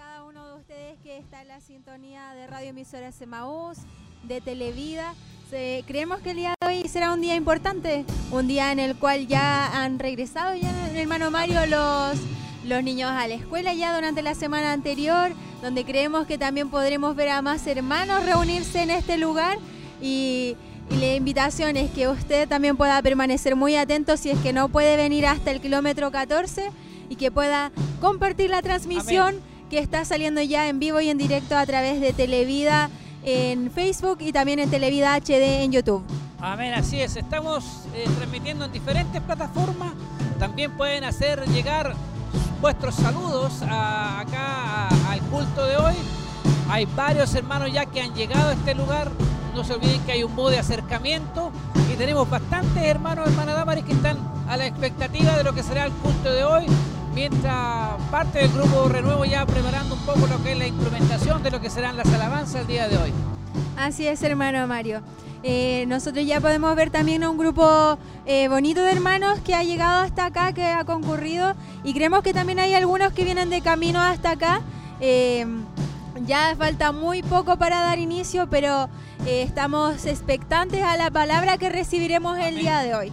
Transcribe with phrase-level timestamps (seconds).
[0.00, 3.76] cada uno de ustedes que está en la sintonía de Radio Emisora Semaús,
[4.22, 5.14] de Televida.
[5.86, 9.26] creemos que el día de hoy será un día importante, un día en el cual
[9.26, 12.18] ya han regresado ya, hermano Mario, los,
[12.64, 17.14] los niños a la escuela ya durante la semana anterior, donde creemos que también podremos
[17.14, 19.58] ver a más hermanos reunirse en este lugar
[20.00, 20.56] y,
[20.90, 24.70] y la invitación es que usted también pueda permanecer muy atento si es que no
[24.70, 26.70] puede venir hasta el kilómetro 14
[27.10, 27.70] y que pueda
[28.00, 32.12] compartir la transmisión que está saliendo ya en vivo y en directo a través de
[32.12, 32.90] Televida
[33.22, 36.02] en Facebook y también en Televida HD en YouTube.
[36.40, 37.16] Amén, así es.
[37.16, 39.92] Estamos eh, transmitiendo en diferentes plataformas.
[40.40, 41.94] También pueden hacer llegar
[42.60, 45.94] vuestros saludos acá al culto de hoy.
[46.68, 49.12] Hay varios hermanos ya que han llegado a este lugar.
[49.54, 51.52] No se olviden que hay un modo de acercamiento
[51.92, 55.84] y tenemos bastantes hermanos, hermanas Damaris, que están a la expectativa de lo que será
[55.84, 56.66] el culto de hoy
[57.14, 61.50] mientras parte del grupo Renuevo ya preparando un poco lo que es la implementación de
[61.50, 63.12] lo que serán las alabanzas el día de hoy.
[63.76, 65.02] Así es, hermano Mario.
[65.42, 69.62] Eh, nosotros ya podemos ver también a un grupo eh, bonito de hermanos que ha
[69.62, 73.62] llegado hasta acá, que ha concurrido y creemos que también hay algunos que vienen de
[73.62, 74.60] camino hasta acá.
[75.00, 75.46] Eh,
[76.26, 78.90] ya falta muy poco para dar inicio, pero
[79.26, 83.12] estamos expectantes a la palabra que recibiremos el día de hoy.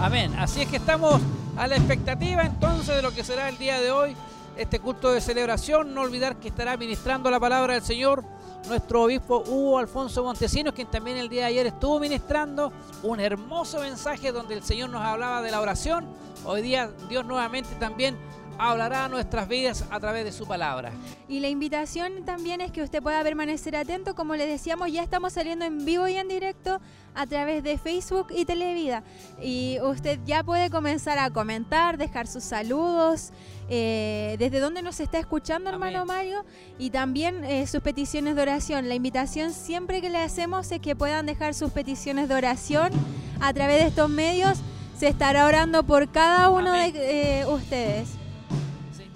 [0.00, 0.32] Amén.
[0.38, 1.20] Así es que estamos
[1.56, 4.16] a la expectativa entonces de lo que será el día de hoy,
[4.56, 5.94] este culto de celebración.
[5.94, 8.24] No olvidar que estará ministrando la palabra del Señor
[8.68, 12.72] nuestro obispo Hugo Alfonso Montesinos, quien también el día de ayer estuvo ministrando
[13.02, 16.06] un hermoso mensaje donde el Señor nos hablaba de la oración.
[16.44, 18.16] Hoy día Dios nuevamente también
[18.58, 20.92] hablará nuestras vidas a través de su palabra.
[21.28, 25.32] Y la invitación también es que usted pueda permanecer atento, como le decíamos, ya estamos
[25.32, 26.80] saliendo en vivo y en directo
[27.14, 29.02] a través de Facebook y Televida.
[29.42, 33.32] Y usted ya puede comenzar a comentar, dejar sus saludos,
[33.68, 36.44] eh, desde dónde nos está escuchando, hermano Mario,
[36.78, 38.88] y también eh, sus peticiones de oración.
[38.88, 42.92] La invitación siempre que le hacemos es que puedan dejar sus peticiones de oración
[43.40, 44.58] a través de estos medios.
[44.98, 46.92] Se estará orando por cada uno de
[47.40, 48.21] eh, ustedes.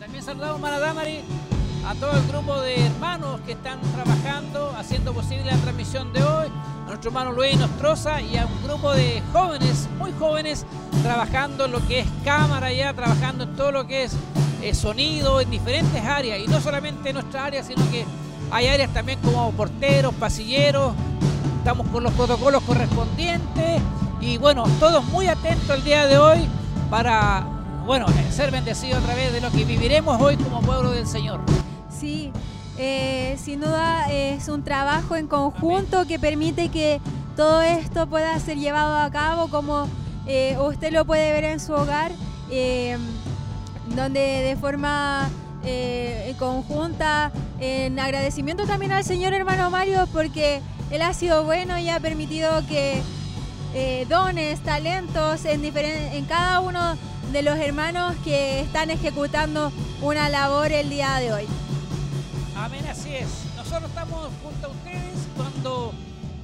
[0.07, 1.19] También saludamos, Maradamari,
[1.85, 6.47] a todo el grupo de hermanos que están trabajando, haciendo posible la transmisión de hoy.
[6.85, 10.65] A nuestro hermano Luis Nostroza y a un grupo de jóvenes, muy jóvenes,
[11.03, 14.13] trabajando en lo que es cámara ya, trabajando en todo lo que es
[14.63, 18.05] eh, sonido en diferentes áreas, y no solamente en nuestra área, sino que
[18.53, 20.95] hay áreas también como porteros, pasilleros,
[21.59, 23.83] estamos con los protocolos correspondientes,
[24.21, 26.49] y bueno, todos muy atentos el día de hoy
[26.91, 27.56] para,
[27.87, 31.41] bueno, ser bendecidos a través de lo que viviremos hoy como pueblo del Señor.
[31.89, 32.33] Sí,
[32.79, 37.01] eh, sin duda es un trabajo en conjunto que permite que
[37.37, 39.87] todo esto pueda ser llevado a cabo como
[40.27, 42.11] eh, usted lo puede ver en su hogar,
[42.51, 42.99] eh,
[43.95, 45.31] donde de forma
[46.39, 50.61] conjunta, en agradecimiento también al señor hermano Mario porque
[50.93, 53.03] él ha sido bueno y ha permitido que
[54.09, 56.97] dones, talentos en, en cada uno
[57.33, 61.47] de los hermanos que están ejecutando una labor el día de hoy.
[62.57, 63.29] Amén, así es.
[63.57, 65.93] Nosotros estamos junto a ustedes cuando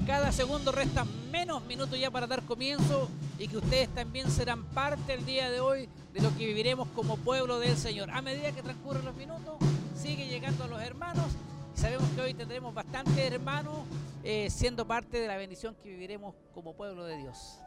[0.06, 5.14] cada segundo resta menos minutos ya para dar comienzo y que ustedes también serán parte
[5.14, 8.10] el día de hoy de lo que viviremos como pueblo del Señor.
[8.10, 9.54] A medida que transcurren los minutos,
[9.96, 11.26] sigue llegando a los hermanos
[11.74, 13.76] y sabemos que hoy tendremos bastantes hermanos
[14.24, 17.58] eh, siendo parte de la bendición que viviremos como pueblo de Dios.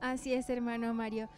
[0.00, 1.28] Así es, hermano Mario.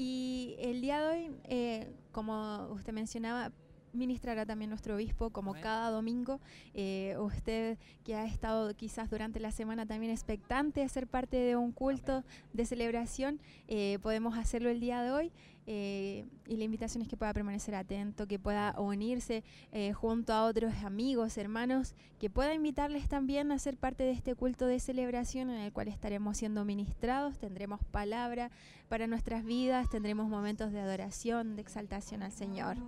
[0.00, 3.50] Y el día de hoy, eh, como usted mencionaba,
[3.92, 6.40] ministrará también nuestro obispo como cada domingo.
[6.72, 11.56] Eh, usted que ha estado quizás durante la semana también expectante de ser parte de
[11.56, 12.22] un culto
[12.52, 15.32] de celebración, eh, podemos hacerlo el día de hoy.
[15.70, 19.44] Eh, y la invitación es que pueda permanecer atento, que pueda unirse
[19.94, 24.66] junto a otros amigos, hermanos, que pueda invitarles también a ser parte de este culto
[24.66, 28.50] de celebración en el cual estaremos siendo ministrados, tendremos palabra
[28.88, 32.78] para nuestras vidas, tendremos momentos de adoración, de exaltación al Señor.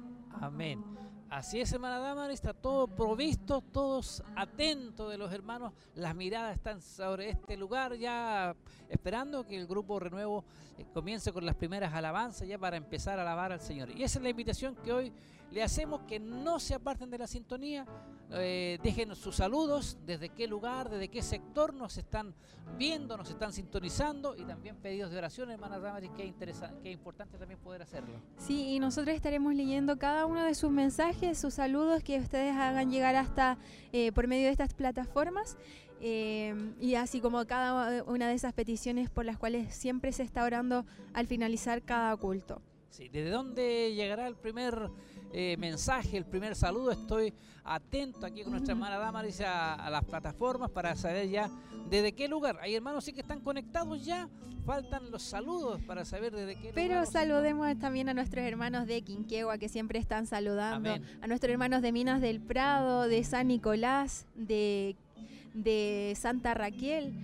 [0.41, 0.83] Amén.
[1.31, 5.73] Así es, hermana Dama, está todo provisto, todos atentos de los hermanos.
[5.95, 8.57] Las miradas están sobre este lugar, ya
[8.89, 10.45] esperando que el grupo Renuevo
[10.77, 13.91] eh, comience con las primeras alabanzas, ya para empezar a alabar al Señor.
[13.93, 15.13] Y esa es la invitación que hoy
[15.53, 17.87] le hacemos, que no se aparten de la sintonía,
[18.33, 22.35] eh, dejen sus saludos, desde qué lugar, desde qué sector nos están
[22.79, 27.39] viendo, nos están sintonizando y también pedidos de oración, hermana Damaris, que, interesante, que importante
[27.39, 28.21] también poder hacerlo.
[28.37, 32.91] Sí, y nosotros estaremos leyendo cada uno de sus mensajes, sus saludos que ustedes hagan
[32.91, 33.59] llegar hasta
[33.93, 35.57] eh, por medio de estas plataformas.
[36.03, 40.45] Eh, y así como cada una de esas peticiones por las cuales siempre se está
[40.45, 42.63] orando al finalizar cada culto.
[42.89, 44.91] Sí, ¿desde dónde llegará el primer
[45.33, 46.91] eh, mensaje, el primer saludo.
[46.93, 47.33] Estoy
[47.65, 51.51] atento aquí con nuestra hermana Damaris a, a las plataformas para saber ya
[51.89, 52.59] desde qué lugar.
[52.61, 54.29] Hay hermanos sí que están conectados ya.
[54.67, 57.07] Faltan los saludos para saber desde qué Pero lugar.
[57.07, 61.05] saludemos también a nuestros hermanos de Quinquegua que siempre están saludando, Amén.
[61.23, 64.97] a nuestros hermanos de Minas del Prado, de San Nicolás, de,
[65.55, 67.15] de Santa Raquel,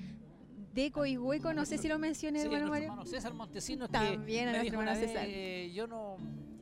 [0.74, 2.88] de Coihueco, no sé si lo mencioné, Sí, hermano Mario.
[2.88, 5.24] hermano César Montesinos También a que nuestro hermano vez, César.
[5.28, 6.16] eh, yo no,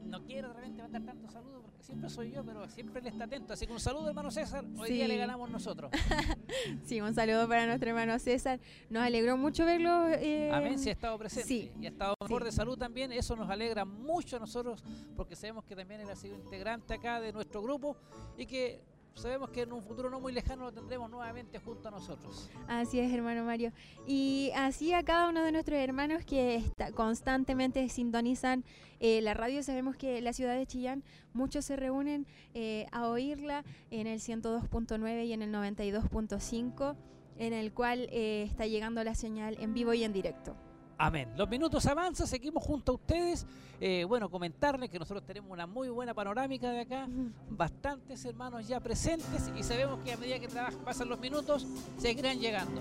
[0.05, 3.25] no quiero de repente mandar tantos saludos porque siempre soy yo, pero siempre él está
[3.25, 3.53] atento.
[3.53, 4.65] Así que un saludo, hermano César.
[4.79, 5.09] Hoy día Sí.
[5.09, 5.91] le ganamos nosotros.
[6.85, 8.61] Sí, un saludo para nuestro hermano César.
[8.91, 10.09] Nos alegró mucho verlo.
[10.09, 12.47] eh, Amén, si ha estado presente sí, y ha estado mejor sí.
[12.47, 13.13] de salud también.
[13.13, 14.83] Eso nos alegra mucho a nosotros
[15.17, 17.97] porque sabemos que también él ha sido integrante acá de nuestro grupo
[18.37, 18.81] y que
[19.15, 22.51] sabemos que en un futuro no muy lejano lo tendremos nuevamente junto a nosotros.
[22.69, 23.73] Así es, hermano Mario.
[24.07, 28.65] Y así a cada uno de nuestros hermanos que está- constantemente sintonizan
[29.01, 31.03] eh, la radio, sabemos que la ciudad de Chillán
[31.33, 36.97] muchos se reúnen eh, a oírla en el 102.9 y en el 92.5,
[37.39, 40.57] en el cual eh, está llegando la señal en vivo y en directo.
[40.97, 41.29] Amén.
[41.37, 43.47] Los minutos avanzan, seguimos junto a ustedes.
[43.81, 47.09] Eh, bueno, comentarles que nosotros tenemos una muy buena panorámica de acá,
[47.51, 51.67] bastantes hermanos ya presentes y sabemos que a medida que traba- pasan los minutos
[51.99, 52.81] seguirán llegando.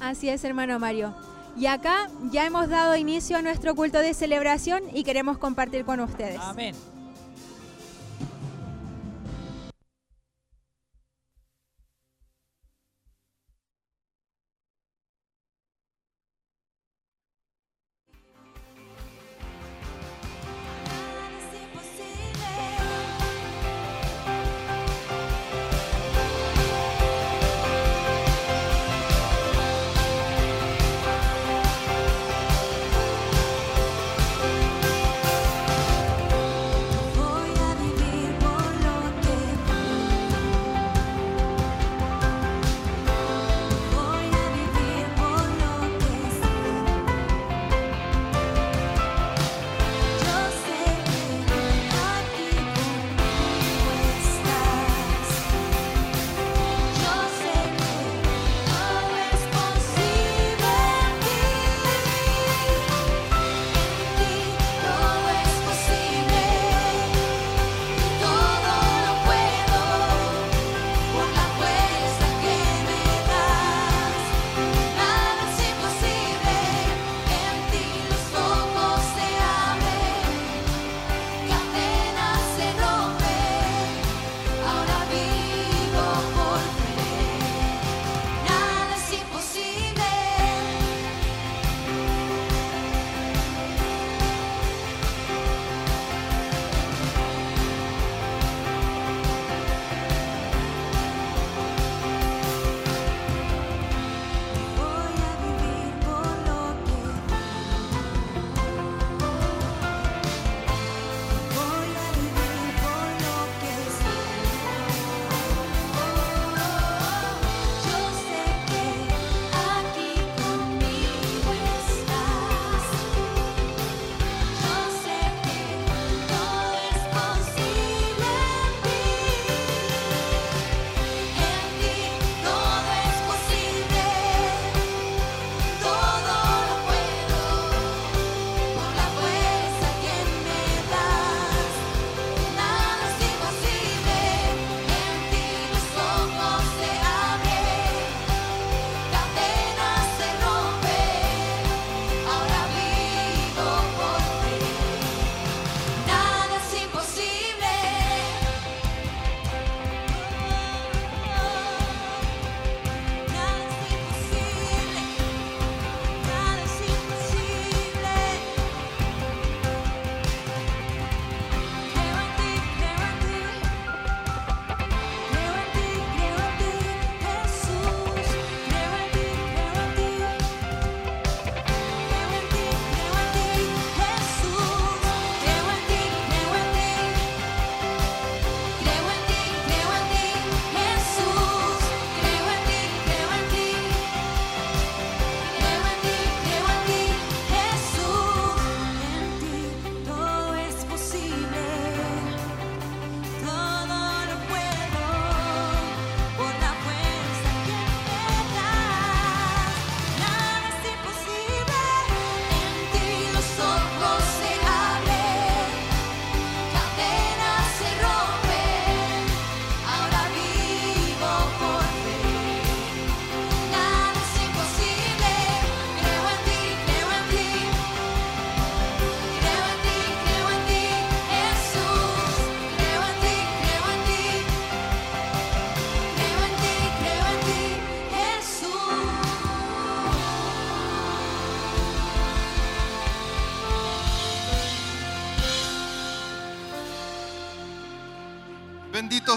[0.00, 1.14] Así es, hermano Mario.
[1.56, 6.00] Y acá ya hemos dado inicio a nuestro culto de celebración y queremos compartir con
[6.00, 6.38] ustedes.
[6.40, 6.74] Amén.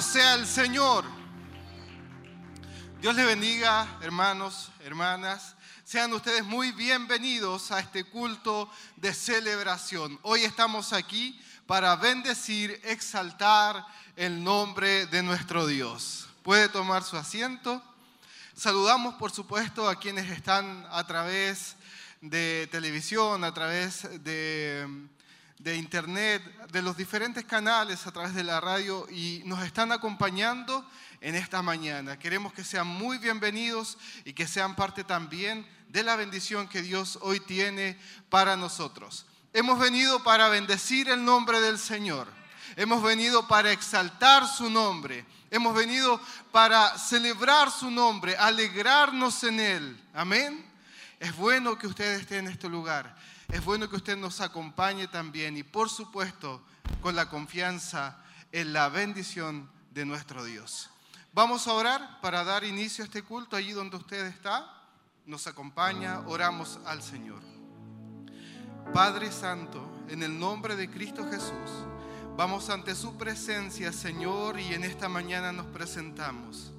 [0.01, 1.03] Sea el Señor.
[3.01, 5.55] Dios les bendiga, hermanos, hermanas.
[5.83, 10.17] Sean ustedes muy bienvenidos a este culto de celebración.
[10.21, 11.37] Hoy estamos aquí
[11.67, 16.29] para bendecir, exaltar el nombre de nuestro Dios.
[16.43, 17.83] Puede tomar su asiento.
[18.55, 21.75] Saludamos, por supuesto, a quienes están a través
[22.21, 25.09] de televisión, a través de,
[25.59, 30.89] de internet, de los diferentes canales, a través de la radio y nos están acompañando
[31.19, 32.17] en esta mañana.
[32.17, 37.19] Queremos que sean muy bienvenidos y que sean parte también de la bendición que Dios
[37.21, 37.99] hoy tiene
[38.29, 39.25] para nosotros.
[39.51, 42.27] Hemos venido para bendecir el nombre del Señor.
[42.77, 45.25] Hemos venido para exaltar su nombre.
[45.51, 46.21] Hemos venido
[46.53, 50.03] para celebrar su nombre, alegrarnos en él.
[50.13, 50.65] Amén.
[51.19, 53.13] Es bueno que usted esté en este lugar.
[53.51, 56.61] Es bueno que usted nos acompañe también y por supuesto
[57.01, 58.17] con la confianza
[58.51, 60.89] en la bendición de nuestro Dios.
[61.33, 64.71] Vamos a orar para dar inicio a este culto allí donde usted está.
[65.25, 67.41] Nos acompaña, oramos al Señor.
[68.93, 71.85] Padre Santo, en el nombre de Cristo Jesús,
[72.35, 76.71] vamos ante su presencia, Señor, y en esta mañana nos presentamos.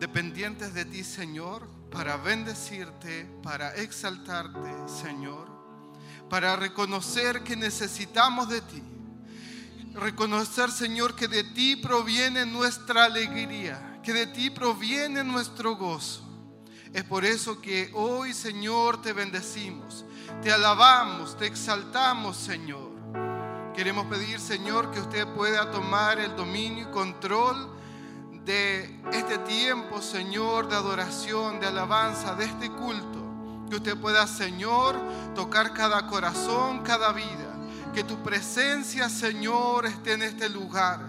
[0.00, 5.55] Dependientes de ti, Señor, para bendecirte, para exaltarte, Señor,
[6.28, 8.82] para reconocer que necesitamos de ti.
[9.94, 16.22] Reconocer, Señor, que de ti proviene nuestra alegría, que de ti proviene nuestro gozo.
[16.92, 20.04] Es por eso que hoy, Señor, te bendecimos,
[20.42, 22.90] te alabamos, te exaltamos, Señor.
[23.74, 27.76] Queremos pedir, Señor, que usted pueda tomar el dominio y control
[28.46, 33.15] de este tiempo, Señor, de adoración, de alabanza, de este culto.
[33.68, 34.96] Que usted pueda, Señor,
[35.34, 37.54] tocar cada corazón, cada vida.
[37.94, 41.00] Que tu presencia, Señor, esté en este lugar.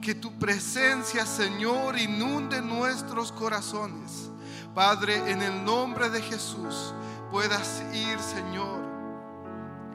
[0.00, 4.30] Que tu presencia, Señor, inunde nuestros corazones.
[4.74, 6.94] Padre, en el nombre de Jesús,
[7.30, 8.80] puedas ir, Señor,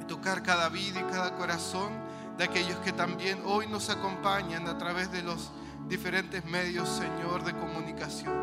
[0.02, 1.92] y tocar cada vida y cada corazón
[2.38, 5.52] de aquellos que también hoy nos acompañan a través de los
[5.88, 8.34] diferentes medios, Señor, de comunicación.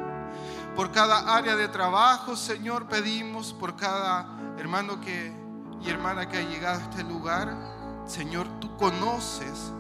[0.77, 4.27] Por cada área de trabajo, Señor, pedimos por cada
[4.59, 5.33] hermano que,
[5.83, 7.55] y hermana que ha llegado a este lugar.
[8.07, 9.73] Señor, tú conoces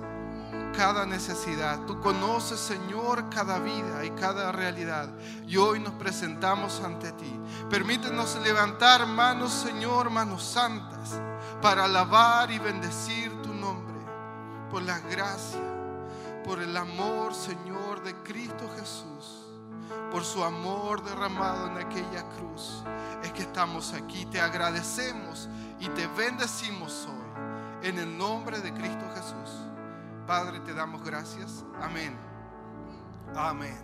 [0.72, 1.80] cada necesidad.
[1.86, 5.08] Tú conoces, Señor, cada vida y cada realidad.
[5.46, 7.40] Y hoy nos presentamos ante ti.
[7.70, 11.20] Permítenos levantar manos, Señor, manos santas,
[11.60, 13.92] para alabar y bendecir tu nombre.
[14.70, 15.60] Por la gracia,
[16.44, 19.41] por el amor, Señor, de Cristo Jesús.
[20.10, 22.82] Por su amor derramado en aquella cruz.
[23.22, 24.26] Es que estamos aquí.
[24.26, 25.48] Te agradecemos
[25.80, 27.88] y te bendecimos hoy.
[27.88, 29.50] En el nombre de Cristo Jesús.
[30.26, 31.64] Padre, te damos gracias.
[31.80, 32.16] Amén.
[33.34, 33.76] Amén.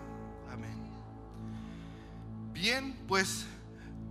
[0.51, 0.79] Amén.
[2.53, 3.45] Bien, pues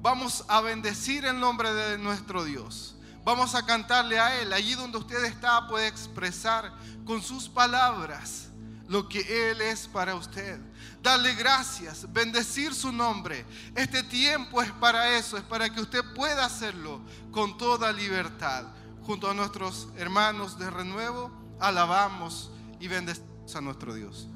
[0.02, 2.96] vamos a bendecir el nombre de nuestro Dios.
[3.24, 4.52] Vamos a cantarle a Él.
[4.52, 6.72] Allí donde usted está puede expresar
[7.04, 8.48] con sus palabras
[8.88, 10.60] lo que Él es para usted.
[11.02, 13.44] Darle gracias, bendecir su nombre.
[13.74, 17.00] Este tiempo es para eso, es para que usted pueda hacerlo
[17.30, 18.64] con toda libertad.
[19.02, 22.50] Junto a nuestros hermanos de renuevo, alabamos
[22.80, 24.28] y bendecimos a nuestro Dios.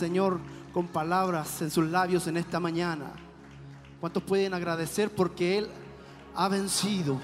[0.00, 0.40] Señor
[0.72, 3.12] con palabras en sus labios en esta mañana?
[4.00, 5.68] ¿Cuántos pueden agradecer porque Él
[6.34, 7.20] ha vencido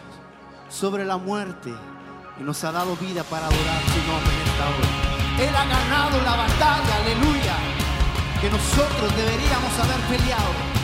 [0.68, 1.72] sobre la muerte
[2.38, 5.48] y nos ha dado vida para adorar su nombre en esta hora?
[5.48, 7.56] Él ha ganado la batalla, aleluya,
[8.42, 10.75] que nosotros deberíamos haber peleado.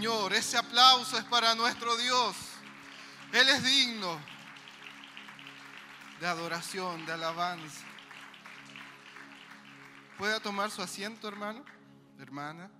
[0.00, 0.32] Señor.
[0.32, 2.34] Ese aplauso es para nuestro Dios.
[3.34, 4.18] Él es digno
[6.18, 7.84] de adoración, de alabanza.
[10.16, 11.62] ¿Puede tomar su asiento, hermano?
[12.18, 12.70] Hermana.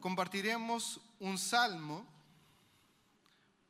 [0.00, 2.04] Compartiremos un salmo,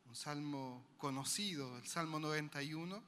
[0.06, 3.02] un salmo conocido, el Salmo 91.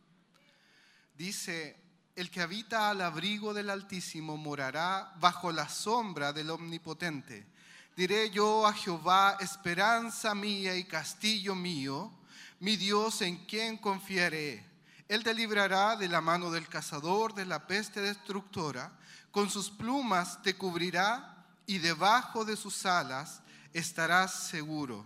[1.14, 1.82] Dice,
[2.16, 7.56] el que habita al abrigo del Altísimo morará bajo la sombra del Omnipotente.
[7.98, 12.12] Diré yo a Jehová, esperanza mía y castillo mío,
[12.60, 14.64] mi Dios en quien confiaré.
[15.08, 18.92] Él te librará de la mano del cazador, de la peste destructora.
[19.32, 23.40] Con sus plumas te cubrirá y debajo de sus alas
[23.72, 25.04] estarás seguro.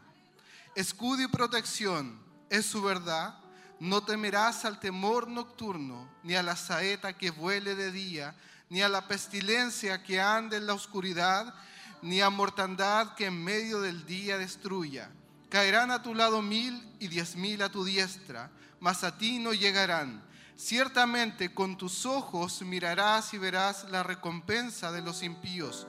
[0.74, 3.38] Escudo y protección es su verdad.
[3.80, 8.34] No temerás al temor nocturno, ni a la saeta que vuele de día,
[8.68, 11.54] ni a la pestilencia que ande en la oscuridad,
[12.02, 15.10] ni a mortandad que en medio del día destruya.
[15.48, 19.52] Caerán a tu lado mil y diez mil a tu diestra, mas a ti no
[19.52, 20.22] llegarán.
[20.56, 25.86] Ciertamente con tus ojos mirarás y verás la recompensa de los impíos,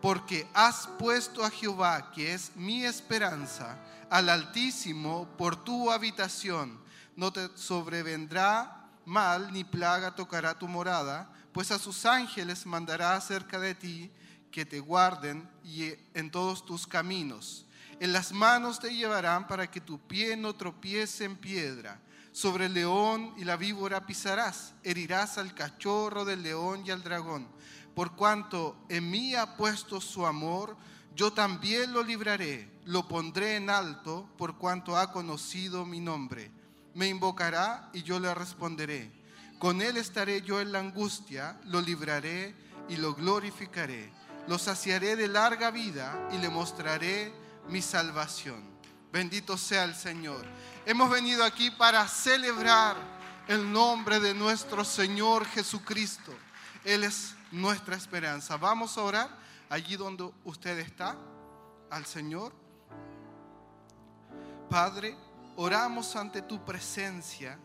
[0.00, 3.78] porque has puesto a Jehová, que es mi esperanza,
[4.10, 6.80] al Altísimo por tu habitación.
[7.16, 13.58] No te sobrevendrá mal ni plaga tocará tu morada, pues a sus ángeles mandará acerca
[13.58, 14.10] de ti
[14.52, 17.66] que te guarden y en todos tus caminos.
[17.98, 22.00] En las manos te llevarán para que tu pie no tropiece en piedra.
[22.30, 27.48] Sobre el león y la víbora pisarás, herirás al cachorro del león y al dragón.
[27.94, 30.76] Por cuanto en mí ha puesto su amor,
[31.14, 36.50] yo también lo libraré, lo pondré en alto, por cuanto ha conocido mi nombre.
[36.94, 39.12] Me invocará y yo le responderé.
[39.58, 42.54] Con él estaré yo en la angustia, lo libraré
[42.88, 44.10] y lo glorificaré.
[44.48, 47.32] Lo saciaré de larga vida y le mostraré
[47.68, 48.62] mi salvación.
[49.12, 50.44] Bendito sea el Señor.
[50.84, 52.96] Hemos venido aquí para celebrar
[53.46, 56.32] el nombre de nuestro Señor Jesucristo.
[56.84, 58.56] Él es nuestra esperanza.
[58.56, 61.16] Vamos a orar allí donde usted está,
[61.90, 62.52] al Señor.
[64.68, 65.16] Padre,
[65.56, 67.58] oramos ante tu presencia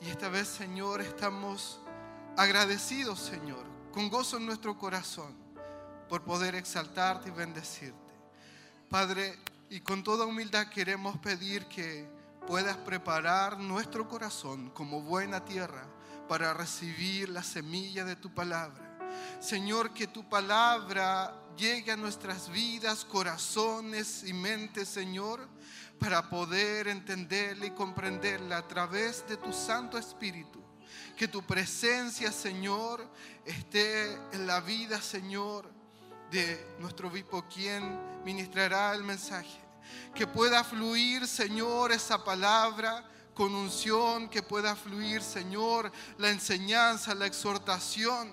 [0.00, 1.80] y esta vez, Señor, estamos
[2.36, 5.41] agradecidos, Señor, con gozo en nuestro corazón
[6.12, 8.12] por poder exaltarte y bendecirte.
[8.90, 9.38] Padre,
[9.70, 12.06] y con toda humildad queremos pedir que
[12.46, 15.86] puedas preparar nuestro corazón como buena tierra
[16.28, 18.98] para recibir la semilla de tu palabra.
[19.40, 25.48] Señor, que tu palabra llegue a nuestras vidas, corazones y mentes, Señor,
[25.98, 30.62] para poder entenderla y comprenderla a través de tu Santo Espíritu.
[31.16, 33.10] Que tu presencia, Señor,
[33.46, 35.71] esté en la vida, Señor,
[36.32, 39.60] de nuestro obispo, quien ministrará el mensaje.
[40.14, 47.26] Que pueda fluir, Señor, esa palabra con unción, que pueda fluir, Señor, la enseñanza, la
[47.26, 48.32] exhortación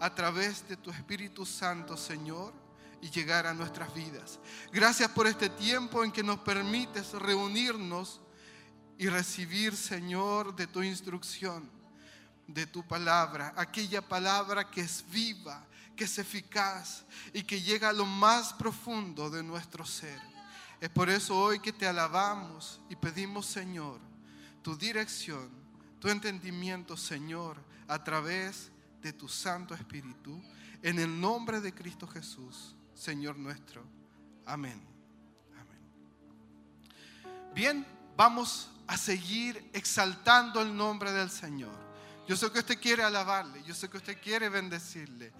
[0.00, 2.52] a través de tu Espíritu Santo, Señor,
[3.00, 4.40] y llegar a nuestras vidas.
[4.72, 8.20] Gracias por este tiempo en que nos permites reunirnos
[8.98, 11.70] y recibir, Señor, de tu instrucción,
[12.46, 15.64] de tu palabra, aquella palabra que es viva,
[16.00, 20.18] que es eficaz y que llega a lo más profundo de nuestro ser.
[20.80, 24.00] Es por eso hoy que te alabamos y pedimos, Señor,
[24.62, 25.50] tu dirección,
[25.98, 28.70] tu entendimiento, Señor, a través
[29.02, 30.42] de tu Santo Espíritu,
[30.82, 33.84] en el nombre de Cristo Jesús, Señor nuestro.
[34.46, 34.80] Amén.
[35.52, 35.80] Amén.
[37.54, 37.86] Bien,
[38.16, 41.90] vamos a seguir exaltando el nombre del Señor.
[42.30, 45.32] Yo sé que usted quiere alabarle, yo sé que usted quiere bendecirle.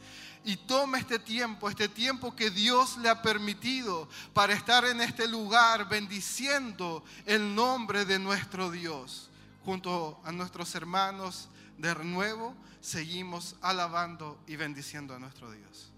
[0.43, 5.29] Y tome este tiempo, este tiempo que Dios le ha permitido para estar en este
[5.29, 9.31] lugar bendiciendo el nombre de nuestro Dios.
[9.65, 15.93] Junto a nuestros hermanos de renuevo, seguimos alabando y bendiciendo a nuestro Dios.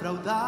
[0.00, 0.47] Pueda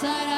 [0.00, 0.29] tú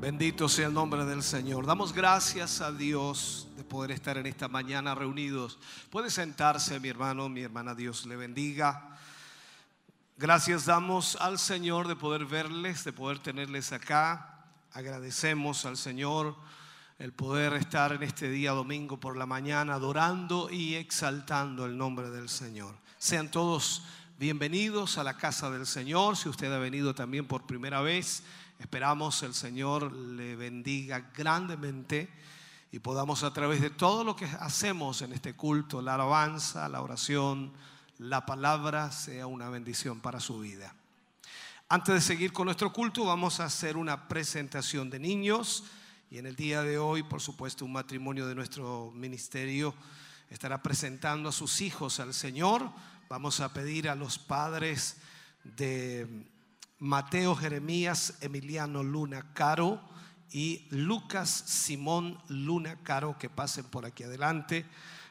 [0.00, 1.66] Bendito sea el nombre del Señor.
[1.66, 5.58] Damos gracias a Dios de poder estar en esta mañana reunidos.
[5.90, 8.96] Puede sentarse mi hermano, mi hermana, Dios le bendiga.
[10.16, 14.44] Gracias damos al Señor de poder verles, de poder tenerles acá.
[14.72, 16.36] Agradecemos al Señor
[17.00, 22.08] el poder estar en este día domingo por la mañana adorando y exaltando el nombre
[22.10, 22.76] del Señor.
[22.98, 23.82] Sean todos
[24.16, 26.16] bienvenidos a la casa del Señor.
[26.16, 28.22] Si usted ha venido también por primera vez,
[28.58, 32.08] esperamos el Señor le bendiga grandemente
[32.70, 36.82] y podamos a través de todo lo que hacemos en este culto, la alabanza, la
[36.82, 37.52] oración,
[37.98, 40.74] la palabra, sea una bendición para su vida.
[41.70, 45.64] Antes de seguir con nuestro culto, vamos a hacer una presentación de niños.
[46.10, 49.74] Y en el día de hoy, por supuesto, un matrimonio de nuestro ministerio
[50.30, 52.70] estará presentando a sus hijos al Señor.
[53.08, 54.96] Vamos a pedir a los padres
[55.44, 56.06] de
[56.78, 59.80] Mateo Jeremías Emiliano Luna Caro
[60.30, 64.64] y Lucas Simón Luna Caro que pasen por aquí adelante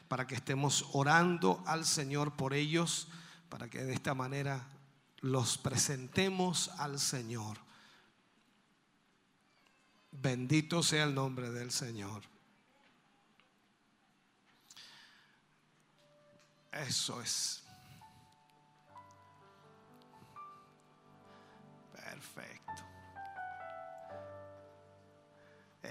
[0.08, 3.08] para que estemos orando al Señor por ellos,
[3.50, 4.66] para que de esta manera
[5.20, 7.58] los presentemos al Señor.
[10.10, 12.22] Bendito sea el nombre del Señor.
[16.72, 17.57] Eso es.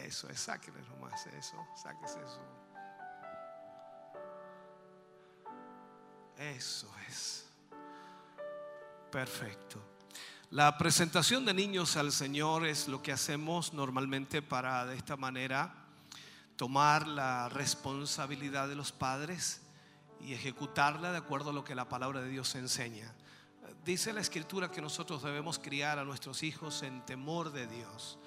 [0.07, 2.41] Eso es, sáquenle nomás eso, sáquese eso.
[6.37, 7.45] Eso es.
[9.11, 9.81] Perfecto.
[10.49, 15.73] La presentación de niños al Señor es lo que hacemos normalmente para de esta manera
[16.55, 19.59] tomar la responsabilidad de los padres
[20.21, 23.13] y ejecutarla de acuerdo a lo que la palabra de Dios enseña.
[23.83, 28.17] Dice la escritura que nosotros debemos criar a nuestros hijos en temor de Dios.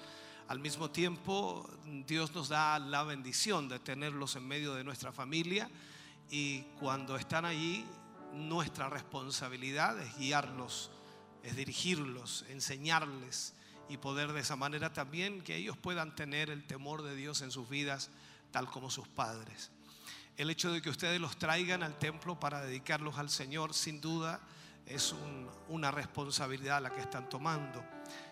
[0.51, 1.65] Al mismo tiempo,
[2.05, 5.69] Dios nos da la bendición de tenerlos en medio de nuestra familia
[6.29, 7.85] y cuando están allí,
[8.33, 10.91] nuestra responsabilidad es guiarlos
[11.41, 13.53] es dirigirlos, enseñarles
[13.87, 17.51] y poder de esa manera también que ellos puedan tener el temor de Dios en
[17.51, 18.09] sus vidas,
[18.51, 19.71] tal como sus padres.
[20.35, 24.41] El hecho de que ustedes los traigan al templo para dedicarlos al Señor, sin duda,
[24.85, 25.15] es
[25.69, 27.81] una responsabilidad la que están tomando.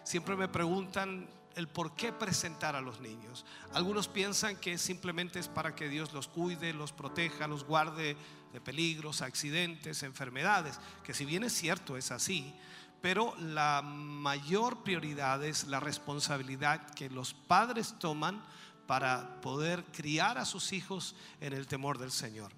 [0.03, 3.45] Siempre me preguntan el por qué presentar a los niños.
[3.73, 8.17] Algunos piensan que simplemente es para que Dios los cuide, los proteja, los guarde
[8.53, 12.55] de peligros, accidentes, enfermedades, que si bien es cierto, es así,
[13.01, 18.41] pero la mayor prioridad es la responsabilidad que los padres toman
[18.87, 22.51] para poder criar a sus hijos en el temor del Señor.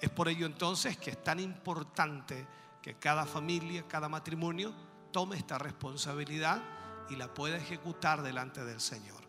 [0.00, 2.46] Es por ello entonces que es tan importante
[2.80, 4.72] que cada familia, cada matrimonio
[5.12, 6.62] tome esta responsabilidad
[7.10, 9.24] y la pueda ejecutar delante del Señor.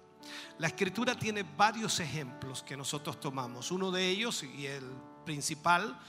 [0.58, 3.72] La escritura tiene varios ejemplos que nosotros tomamos.
[3.72, 4.84] Uno de ellos, y el
[5.26, 6.00] principal,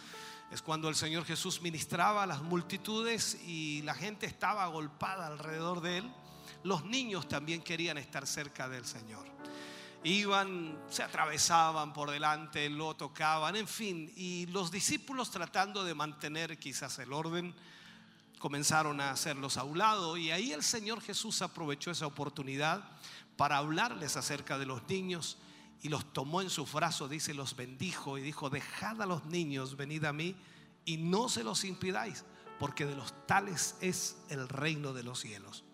[0.51, 5.81] es cuando el Señor Jesús ministraba a las multitudes y la gente estaba agolpada alrededor
[5.83, 6.13] de él.
[6.63, 9.27] Los niños también querían estar cerca del Señor.
[10.05, 14.13] Iban, se atravesaban por delante, lo tocaban, en fin.
[14.17, 17.55] Y los discípulos tratando de mantener quizás el orden,
[18.39, 20.17] comenzaron a hacerlos a un lado.
[20.17, 22.85] Y ahí el Señor Jesús aprovechó esa oportunidad
[23.37, 25.39] para hablarles acerca de los niños
[25.81, 29.77] y los tomó en sus brazos, dice, los bendijo y dijo, dejad a los niños,
[29.77, 30.35] venid a mí
[30.85, 32.25] y no se los impidáis,
[32.59, 35.65] porque de los tales es el reino de los cielos.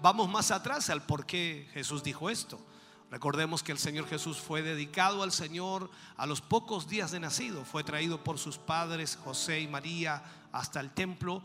[0.00, 2.64] Vamos más atrás al por qué Jesús dijo esto.
[3.10, 7.64] Recordemos que el Señor Jesús fue dedicado al Señor a los pocos días de nacido.
[7.64, 10.22] Fue traído por sus padres José y María
[10.52, 11.42] hasta el templo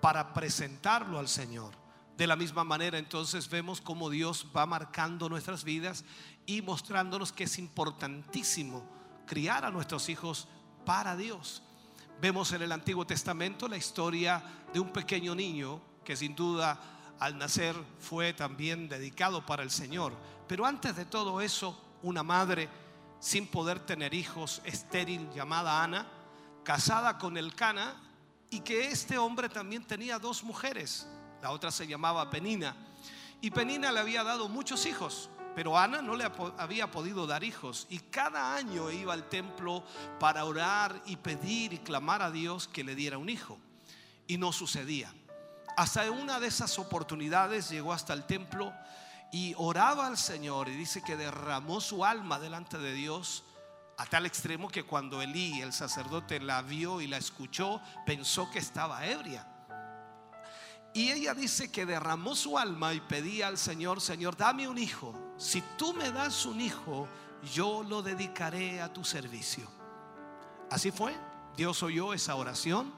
[0.00, 1.72] para presentarlo al Señor.
[2.16, 6.04] De la misma manera entonces vemos cómo Dios va marcando nuestras vidas
[6.46, 8.84] y mostrándonos que es importantísimo
[9.26, 10.48] criar a nuestros hijos
[10.84, 11.62] para Dios.
[12.20, 14.42] Vemos en el Antiguo Testamento la historia
[14.72, 16.80] de un pequeño niño que sin duda
[17.20, 20.12] al nacer fue también dedicado para el Señor.
[20.48, 22.68] Pero antes de todo eso, una madre
[23.20, 26.06] sin poder tener hijos, estéril, llamada Ana,
[26.64, 27.94] casada con el Cana,
[28.50, 31.06] y que este hombre también tenía dos mujeres.
[31.42, 32.74] La otra se llamaba Penina.
[33.40, 36.24] Y Penina le había dado muchos hijos, pero Ana no le
[36.56, 39.84] había podido dar hijos y cada año iba al templo
[40.18, 43.58] para orar y pedir y clamar a Dios que le diera un hijo.
[44.26, 45.12] Y no sucedía.
[45.76, 48.72] Hasta una de esas oportunidades llegó hasta el templo
[49.30, 53.44] y oraba al Señor y dice que derramó su alma delante de Dios
[53.98, 58.58] a tal extremo que cuando Elí, el sacerdote, la vio y la escuchó, pensó que
[58.58, 59.46] estaba ebria.
[60.94, 65.28] Y ella dice que derramó su alma y pedía al Señor, Señor, dame un hijo
[65.38, 67.08] si tú me das un hijo,
[67.54, 69.70] yo lo dedicaré a tu servicio.
[70.68, 71.16] Así fue,
[71.56, 72.92] Dios oyó esa oración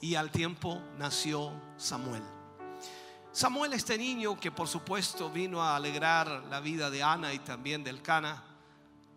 [0.00, 2.22] y al tiempo nació Samuel.
[3.32, 7.82] Samuel, este niño que por supuesto vino a alegrar la vida de Ana y también
[7.82, 8.44] del Cana,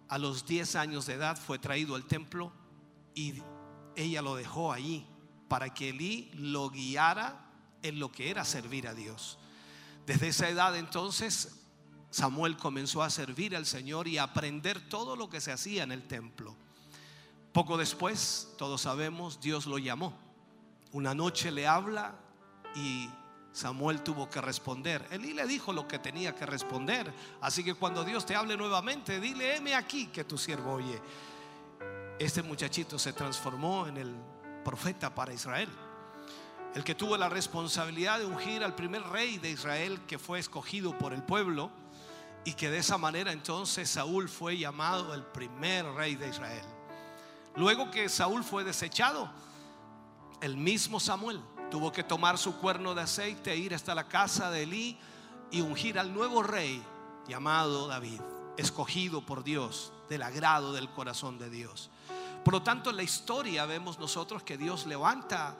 [0.09, 2.51] a los 10 años de edad fue traído al templo
[3.13, 3.41] y
[3.95, 5.05] ella lo dejó allí
[5.47, 7.45] para que Elí lo guiara
[7.81, 9.37] en lo que era servir a Dios.
[10.05, 11.55] Desde esa edad entonces
[12.09, 15.91] Samuel comenzó a servir al Señor y a aprender todo lo que se hacía en
[15.91, 16.55] el templo.
[17.53, 20.17] Poco después, todos sabemos, Dios lo llamó.
[20.91, 22.15] Una noche le habla
[22.75, 23.09] y
[23.51, 25.05] Samuel tuvo que responder.
[25.11, 27.11] Elí le dijo lo que tenía que responder.
[27.41, 31.01] Así que cuando Dios te hable nuevamente, dile, heme aquí que tu siervo oye.
[32.19, 34.15] Este muchachito se transformó en el
[34.63, 35.69] profeta para Israel.
[36.75, 40.95] El que tuvo la responsabilidad de ungir al primer rey de Israel que fue escogido
[40.97, 41.71] por el pueblo
[42.45, 46.65] y que de esa manera entonces Saúl fue llamado el primer rey de Israel.
[47.55, 49.31] Luego que Saúl fue desechado,
[50.41, 54.49] el mismo Samuel tuvo que tomar su cuerno de aceite, e ir hasta la casa
[54.49, 54.97] de Elí
[55.51, 56.83] y ungir al nuevo rey
[57.27, 58.21] llamado David,
[58.57, 61.89] escogido por Dios, del agrado del corazón de Dios.
[62.43, 65.55] Por lo tanto, en la historia vemos nosotros que Dios levanta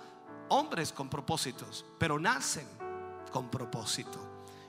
[0.50, 2.68] hombres con propósitos, pero nacen
[3.32, 4.20] con propósito.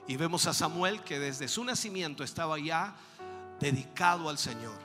[0.06, 2.94] Y vemos a Samuel que desde su nacimiento estaba ya
[3.58, 4.76] dedicado al Señor.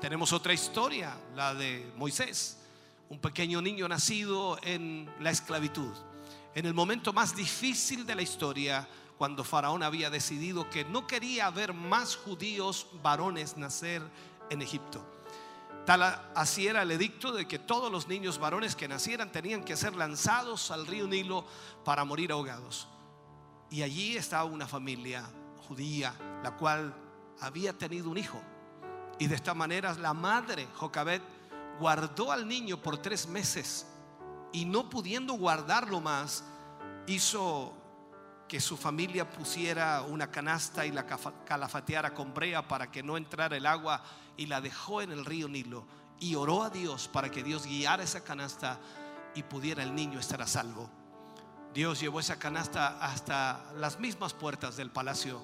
[0.00, 2.59] Tenemos otra historia, la de Moisés,
[3.10, 5.92] un pequeño niño nacido en la esclavitud.
[6.54, 8.88] En el momento más difícil de la historia,
[9.18, 14.00] cuando Faraón había decidido que no quería ver más judíos varones nacer
[14.48, 15.04] en Egipto.
[15.84, 16.02] Tal
[16.36, 19.96] así era el edicto de que todos los niños varones que nacieran tenían que ser
[19.96, 21.44] lanzados al río Nilo
[21.84, 22.86] para morir ahogados.
[23.70, 25.28] Y allí estaba una familia
[25.66, 26.94] judía, la cual
[27.40, 28.40] había tenido un hijo.
[29.18, 31.22] Y de esta manera la madre, Jocabet,
[31.80, 33.86] guardó al niño por tres meses.
[34.52, 36.44] Y no pudiendo guardarlo más,
[37.06, 37.72] hizo
[38.46, 43.56] que su familia pusiera una canasta y la calafateara con brea para que no entrara
[43.56, 44.02] el agua
[44.36, 45.86] y la dejó en el río Nilo.
[46.18, 48.78] Y oró a Dios para que Dios guiara esa canasta
[49.34, 50.90] y pudiera el niño estar a salvo.
[51.72, 55.40] Dios llevó esa canasta hasta las mismas puertas del palacio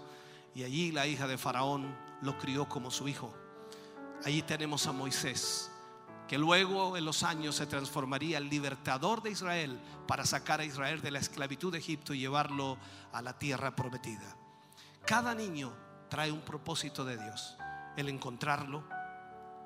[0.55, 3.32] y allí la hija de Faraón lo crió como su hijo.
[4.24, 5.70] Allí tenemos a Moisés,
[6.29, 11.01] que luego en los años se transformaría el libertador de Israel para sacar a Israel
[11.01, 12.79] de la esclavitud de Egipto y llevarlo
[13.12, 14.37] a la tierra prometida.
[15.05, 15.72] Cada niño
[16.09, 17.57] trae un propósito de Dios.
[17.97, 18.85] El encontrarlo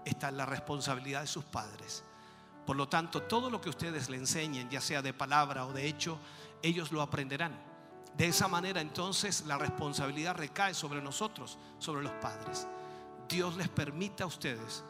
[0.04, 2.04] está en la responsabilidad de sus padres.
[2.66, 5.86] Por lo tanto, todo lo que ustedes le enseñen, ya sea de palabra o de
[5.86, 6.18] hecho,
[6.62, 7.58] ellos lo aprenderán.
[8.16, 12.66] De esa manera entonces la responsabilidad recae sobre nosotros, sobre los padres.
[13.28, 14.84] Dios les permita a ustedes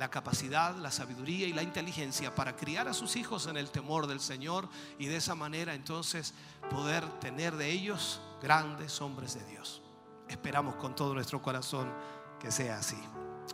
[0.00, 4.06] la capacidad, la sabiduría y la inteligencia para criar a sus hijos en el temor
[4.06, 4.66] del Señor
[4.98, 6.32] y de esa manera entonces
[6.70, 9.82] poder tener de ellos grandes hombres de Dios.
[10.26, 11.92] Esperamos con todo nuestro corazón
[12.40, 12.96] que sea así.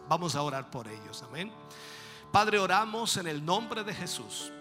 [0.09, 1.53] Vamos a orar por ellos, amén.
[2.31, 4.53] Padre, oramos en el nombre de Jesús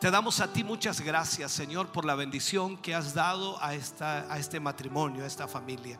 [0.00, 4.32] te damos a ti muchas gracias, Señor, por la bendición que has dado a, esta,
[4.32, 5.98] a este matrimonio, a esta familia.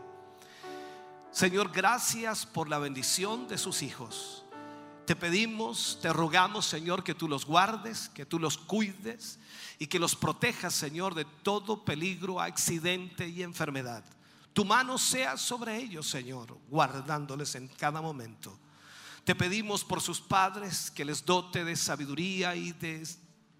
[1.30, 4.44] Señor, gracias por la bendición de sus hijos.
[5.06, 9.38] Te pedimos, te rogamos, Señor, que tú los guardes, que tú los cuides
[9.78, 14.04] y que los protejas, Señor, de todo peligro, accidente y enfermedad.
[14.52, 18.56] Tu mano sea sobre ellos, Señor, guardándoles en cada momento.
[19.24, 23.06] Te pedimos por sus padres que les dote de sabiduría y de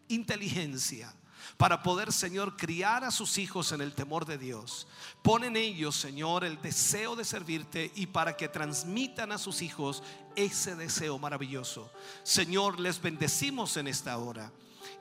[0.08, 1.12] inteligencia
[1.56, 4.86] para poder, Señor, criar a sus hijos en el temor de Dios.
[5.22, 10.02] Pon en ellos, Señor, el deseo de servirte y para que transmitan a sus hijos
[10.36, 11.90] ese deseo maravilloso.
[12.22, 14.50] Señor, les bendecimos en esta hora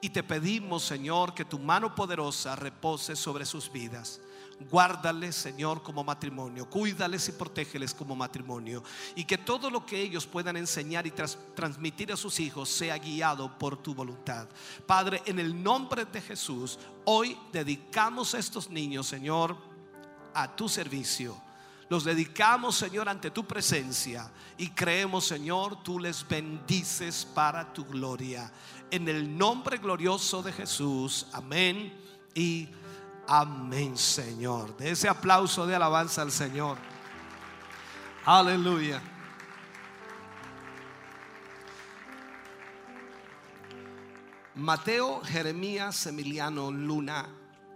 [0.02, 4.20] y te pedimos, Señor, que tu mano poderosa repose sobre sus vidas.
[4.70, 6.70] Guárdales, Señor, como matrimonio.
[6.70, 8.84] Cuídales y protégeles como matrimonio.
[9.16, 11.14] Y que todo lo que ellos puedan enseñar y
[11.56, 14.48] transmitir a sus hijos sea guiado por tu voluntad.
[14.86, 19.58] Padre, en el nombre de Jesús, hoy dedicamos a estos niños, Señor,
[20.34, 21.36] a tu servicio.
[21.92, 28.50] Los dedicamos, Señor, ante tu presencia y creemos, Señor, tú les bendices para tu gloria.
[28.90, 31.28] En el nombre glorioso de Jesús.
[31.34, 31.94] Amén
[32.34, 32.70] y
[33.28, 34.78] Amén, Señor.
[34.78, 36.78] De ese aplauso de alabanza al Señor.
[38.24, 39.02] Aleluya.
[44.56, 47.28] Mateo Jeremías Emiliano Luna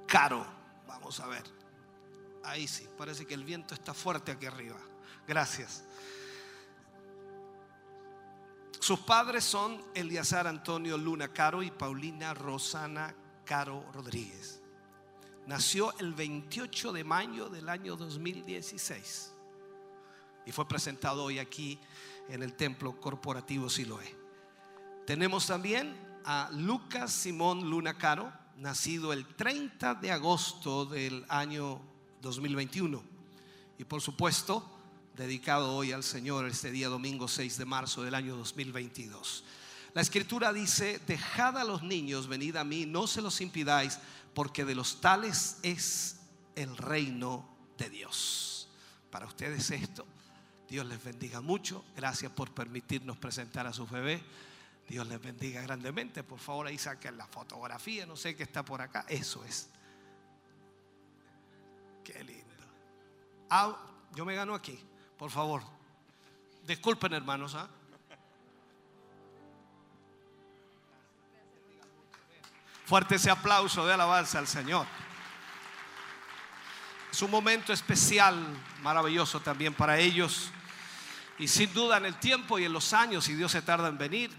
[0.07, 0.45] Caro.
[0.88, 1.55] Vamos a ver.
[2.46, 4.78] Ahí sí, parece que el viento está fuerte aquí arriba.
[5.28, 5.84] Gracias.
[8.80, 14.62] Sus padres son Eliazar Antonio Luna Caro y Paulina Rosana Caro Rodríguez.
[15.48, 19.34] Nació el 28 de mayo del año 2016
[20.46, 21.80] y fue presentado hoy aquí
[22.30, 24.16] en el templo corporativo Siloé.
[25.06, 31.82] Tenemos también a Lucas Simón Luna Caro, nacido el 30 de agosto del año
[32.26, 33.03] 2021
[33.78, 34.67] y por supuesto
[35.15, 39.43] dedicado hoy al Señor este día domingo 6 de marzo del año 2022.
[39.93, 43.99] La escritura dice, dejad a los niños, venid a mí, no se los impidáis,
[44.34, 46.17] porque de los tales es
[46.55, 47.47] el reino
[47.78, 48.67] de Dios.
[49.09, 50.05] Para ustedes esto,
[50.67, 54.21] Dios les bendiga mucho, gracias por permitirnos presentar a su bebé.
[54.89, 56.23] Dios les bendiga grandemente.
[56.23, 59.05] Por favor, ahí saquen la fotografía, no sé qué está por acá.
[59.07, 59.69] Eso es.
[62.06, 62.45] Qué lindo.
[63.49, 63.76] Ah,
[64.14, 64.80] yo me gano aquí,
[65.18, 65.64] por favor.
[66.64, 67.56] Disculpen, hermanos.
[67.56, 67.68] ¿ah?
[72.86, 74.86] Fuerte ese aplauso de alabanza al Señor.
[77.12, 78.36] Es un momento especial,
[78.84, 80.51] maravilloso también para ellos.
[81.39, 83.97] Y sin duda en el tiempo y en los años, si Dios se tarda en
[83.97, 84.32] venir,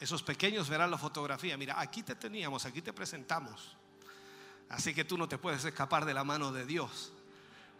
[0.00, 1.56] esos pequeños verán la fotografía.
[1.56, 3.76] Mira, aquí te teníamos, aquí te presentamos.
[4.68, 7.12] Así que tú no te puedes escapar de la mano de Dios.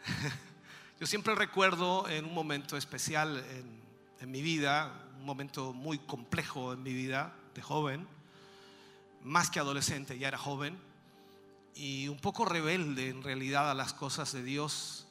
[1.00, 3.44] Yo siempre recuerdo en un momento especial
[4.20, 8.06] en, mi vida, un momento muy complejo en mi vida de joven,
[9.22, 10.78] más que adolescente, ya era joven,
[11.74, 15.06] y un poco rebelde en realidad a las cosas de Dios.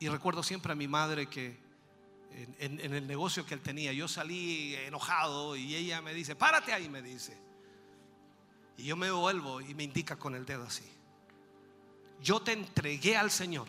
[0.00, 1.58] Y recuerdo siempre a mi madre que
[2.58, 6.88] en el negocio que él tenía, yo salí enojado y ella me dice, párate ahí,
[6.88, 7.47] me dice.
[8.78, 10.90] Y yo me vuelvo y me indica con el dedo así.
[12.22, 13.68] Yo te entregué al Señor.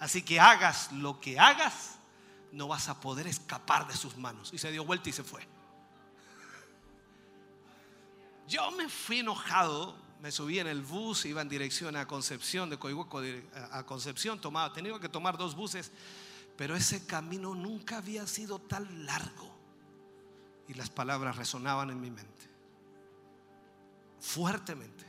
[0.00, 1.98] Así que hagas lo que hagas,
[2.52, 4.52] no vas a poder escapar de sus manos.
[4.52, 5.46] Y se dio vuelta y se fue.
[8.48, 12.78] Yo me fui enojado, me subí en el bus, iba en dirección a Concepción, de
[12.78, 13.22] Coihueco
[13.70, 15.92] a Concepción, tomaba, tenía que tomar dos buses,
[16.56, 19.54] pero ese camino nunca había sido tan largo.
[20.66, 22.49] Y las palabras resonaban en mi mente,
[24.20, 25.04] fuertemente.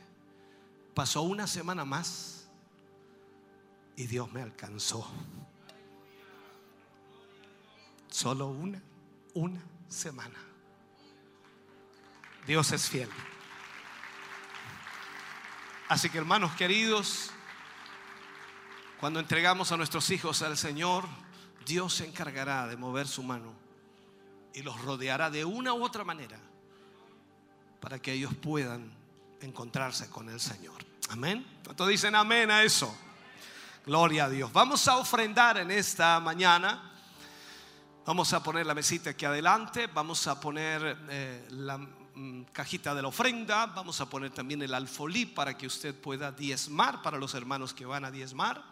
[0.94, 2.48] Pasó una semana más
[3.96, 5.06] y Dios me alcanzó.
[8.08, 8.82] Solo una,
[9.34, 10.38] una semana.
[12.46, 13.08] Dios es fiel.
[15.88, 17.30] Así que hermanos queridos,
[18.98, 21.04] cuando entregamos a nuestros hijos al Señor,
[21.66, 23.52] Dios se encargará de mover su mano
[24.54, 26.38] y los rodeará de una u otra manera
[27.80, 29.01] para que ellos puedan
[29.42, 30.84] encontrarse con el Señor.
[31.10, 31.46] Amén.
[31.64, 32.96] ¿Cuántos dicen amén a eso?
[33.84, 34.52] Gloria a Dios.
[34.52, 36.90] Vamos a ofrendar en esta mañana.
[38.06, 39.88] Vamos a poner la mesita aquí adelante.
[39.88, 43.66] Vamos a poner eh, la mm, cajita de la ofrenda.
[43.66, 47.84] Vamos a poner también el alfolí para que usted pueda diezmar para los hermanos que
[47.84, 48.62] van a diezmar.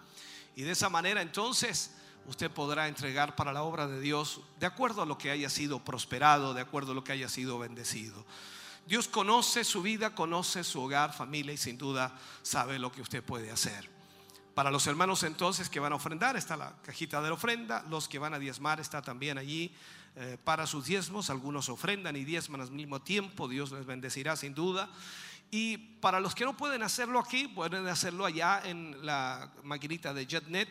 [0.56, 1.96] Y de esa manera entonces
[2.26, 5.84] usted podrá entregar para la obra de Dios de acuerdo a lo que haya sido
[5.84, 8.24] prosperado, de acuerdo a lo que haya sido bendecido.
[8.86, 12.12] Dios conoce su vida, conoce su hogar, familia y sin duda
[12.42, 13.88] sabe lo que usted puede hacer.
[14.54, 18.08] Para los hermanos entonces que van a ofrendar está la cajita de la ofrenda, los
[18.08, 19.72] que van a diezmar está también allí
[20.16, 24.54] eh, para sus diezmos, algunos ofrendan y diezman al mismo tiempo, Dios les bendecirá sin
[24.54, 24.90] duda.
[25.52, 30.26] Y para los que no pueden hacerlo aquí, pueden hacerlo allá en la maquinita de
[30.26, 30.68] JetNet,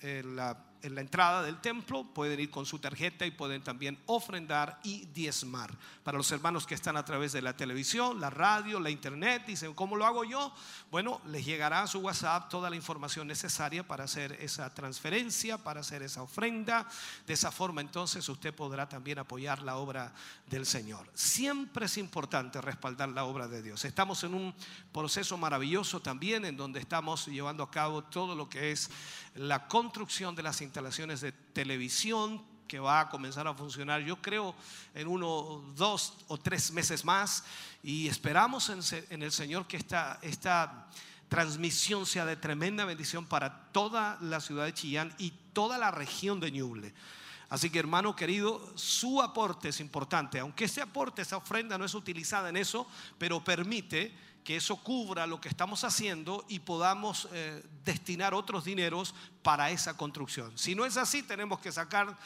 [0.00, 3.98] en la, en la entrada del templo, pueden ir con su tarjeta y pueden también
[4.06, 5.76] ofrendar y diezmar.
[6.04, 9.74] Para los hermanos que están a través de la televisión, la radio, la internet, dicen,
[9.74, 10.52] ¿cómo lo hago yo?
[10.90, 15.80] Bueno, les llegará a su WhatsApp toda la información necesaria para hacer esa transferencia, para
[15.80, 16.88] hacer esa ofrenda.
[17.26, 20.12] De esa forma entonces usted podrá también apoyar la obra
[20.48, 21.08] del Señor.
[21.14, 23.84] Siempre es importante respaldar la obra de Dios.
[23.84, 24.54] Estamos en un
[24.92, 28.90] proceso maravilloso también en donde estamos llevando a cabo todo lo que es
[29.34, 34.54] la construcción de las instalaciones de televisión que va a comenzar a funcionar, yo creo,
[34.94, 37.44] en uno, dos o tres meses más.
[37.82, 40.88] Y esperamos en, el Señor que esta, esta
[41.28, 46.40] transmisión sea de tremenda bendición para toda la ciudad de Chillán y toda la región
[46.40, 46.94] de Ñuble.
[47.50, 51.94] Así que hermano querido, su aporte es importante, aunque ese aporte, esa ofrenda no es
[51.94, 52.86] utilizada en eso,
[53.18, 54.14] pero permite
[54.44, 59.96] que eso cubra lo que estamos haciendo y podamos eh, destinar otros dineros para esa
[59.96, 60.56] construcción.
[60.58, 62.18] Si no es así, tenemos que sacar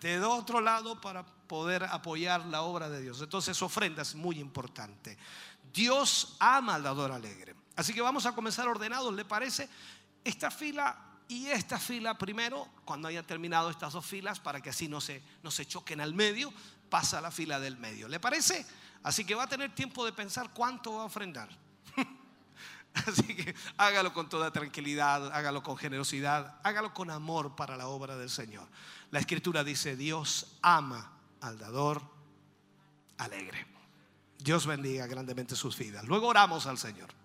[0.00, 3.20] de otro lado para poder apoyar la obra de Dios.
[3.20, 5.16] Entonces, ofrenda es muy importante.
[5.72, 7.54] Dios ama al dador alegre.
[7.74, 9.68] Así que vamos a comenzar ordenados, ¿le parece?
[10.24, 10.96] esta fila
[11.28, 15.22] y esta fila primero, cuando hayan terminado estas dos filas, para que así no se,
[15.42, 16.52] no se choquen al medio,
[16.90, 18.08] pasa la fila del medio.
[18.08, 18.66] ¿Le parece?
[19.02, 21.48] Así que va a tener tiempo de pensar cuánto va a ofrendar.
[22.94, 28.16] Así que hágalo con toda tranquilidad, hágalo con generosidad, hágalo con amor para la obra
[28.16, 28.68] del Señor.
[29.10, 32.02] La escritura dice, Dios ama al dador
[33.18, 33.66] alegre.
[34.38, 36.04] Dios bendiga grandemente sus vidas.
[36.04, 37.21] Luego oramos al Señor.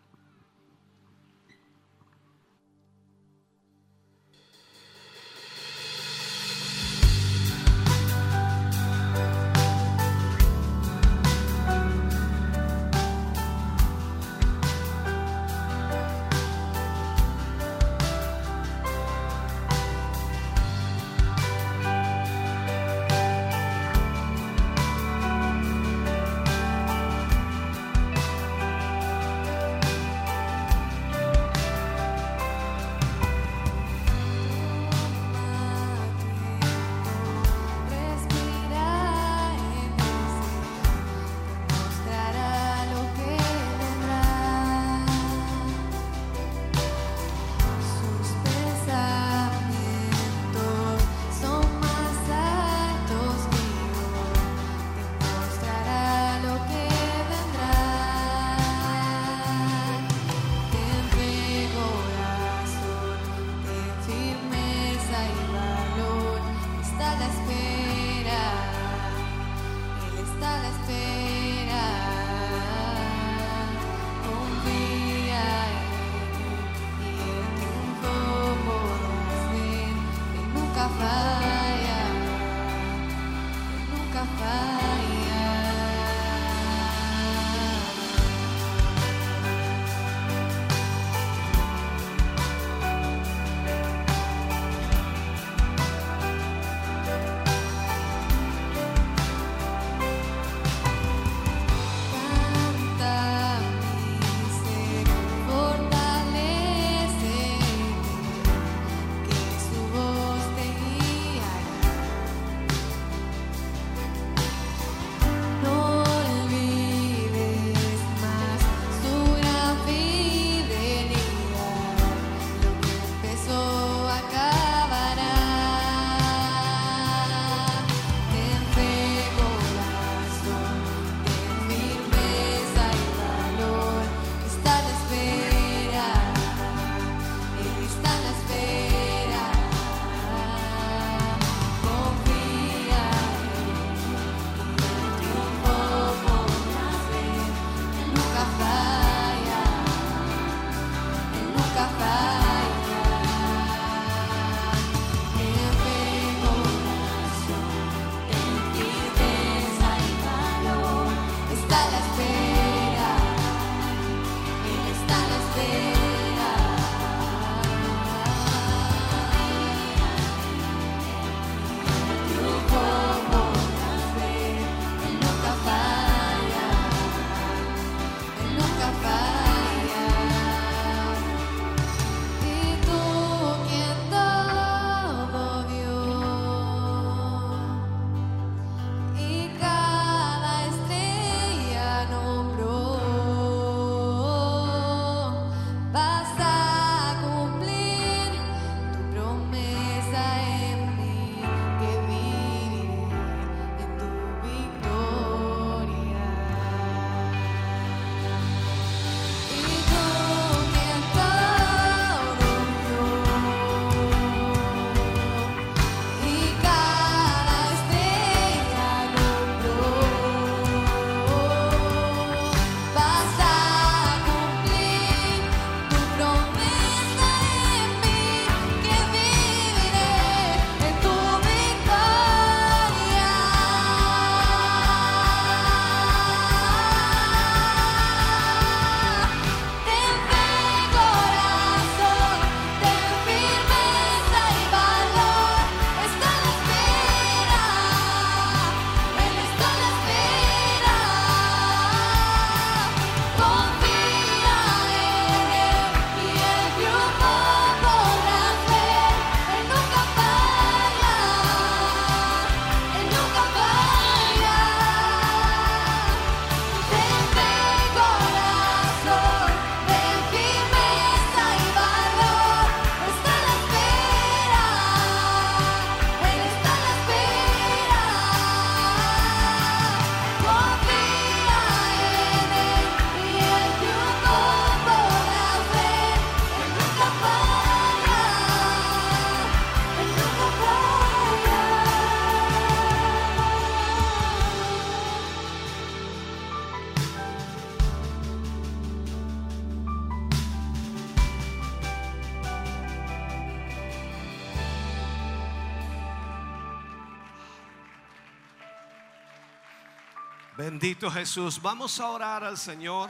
[310.80, 311.60] Bendito Jesús.
[311.60, 313.10] Vamos a orar al Señor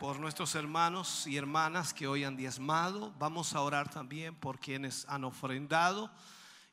[0.00, 3.12] por nuestros hermanos y hermanas que hoy han diezmado.
[3.18, 6.10] Vamos a orar también por quienes han ofrendado.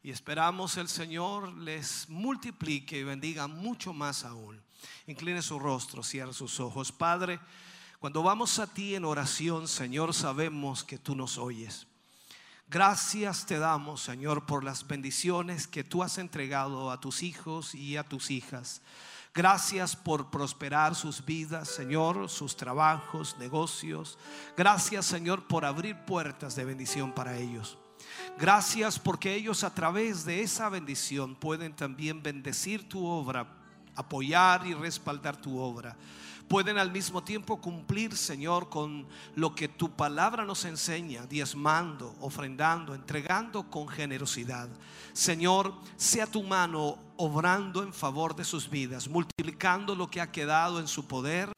[0.01, 4.61] Y esperamos el Señor les multiplique y bendiga mucho más aún.
[5.07, 6.93] Incline su rostro, cierre sus ojos.
[6.93, 7.41] Padre,
[7.99, 11.85] cuando vamos a ti en oración, Señor, sabemos que tú nos oyes.
[12.69, 17.97] Gracias te damos, Señor, por las bendiciones que tú has entregado a tus hijos y
[17.97, 18.81] a tus hijas.
[19.33, 24.17] Gracias por prosperar sus vidas, Señor, sus trabajos, negocios.
[24.57, 27.77] Gracias, Señor, por abrir puertas de bendición para ellos.
[28.39, 33.47] Gracias porque ellos a través de esa bendición pueden también bendecir tu obra,
[33.95, 35.95] apoyar y respaldar tu obra.
[36.49, 39.05] Pueden al mismo tiempo cumplir, Señor, con
[39.35, 44.67] lo que tu palabra nos enseña, diezmando, ofrendando, entregando con generosidad.
[45.13, 50.79] Señor, sea tu mano obrando en favor de sus vidas, multiplicando lo que ha quedado
[50.79, 51.51] en su poder,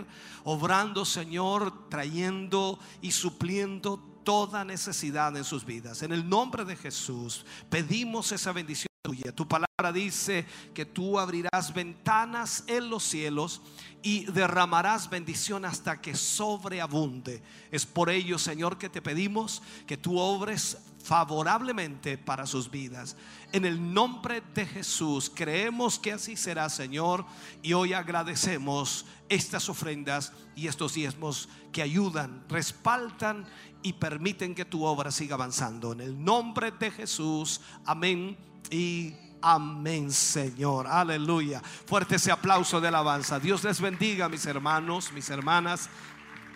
[0.43, 6.03] obrando, Señor, trayendo y supliendo toda necesidad en sus vidas.
[6.03, 9.31] En el nombre de Jesús pedimos esa bendición tuya.
[9.33, 13.61] Tu palabra dice que tú abrirás ventanas en los cielos
[14.03, 17.41] y derramarás bendición hasta que sobreabunde.
[17.71, 23.15] Es por ello, Señor, que te pedimos que tú obres favorablemente para sus vidas.
[23.51, 27.25] En el nombre de Jesús creemos que así será, Señor,
[27.63, 33.47] y hoy agradecemos estas ofrendas y estos diezmos que ayudan, respaldan
[33.83, 35.93] y permiten que tu obra siga avanzando.
[35.93, 38.37] En el nombre de Jesús, amén
[38.69, 40.87] y amén, Señor.
[40.87, 41.61] Aleluya.
[41.61, 43.39] Fuerte ese aplauso de alabanza.
[43.39, 45.89] Dios les bendiga, mis hermanos, mis hermanas.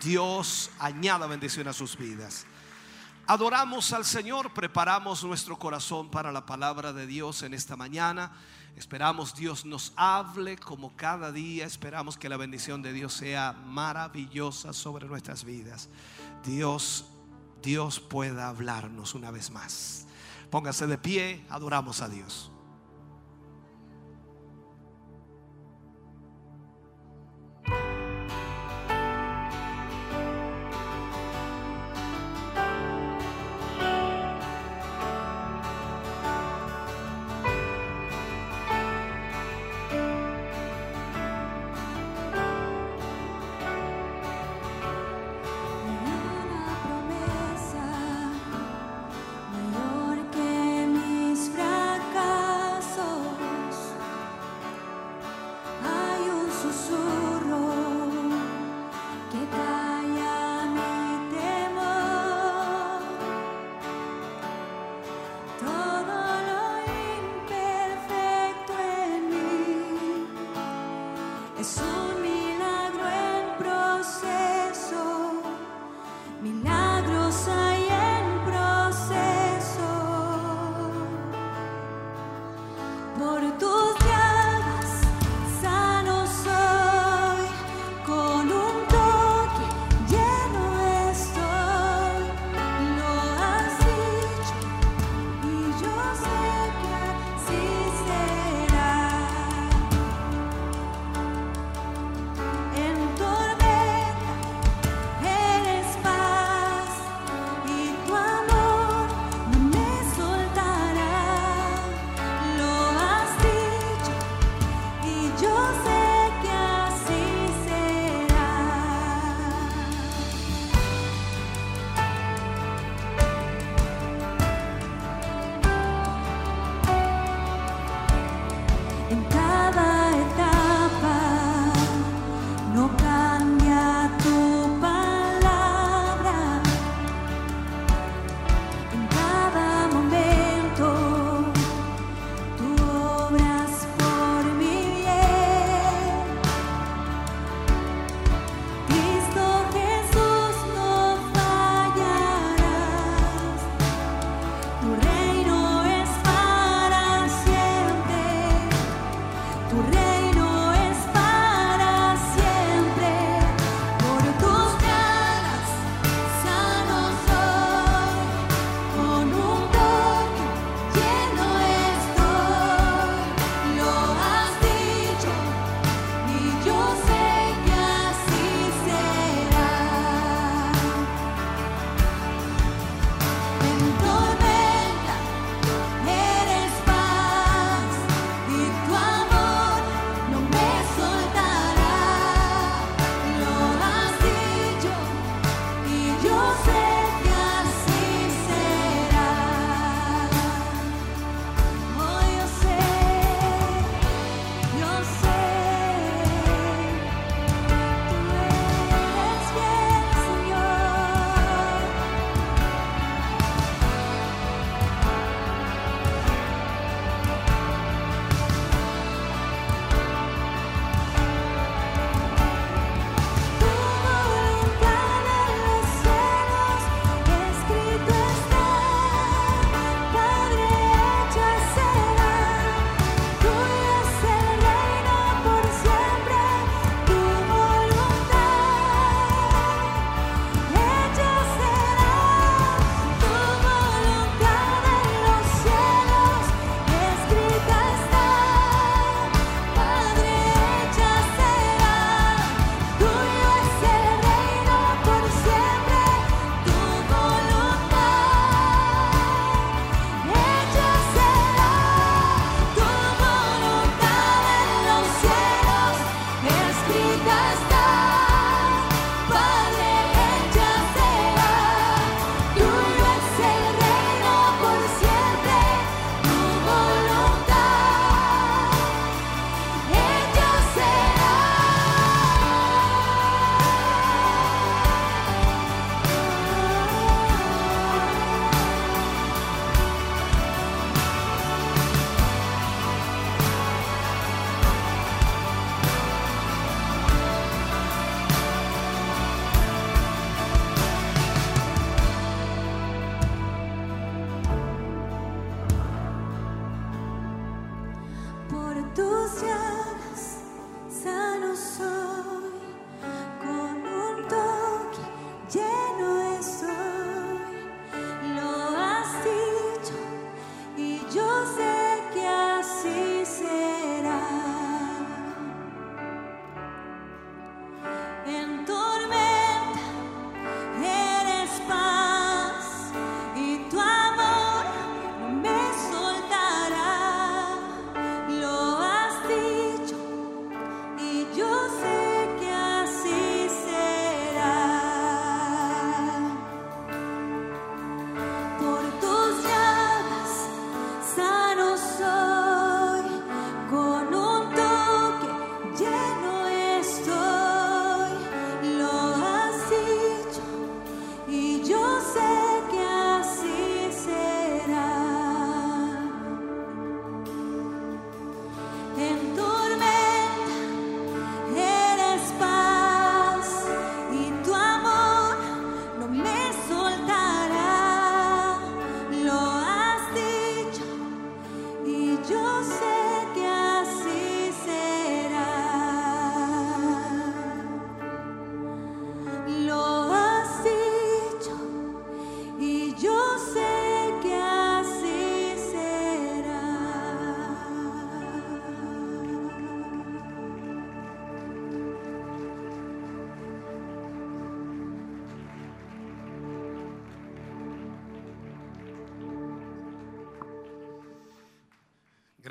[0.02, 2.46] Dios añada bendición a sus vidas.
[3.28, 8.32] Adoramos al Señor, preparamos nuestro corazón para la palabra de Dios en esta mañana.
[8.76, 11.66] Esperamos Dios nos hable como cada día.
[11.66, 15.88] Esperamos que la bendición de Dios sea maravillosa sobre nuestras vidas.
[16.44, 17.06] Dios,
[17.62, 20.06] Dios pueda hablarnos una vez más.
[20.50, 22.50] Póngase de pie, adoramos a Dios.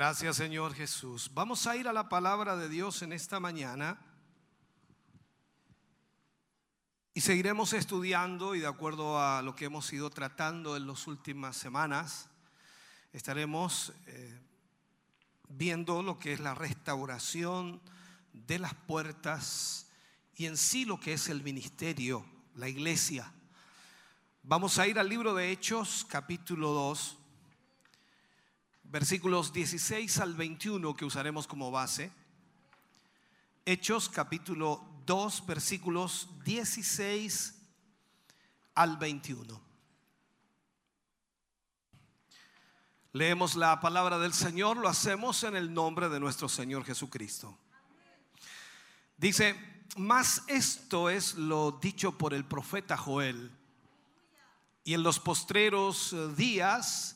[0.08, 1.32] Gracias Señor Jesús.
[1.34, 3.98] Vamos a ir a la palabra de Dios en esta mañana
[7.12, 11.56] y seguiremos estudiando y de acuerdo a lo que hemos ido tratando en las últimas
[11.56, 12.28] semanas,
[13.12, 14.40] estaremos eh,
[15.48, 17.82] viendo lo que es la restauración
[18.32, 19.88] de las puertas
[20.36, 22.24] y en sí lo que es el ministerio,
[22.54, 23.32] la iglesia.
[24.44, 27.25] Vamos a ir al libro de Hechos, capítulo 2
[28.90, 32.12] versículos 16 al 21 que usaremos como base.
[33.64, 37.54] Hechos capítulo 2, versículos 16
[38.74, 39.60] al 21.
[43.12, 47.56] Leemos la palabra del Señor, lo hacemos en el nombre de nuestro Señor Jesucristo.
[49.16, 49.56] Dice,
[49.96, 53.50] más esto es lo dicho por el profeta Joel.
[54.84, 57.15] Y en los postreros días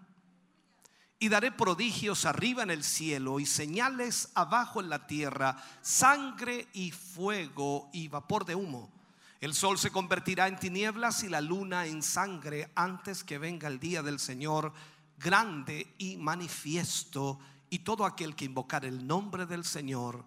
[1.21, 6.89] y daré prodigios arriba en el cielo y señales abajo en la tierra, sangre y
[6.89, 8.91] fuego y vapor de humo.
[9.39, 13.79] El sol se convertirá en tinieblas y la luna en sangre antes que venga el
[13.79, 14.73] día del Señor
[15.19, 17.39] grande y manifiesto,
[17.69, 20.25] y todo aquel que invocar el nombre del Señor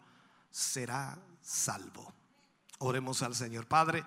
[0.49, 2.15] será salvo.
[2.79, 3.67] Oremos al Señor.
[3.67, 4.05] Padre,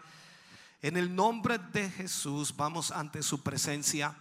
[0.81, 4.15] en el nombre de Jesús vamos ante su presencia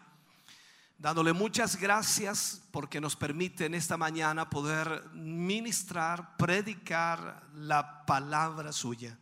[0.98, 9.18] dándole muchas gracias porque nos permite en esta mañana poder ministrar, predicar la palabra suya.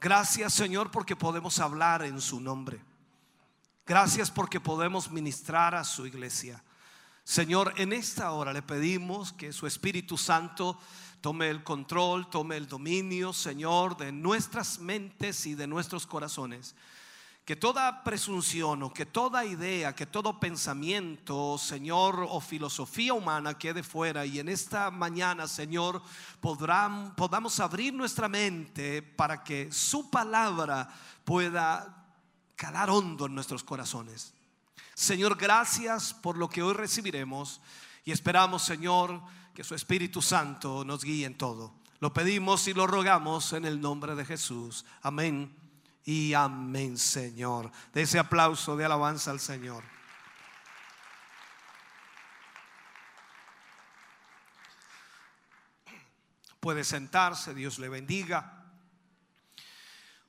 [0.00, 2.80] Gracias Señor porque podemos hablar en su nombre.
[3.86, 6.62] Gracias porque podemos ministrar a su iglesia.
[7.22, 10.78] Señor, en esta hora le pedimos que su Espíritu Santo
[11.20, 16.74] tome el control, tome el dominio, Señor, de nuestras mentes y de nuestros corazones
[17.44, 23.82] que toda presunción o que toda idea, que todo pensamiento, Señor, o filosofía humana quede
[23.82, 26.00] fuera y en esta mañana, Señor,
[26.40, 30.88] podrán, podamos abrir nuestra mente para que su palabra
[31.24, 32.06] pueda
[32.56, 34.32] calar hondo en nuestros corazones.
[34.94, 37.60] Señor, gracias por lo que hoy recibiremos
[38.06, 39.20] y esperamos, Señor,
[39.54, 41.74] que su Espíritu Santo nos guíe en todo.
[42.00, 44.86] Lo pedimos y lo rogamos en el nombre de Jesús.
[45.02, 45.63] Amén
[46.04, 47.70] y amén, Señor.
[47.92, 49.82] De ese aplauso de alabanza al Señor.
[56.60, 58.64] Puede sentarse, Dios le bendiga.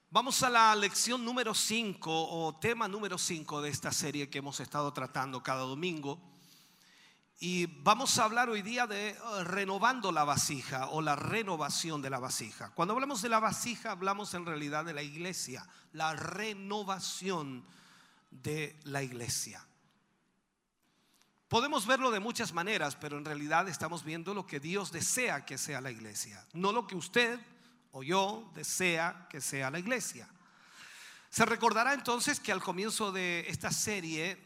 [0.09, 4.59] Vamos a la lección número 5 o tema número 5 de esta serie que hemos
[4.61, 6.34] estado tratando cada domingo.
[7.37, 12.09] Y vamos a hablar hoy día de eh, renovando la vasija o la renovación de
[12.09, 12.71] la vasija.
[12.73, 17.65] Cuando hablamos de la vasija, hablamos en realidad de la iglesia, la renovación
[18.31, 19.65] de la iglesia.
[21.49, 25.57] Podemos verlo de muchas maneras, pero en realidad estamos viendo lo que Dios desea que
[25.57, 27.39] sea la iglesia, no lo que usted
[27.91, 30.27] o yo desea que sea la iglesia.
[31.29, 34.37] Se recordará entonces que al comienzo de esta serie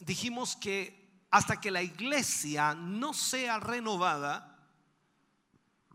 [0.00, 1.05] dijimos que
[1.36, 4.58] hasta que la iglesia no sea renovada,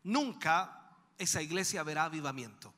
[0.03, 2.71] nunca esa iglesia verá avivamiento.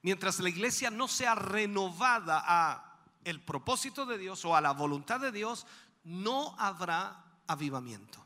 [0.00, 5.20] Mientras la iglesia no sea renovada a el propósito de Dios o a la voluntad
[5.20, 5.66] de Dios,
[6.02, 8.24] no habrá avivamiento.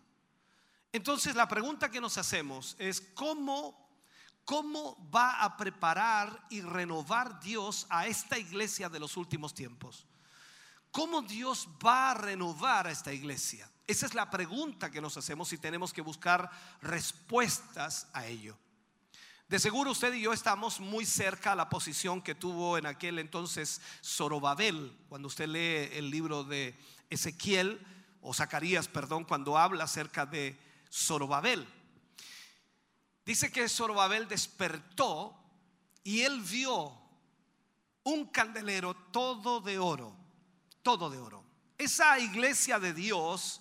[0.92, 3.84] Entonces la pregunta que nos hacemos es cómo
[4.44, 10.06] cómo va a preparar y renovar Dios a esta iglesia de los últimos tiempos.
[10.96, 13.70] ¿Cómo Dios va a renovar a esta iglesia?
[13.86, 16.50] Esa es la pregunta que nos hacemos y tenemos que buscar
[16.80, 18.56] respuestas a ello.
[19.46, 23.18] De seguro usted y yo estamos muy cerca a la posición que tuvo en aquel
[23.18, 26.74] entonces Zorobabel, cuando usted lee el libro de
[27.10, 27.86] Ezequiel
[28.22, 30.58] o Zacarías, perdón, cuando habla acerca de
[30.90, 31.68] Zorobabel.
[33.26, 35.36] Dice que Zorobabel despertó
[36.02, 36.90] y él vio
[38.02, 40.24] un candelero todo de oro
[40.86, 41.42] todo de oro.
[41.76, 43.60] Esa iglesia de Dios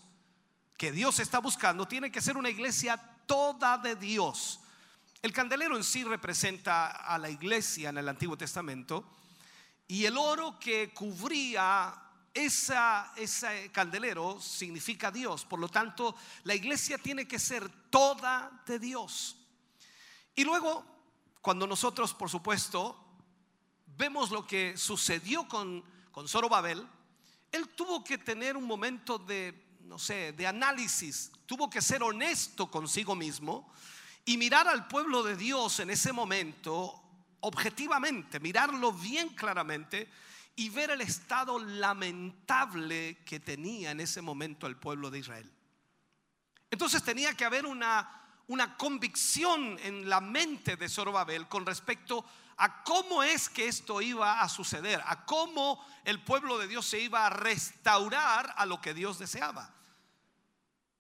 [0.78, 4.60] que Dios está buscando tiene que ser una iglesia toda de Dios.
[5.24, 9.10] El candelero en sí representa a la iglesia en el Antiguo Testamento
[9.88, 12.00] y el oro que cubría
[12.32, 15.46] ese candelero significa Dios.
[15.46, 19.36] Por lo tanto, la iglesia tiene que ser toda de Dios.
[20.36, 20.86] Y luego,
[21.42, 23.04] cuando nosotros, por supuesto,
[23.98, 26.88] vemos lo que sucedió con, con Zorobabel,
[27.52, 32.70] él tuvo que tener un momento de, no sé, de análisis, tuvo que ser honesto
[32.70, 33.72] consigo mismo
[34.26, 37.02] y mirar al pueblo de Dios en ese momento
[37.42, 40.10] objetivamente, mirarlo bien claramente
[40.56, 45.52] y ver el estado lamentable que tenía en ese momento el pueblo de Israel.
[46.72, 48.10] Entonces tenía que haber una,
[48.48, 52.45] una convicción en la mente de Zorobabel con respecto a
[52.84, 57.26] cómo es que esto iba a suceder, a cómo el pueblo de Dios se iba
[57.26, 59.74] a restaurar a lo que Dios deseaba.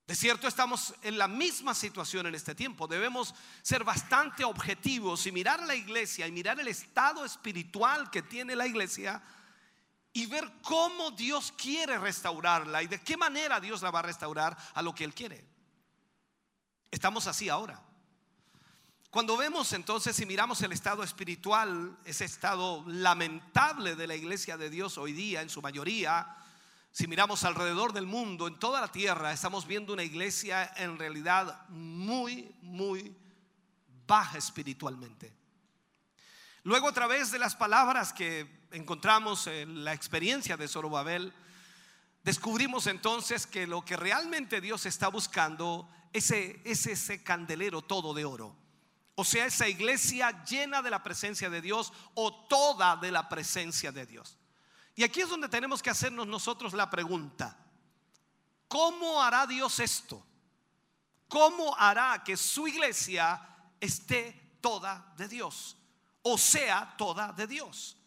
[0.08, 2.88] De cierto, estamos en la misma situación en este tiempo.
[2.88, 3.34] Debemos
[3.64, 8.56] ser bastante objetivos y mirar a la iglesia y mirar el estado espiritual que tiene
[8.56, 9.24] la iglesia
[10.14, 14.56] y ver cómo Dios quiere restaurarla y de qué manera Dios la va a restaurar
[14.74, 15.44] a lo que Él quiere.
[16.92, 17.85] Estamos así ahora.
[19.16, 24.70] Cuando vemos entonces y miramos el estado espiritual, ese estado lamentable de la iglesia de
[24.70, 26.36] Dios hoy día en su mayoría,
[26.92, 31.66] si miramos alrededor del mundo, en toda la tierra, estamos viendo una iglesia en realidad
[31.70, 33.16] muy, muy
[34.06, 35.34] baja espiritualmente.
[36.64, 41.32] Luego a través de las palabras que encontramos en la experiencia de Zorobabel,
[42.22, 48.14] descubrimos entonces que lo que realmente Dios está buscando es ese, es ese candelero todo
[48.14, 48.65] de oro.
[49.16, 53.92] O sea, esa iglesia llena de la presencia de Dios o toda de la presencia
[53.92, 54.38] de Dios.
[54.94, 57.58] Y aquí es donde tenemos que hacernos nosotros la pregunta,
[58.68, 60.26] ¿cómo hará Dios esto?
[61.28, 63.42] ¿Cómo hará que su iglesia
[63.80, 65.78] esté toda de Dios?
[66.22, 67.98] O sea, toda de Dios.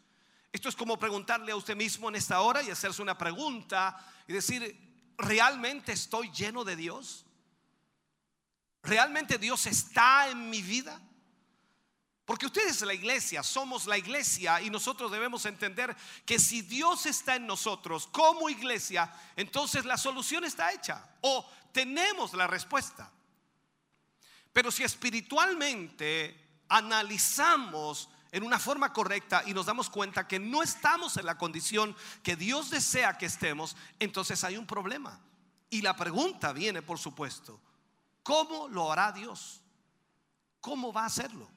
[0.53, 4.33] Esto es como preguntarle a usted mismo en esta hora y hacerse una pregunta y
[4.33, 7.27] decir, ¿realmente estoy lleno de Dios?
[8.89, 10.99] ¿Realmente Dios está en mi vida?
[12.25, 15.95] Porque ustedes es la iglesia, somos la iglesia y nosotros debemos entender
[16.25, 22.33] que si Dios está en nosotros como iglesia, entonces la solución está hecha o tenemos
[22.33, 23.13] la respuesta.
[24.55, 31.19] Pero si espiritualmente analizamos en una forma correcta y nos damos cuenta que no estamos
[31.19, 35.21] en la condición que Dios desea que estemos, entonces hay un problema.
[35.69, 37.61] Y la pregunta viene, por supuesto,
[38.29, 39.63] ¿cómo lo hará Dios?
[40.61, 41.49] ¿Cómo va a hacerlo?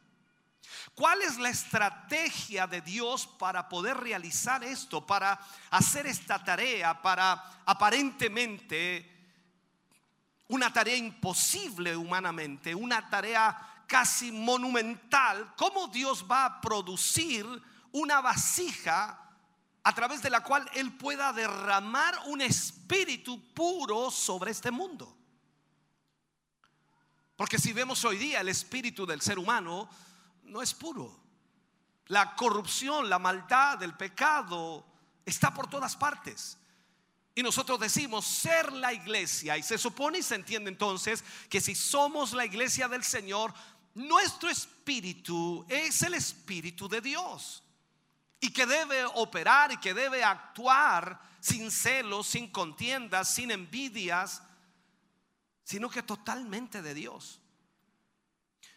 [0.96, 5.38] ¿Cuál es la estrategia de Dios para poder realizar esto, para
[5.70, 7.34] hacer esta tarea, para
[7.66, 9.06] aparentemente
[10.48, 15.54] una tarea imposible humanamente, una tarea casi monumental?
[15.58, 17.46] ¿Cómo Dios va a producir
[17.92, 19.20] una vasija
[19.84, 25.18] a través de la cual Él pueda derramar un espíritu puro sobre este mundo?
[27.42, 29.90] Porque si vemos hoy día el espíritu del ser humano,
[30.44, 31.20] no es puro.
[32.06, 34.86] La corrupción, la maldad, el pecado
[35.26, 36.60] está por todas partes.
[37.34, 39.58] Y nosotros decimos ser la iglesia.
[39.58, 43.56] Y se supone y se entiende entonces que si somos la iglesia del Señor,
[43.96, 47.64] nuestro espíritu es el espíritu de Dios.
[48.40, 54.44] Y que debe operar y que debe actuar sin celos, sin contiendas, sin envidias,
[55.64, 57.40] sino que totalmente de Dios.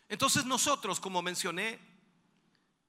[0.09, 1.81] Entonces nosotros, como mencioné,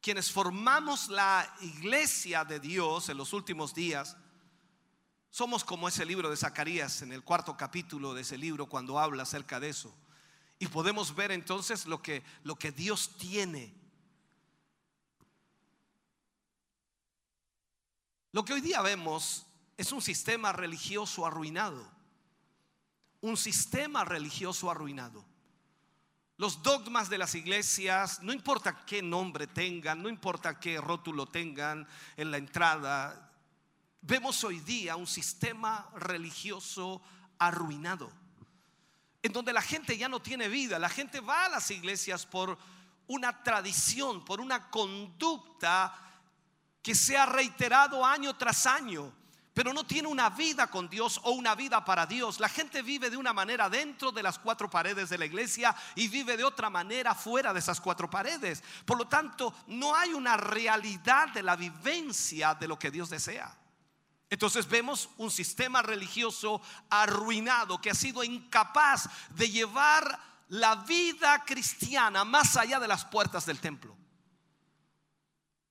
[0.01, 4.15] quienes formamos la iglesia de Dios en los últimos días,
[5.29, 9.23] somos como ese libro de Zacarías en el cuarto capítulo de ese libro cuando habla
[9.23, 9.93] acerca de eso.
[10.59, 13.73] Y podemos ver entonces lo que, lo que Dios tiene.
[18.31, 19.45] Lo que hoy día vemos
[19.77, 21.94] es un sistema religioso arruinado.
[23.21, 25.25] Un sistema religioso arruinado.
[26.37, 31.87] Los dogmas de las iglesias, no importa qué nombre tengan, no importa qué rótulo tengan
[32.17, 33.31] en la entrada,
[34.01, 37.01] vemos hoy día un sistema religioso
[37.39, 38.11] arruinado,
[39.23, 42.57] en donde la gente ya no tiene vida, la gente va a las iglesias por
[43.07, 45.93] una tradición, por una conducta
[46.81, 49.11] que se ha reiterado año tras año
[49.55, 52.41] pero no tiene una vida con Dios o una vida para Dios.
[52.41, 56.09] La gente vive de una manera dentro de las cuatro paredes de la iglesia y
[56.09, 58.61] vive de otra manera fuera de esas cuatro paredes.
[58.83, 63.57] Por lo tanto, no hay una realidad de la vivencia de lo que Dios desea.
[64.29, 70.19] Entonces vemos un sistema religioso arruinado que ha sido incapaz de llevar
[70.49, 73.95] la vida cristiana más allá de las puertas del templo.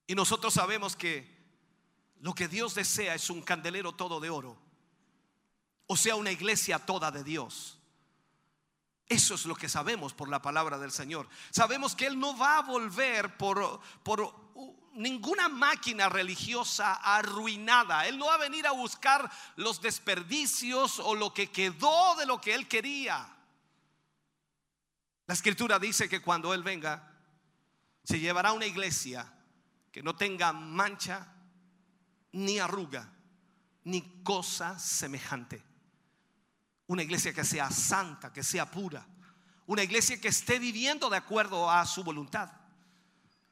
[0.06, 1.33] Y nosotros sabemos que
[2.24, 4.56] lo que Dios desea es un candelero todo de oro.
[5.86, 7.78] O sea, una iglesia toda de Dios.
[9.06, 11.28] Eso es lo que sabemos por la palabra del Señor.
[11.50, 14.34] Sabemos que Él no va a volver por, por
[14.94, 18.06] ninguna máquina religiosa arruinada.
[18.06, 22.40] Él no va a venir a buscar los desperdicios o lo que quedó de lo
[22.40, 23.36] que Él quería.
[25.26, 27.06] La escritura dice que cuando Él venga,
[28.02, 29.30] se llevará una iglesia
[29.92, 31.33] que no tenga mancha,
[32.34, 33.08] ni arruga,
[33.84, 35.62] ni cosa semejante.
[36.86, 39.06] Una iglesia que sea santa, que sea pura.
[39.66, 42.50] Una iglesia que esté viviendo de acuerdo a su voluntad.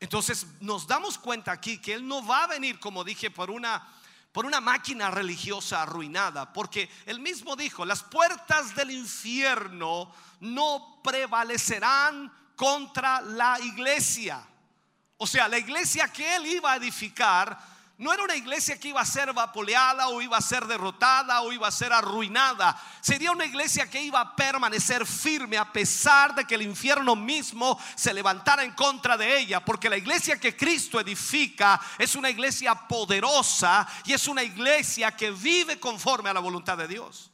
[0.00, 3.88] Entonces nos damos cuenta aquí que Él no va a venir, como dije, por una,
[4.32, 12.32] por una máquina religiosa arruinada, porque Él mismo dijo, las puertas del infierno no prevalecerán
[12.56, 14.44] contra la iglesia.
[15.18, 17.71] O sea, la iglesia que Él iba a edificar
[18.02, 21.52] no era una iglesia que iba a ser vapuleada o iba a ser derrotada o
[21.52, 22.76] iba a ser arruinada.
[23.00, 27.78] Sería una iglesia que iba a permanecer firme a pesar de que el infierno mismo
[27.94, 29.64] se levantara en contra de ella.
[29.64, 35.30] Porque la iglesia que Cristo edifica es una iglesia poderosa y es una iglesia que
[35.30, 37.30] vive conforme a la voluntad de Dios.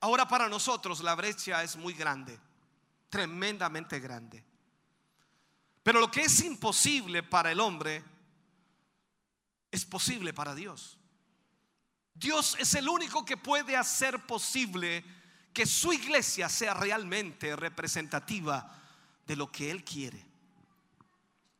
[0.00, 2.40] Ahora para nosotros la brecha es muy grande,
[3.10, 4.42] tremendamente grande.
[5.82, 8.15] Pero lo que es imposible para el hombre
[9.76, 10.98] es posible para Dios.
[12.14, 15.04] Dios es el único que puede hacer posible
[15.52, 18.82] que su iglesia sea realmente representativa
[19.26, 20.24] de lo que Él quiere.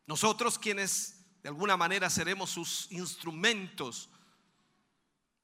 [0.07, 4.09] Nosotros quienes de alguna manera seremos sus instrumentos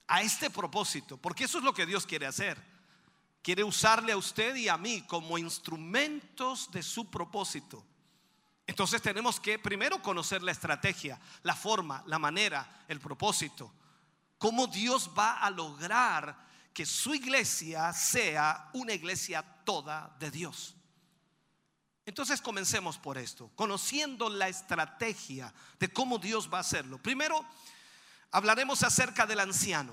[0.06, 2.62] a este propósito, porque eso es lo que Dios quiere hacer.
[3.42, 7.84] Quiere usarle a usted y a mí como instrumentos de su propósito.
[8.72, 13.70] Entonces tenemos que primero conocer la estrategia, la forma, la manera, el propósito.
[14.38, 16.34] Cómo Dios va a lograr
[16.72, 20.74] que su iglesia sea una iglesia toda de Dios.
[22.06, 26.96] Entonces comencemos por esto, conociendo la estrategia de cómo Dios va a hacerlo.
[26.96, 27.44] Primero
[28.30, 29.92] hablaremos acerca del anciano,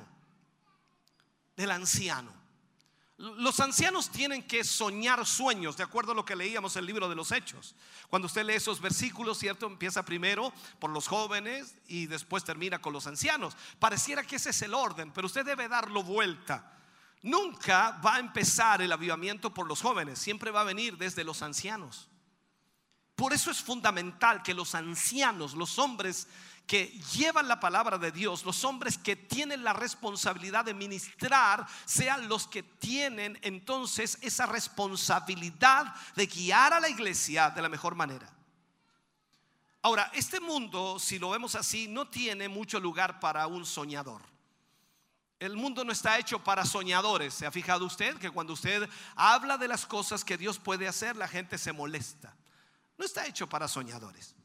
[1.58, 2.32] del anciano.
[3.20, 7.10] Los ancianos tienen que soñar sueños, de acuerdo a lo que leíamos en el libro
[7.10, 7.76] de los Hechos.
[8.10, 9.68] Cuando usted lee esos versículos, ¿cierto?
[9.68, 13.58] Empieza primero por los jóvenes y después termina con los ancianos.
[13.78, 16.78] Pareciera que ese es el orden, pero usted debe darlo vuelta.
[17.22, 21.42] Nunca va a empezar el avivamiento por los jóvenes, siempre va a venir desde los
[21.42, 22.08] ancianos.
[23.18, 26.26] Por eso es fundamental que los ancianos, los hombres
[26.70, 26.86] que
[27.16, 32.48] llevan la palabra de Dios, los hombres que tienen la responsabilidad de ministrar, sean los
[32.48, 38.32] que tienen entonces esa responsabilidad de guiar a la iglesia de la mejor manera.
[39.82, 44.22] Ahora, este mundo, si lo vemos así, no tiene mucho lugar para un soñador.
[45.40, 47.34] El mundo no está hecho para soñadores.
[47.34, 51.18] ¿Se ha fijado usted que cuando usted habla de las cosas que Dios puede hacer,
[51.18, 52.38] la gente se molesta?
[52.96, 54.36] No está hecho para soñadores.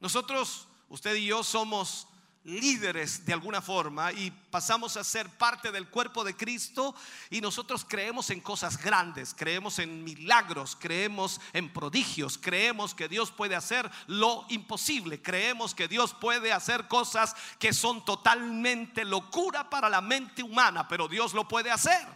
[0.00, 2.08] Nosotros Usted y yo somos
[2.46, 6.94] líderes de alguna forma y pasamos a ser parte del cuerpo de Cristo
[7.28, 13.32] y nosotros creemos en cosas grandes, creemos en milagros, creemos en prodigios, creemos que Dios
[13.32, 19.90] puede hacer lo imposible, creemos que Dios puede hacer cosas que son totalmente locura para
[19.90, 22.06] la mente humana, pero Dios lo puede hacer.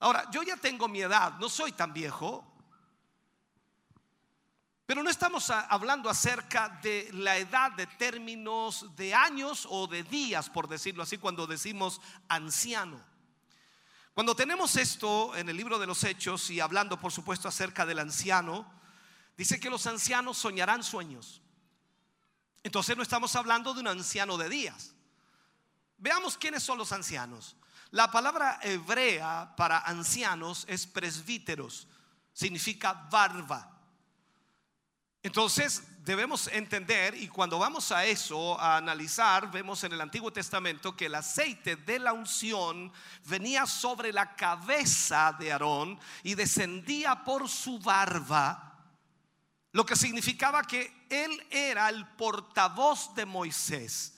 [0.00, 2.49] Ahora, yo ya tengo mi edad, no soy tan viejo,
[4.90, 10.50] pero no estamos hablando acerca de la edad de términos de años o de días,
[10.50, 13.00] por decirlo así, cuando decimos anciano.
[14.14, 18.00] Cuando tenemos esto en el libro de los Hechos y hablando por supuesto acerca del
[18.00, 18.68] anciano,
[19.36, 21.40] dice que los ancianos soñarán sueños.
[22.64, 24.96] Entonces no estamos hablando de un anciano de días.
[25.98, 27.54] Veamos quiénes son los ancianos.
[27.92, 31.86] La palabra hebrea para ancianos es presbíteros,
[32.32, 33.76] significa barba.
[35.22, 40.96] Entonces debemos entender, y cuando vamos a eso, a analizar, vemos en el Antiguo Testamento
[40.96, 42.90] que el aceite de la unción
[43.26, 48.66] venía sobre la cabeza de Aarón y descendía por su barba,
[49.72, 54.14] lo que significaba que él era el portavoz de Moisés.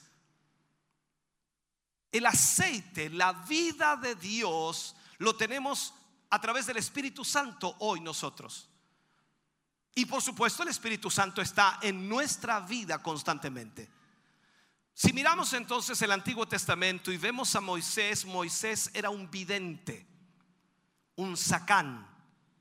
[2.12, 5.94] El aceite, la vida de Dios, lo tenemos
[6.30, 8.68] a través del Espíritu Santo hoy nosotros.
[9.94, 13.88] Y por supuesto el Espíritu Santo está en nuestra vida constantemente.
[14.94, 20.06] Si miramos entonces el Antiguo Testamento y vemos a Moisés, Moisés era un vidente,
[21.16, 22.06] un sacán,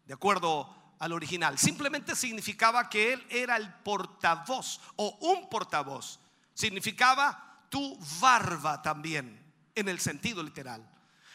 [0.05, 1.57] de acuerdo al original.
[1.57, 6.19] Simplemente significaba que él era el portavoz o un portavoz.
[6.53, 9.41] Significaba tu barba también,
[9.73, 10.87] en el sentido literal.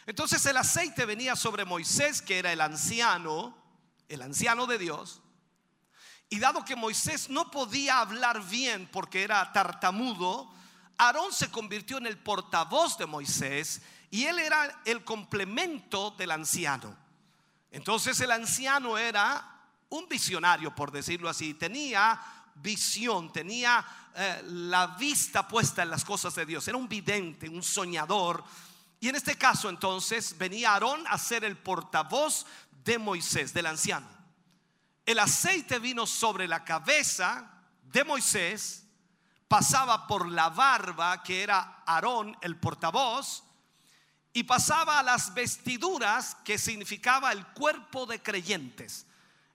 [0.07, 3.57] Entonces el aceite venía sobre Moisés, que era el anciano,
[4.09, 5.21] el anciano de Dios.
[6.29, 10.51] Y dado que Moisés no podía hablar bien porque era tartamudo,
[10.99, 16.97] Aarón se convirtió en el portavoz de Moisés y él era el complemento del anciano.
[17.71, 19.57] Entonces el anciano era
[19.91, 22.21] un visionario, por decirlo así, tenía
[22.57, 23.85] visión, tenía
[24.15, 28.43] eh, la vista puesta en las cosas de Dios, era un vidente, un soñador.
[28.99, 32.47] Y en este caso entonces venía Aarón a ser el portavoz
[32.85, 34.16] de Moisés, del anciano.
[35.07, 37.49] El aceite vino sobre la cabeza
[37.85, 38.85] de Moisés,
[39.47, 43.45] pasaba por la barba, que era Aarón, el portavoz,
[44.33, 49.07] y pasaba a las vestiduras, que significaba el cuerpo de creyentes.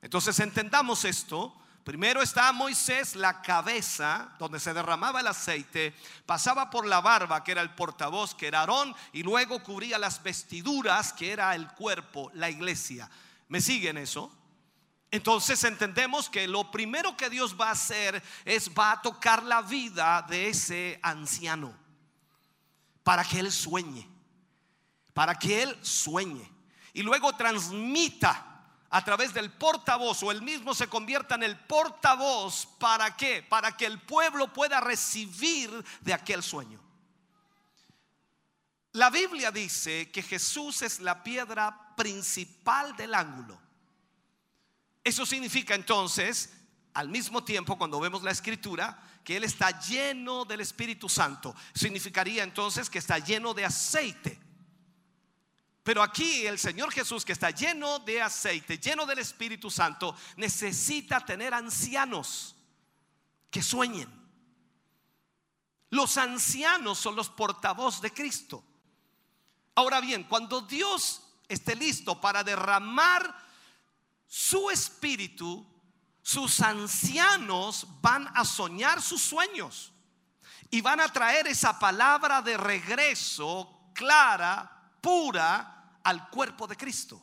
[0.01, 1.53] Entonces entendamos esto.
[1.83, 5.93] Primero está Moisés, la cabeza, donde se derramaba el aceite,
[6.25, 10.23] pasaba por la barba, que era el portavoz, que era Aarón, y luego cubría las
[10.23, 13.09] vestiduras, que era el cuerpo, la iglesia.
[13.49, 14.31] ¿Me siguen eso?
[15.11, 19.61] Entonces entendemos que lo primero que Dios va a hacer es va a tocar la
[19.61, 21.77] vida de ese anciano
[23.03, 24.07] para que él sueñe,
[25.13, 26.49] para que él sueñe
[26.93, 28.47] y luego transmita
[28.89, 33.43] a través del portavoz o él mismo se convierta en el portavoz para qué?
[33.43, 36.79] Para que el pueblo pueda recibir de aquel sueño.
[38.93, 43.70] La Biblia dice que Jesús es la piedra principal del ángulo.
[45.03, 46.53] Eso significa entonces,
[46.93, 51.55] al mismo tiempo, cuando vemos la escritura, que Él está lleno del Espíritu Santo.
[51.73, 54.39] Significaría entonces que está lleno de aceite.
[55.83, 61.25] Pero aquí el Señor Jesús, que está lleno de aceite, lleno del Espíritu Santo, necesita
[61.25, 62.55] tener ancianos
[63.49, 64.09] que sueñen.
[65.89, 68.63] Los ancianos son los portavoz de Cristo.
[69.75, 73.35] Ahora bien, cuando Dios esté listo para derramar
[74.33, 75.67] su espíritu,
[76.21, 79.91] sus ancianos van a soñar sus sueños
[80.69, 87.21] y van a traer esa palabra de regreso clara, pura, al cuerpo de Cristo.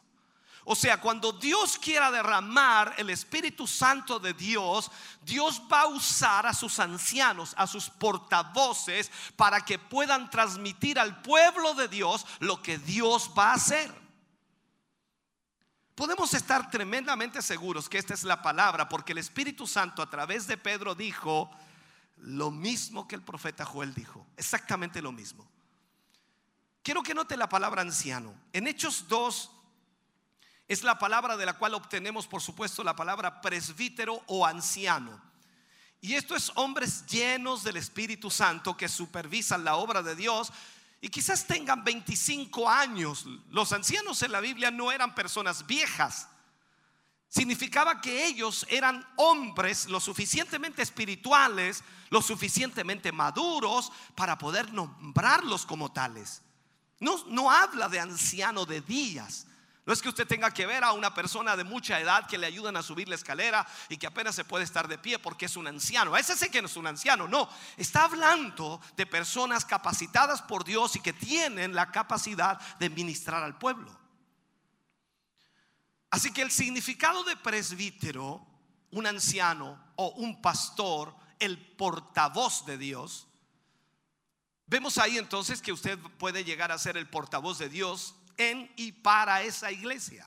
[0.64, 4.90] O sea, cuando Dios quiera derramar el Espíritu Santo de Dios,
[5.22, 11.22] Dios va a usar a sus ancianos, a sus portavoces, para que puedan transmitir al
[11.22, 14.07] pueblo de Dios lo que Dios va a hacer.
[15.99, 20.47] Podemos estar tremendamente seguros que esta es la palabra, porque el Espíritu Santo a través
[20.47, 21.51] de Pedro dijo
[22.19, 25.45] lo mismo que el profeta Joel dijo, exactamente lo mismo.
[26.85, 28.33] Quiero que note la palabra anciano.
[28.53, 29.51] En Hechos 2
[30.69, 35.20] es la palabra de la cual obtenemos, por supuesto, la palabra presbítero o anciano.
[36.01, 40.53] Y esto es hombres llenos del Espíritu Santo que supervisan la obra de Dios
[41.01, 43.27] y quizás tengan 25 años.
[43.51, 46.29] Los ancianos en la Biblia no eran personas viejas.
[47.29, 55.93] Significaba que ellos eran hombres lo suficientemente espirituales, lo suficientemente maduros para poder nombrarlos como
[55.93, 56.43] tales.
[57.01, 59.47] No, no habla de anciano de días,
[59.89, 62.47] no es que usted tenga que ver a una persona de mucha edad que le
[62.47, 65.56] ayudan a subir la escalera y que apenas se puede estar de pie porque es
[65.56, 66.15] un anciano.
[66.15, 67.48] A ese sé que no es un anciano, no.
[67.78, 73.56] Está hablando de personas capacitadas por Dios y que tienen la capacidad de ministrar al
[73.56, 73.98] pueblo.
[76.10, 78.47] Así que el significado de presbítero,
[78.90, 83.27] un anciano o un pastor, el portavoz de Dios,
[84.66, 88.93] vemos ahí entonces que usted puede llegar a ser el portavoz de Dios en y
[88.93, 90.27] para esa iglesia.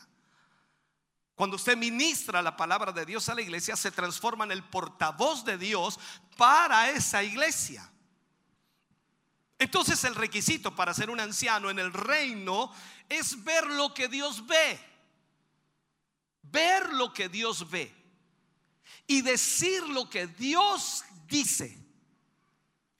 [1.33, 5.43] Cuando usted ministra la palabra de Dios a la iglesia, se transforma en el portavoz
[5.43, 5.99] de Dios
[6.37, 7.91] para esa iglesia.
[9.57, 12.71] Entonces el requisito para ser un anciano en el reino
[13.09, 14.79] es ver lo que Dios ve.
[16.43, 17.91] Ver lo que Dios ve.
[19.07, 21.77] Y decir lo que Dios dice.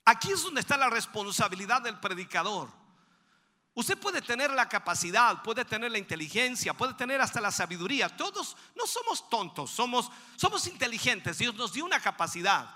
[0.06, 2.81] Aquí es donde está la responsabilidad del predicador.
[3.74, 8.10] Usted puede tener la capacidad, puede tener la inteligencia, puede tener hasta la sabiduría.
[8.10, 11.38] Todos no somos tontos, somos, somos inteligentes.
[11.38, 12.70] Dios nos dio una capacidad.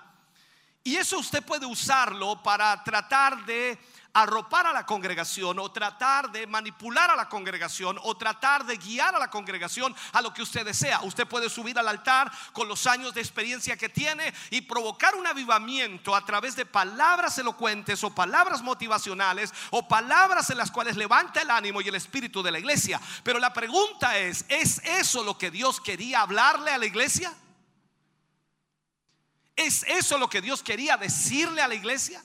[0.82, 3.78] Y eso usted puede usarlo para tratar de
[4.16, 9.14] arropar a la congregación o tratar de manipular a la congregación o tratar de guiar
[9.14, 11.02] a la congregación a lo que usted desea.
[11.02, 15.26] Usted puede subir al altar con los años de experiencia que tiene y provocar un
[15.26, 21.42] avivamiento a través de palabras elocuentes o palabras motivacionales o palabras en las cuales levanta
[21.42, 22.98] el ánimo y el espíritu de la iglesia.
[23.22, 27.34] Pero la pregunta es, ¿es eso lo que Dios quería hablarle a la iglesia?
[29.54, 32.22] ¿Es eso lo que Dios quería decirle a la iglesia?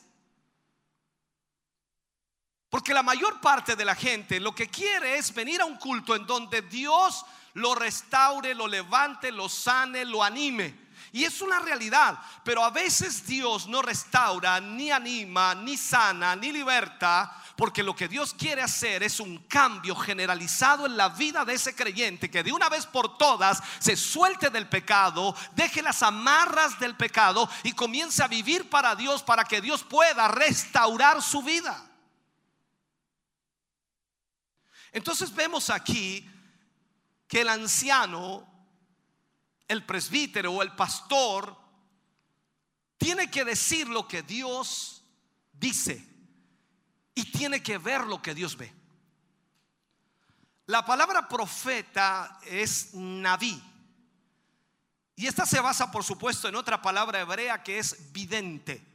[2.72, 6.16] Porque la mayor parte de la gente lo que quiere es venir a un culto
[6.16, 7.26] en donde Dios
[7.56, 10.90] lo restaure, lo levante, lo sane, lo anime.
[11.12, 16.54] Y es una realidad, pero a veces Dios no restaura, ni anima, ni sana, ni
[16.54, 21.56] liberta, porque lo que Dios quiere hacer es un cambio generalizado en la vida de
[21.56, 26.80] ese creyente, que de una vez por todas se suelte del pecado, deje las amarras
[26.80, 31.91] del pecado y comience a vivir para Dios, para que Dios pueda restaurar su vida.
[34.92, 36.30] Entonces vemos aquí
[37.28, 38.48] que el anciano,
[39.68, 41.58] el presbítero o el pastor,
[42.98, 45.04] tiene que decir lo que Dios
[45.54, 46.06] dice
[47.16, 48.74] y tiene que ver lo que Dios ve.
[50.66, 53.62] La palabra profeta es naví.
[55.16, 58.91] Y esta se basa, por supuesto, en otra palabra hebrea que es vidente.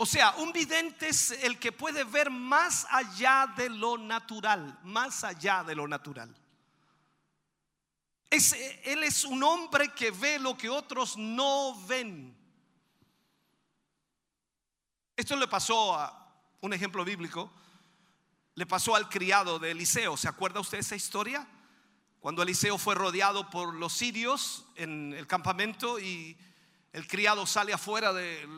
[0.00, 5.24] O sea, un vidente es el que puede ver más allá de lo natural, más
[5.24, 6.32] allá de lo natural.
[8.30, 8.52] Es,
[8.84, 12.36] él es un hombre que ve lo que otros no ven.
[15.16, 17.50] Esto le pasó a un ejemplo bíblico,
[18.54, 20.16] le pasó al criado de Eliseo.
[20.16, 21.44] ¿Se acuerda usted esa historia?
[22.20, 26.38] Cuando Eliseo fue rodeado por los sirios en el campamento y
[26.92, 28.48] el criado sale afuera de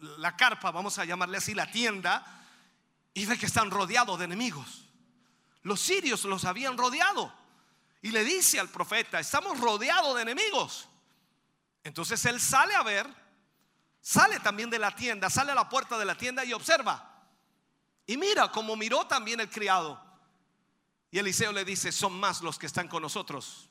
[0.00, 2.24] la carpa, vamos a llamarle así, la tienda,
[3.14, 4.84] y ve que están rodeados de enemigos.
[5.62, 7.32] Los sirios los habían rodeado.
[8.02, 10.88] Y le dice al profeta, estamos rodeados de enemigos.
[11.84, 13.06] Entonces él sale a ver,
[14.00, 17.06] sale también de la tienda, sale a la puerta de la tienda y observa.
[18.06, 20.02] Y mira como miró también el criado.
[21.10, 23.70] Y Eliseo le dice, son más los que están con nosotros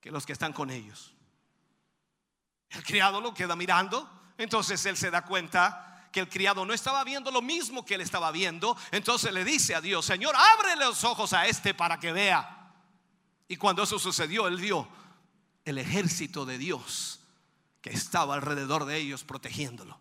[0.00, 1.12] que los que están con ellos.
[2.70, 4.08] El criado lo queda mirando
[4.40, 8.00] entonces él se da cuenta que el criado no estaba viendo lo mismo que él
[8.00, 8.76] estaba viendo.
[8.90, 12.72] Entonces le dice a Dios, Señor, abre los ojos a este para que vea.
[13.48, 14.88] Y cuando eso sucedió, él vio
[15.64, 17.20] el ejército de Dios
[17.80, 19.98] que estaba alrededor de ellos protegiéndolo.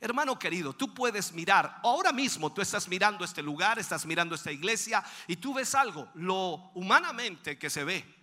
[0.00, 4.52] Hermano querido, tú puedes mirar, ahora mismo tú estás mirando este lugar, estás mirando esta
[4.52, 8.15] iglesia y tú ves algo, lo humanamente que se ve.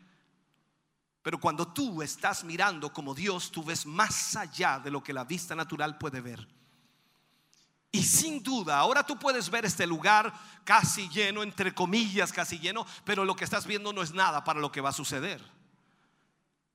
[1.24, 5.24] Pero cuando tú estás mirando como Dios, tú ves más allá de lo que la
[5.24, 6.46] vista natural puede ver.
[7.94, 10.34] Y sin duda, ahora tú puedes ver este lugar
[10.66, 14.60] casi lleno, entre comillas, casi lleno, pero lo que estás viendo no es nada para
[14.60, 15.42] lo que va a suceder.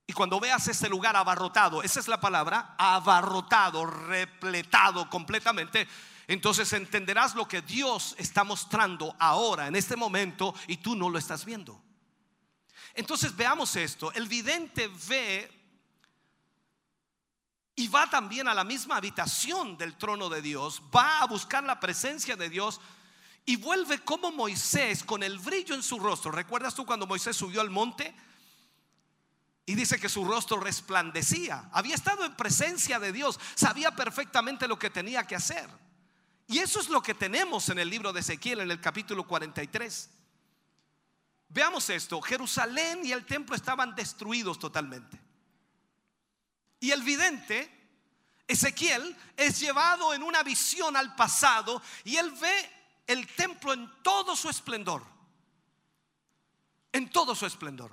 [0.07, 5.87] Y cuando veas este lugar abarrotado, esa es la palabra, abarrotado, repletado completamente,
[6.25, 11.19] entonces entenderás lo que Dios está mostrando ahora, en este momento, y tú no lo
[11.19, 11.79] estás viendo.
[12.99, 14.11] Entonces veamos esto.
[14.11, 15.49] El vidente ve
[17.75, 21.79] y va también a la misma habitación del trono de Dios, va a buscar la
[21.79, 22.81] presencia de Dios
[23.45, 26.29] y vuelve como Moisés con el brillo en su rostro.
[26.29, 28.13] ¿Recuerdas tú cuando Moisés subió al monte?
[29.65, 31.69] Y dice que su rostro resplandecía.
[31.71, 35.69] Había estado en presencia de Dios, sabía perfectamente lo que tenía que hacer.
[36.47, 40.18] Y eso es lo que tenemos en el libro de Ezequiel en el capítulo 43.
[41.49, 45.19] Veamos esto, Jerusalén y el templo estaban destruidos totalmente.
[46.79, 47.69] Y el vidente,
[48.47, 52.71] Ezequiel, es llevado en una visión al pasado y él ve
[53.07, 55.03] el templo en todo su esplendor.
[56.91, 57.91] En todo su esplendor.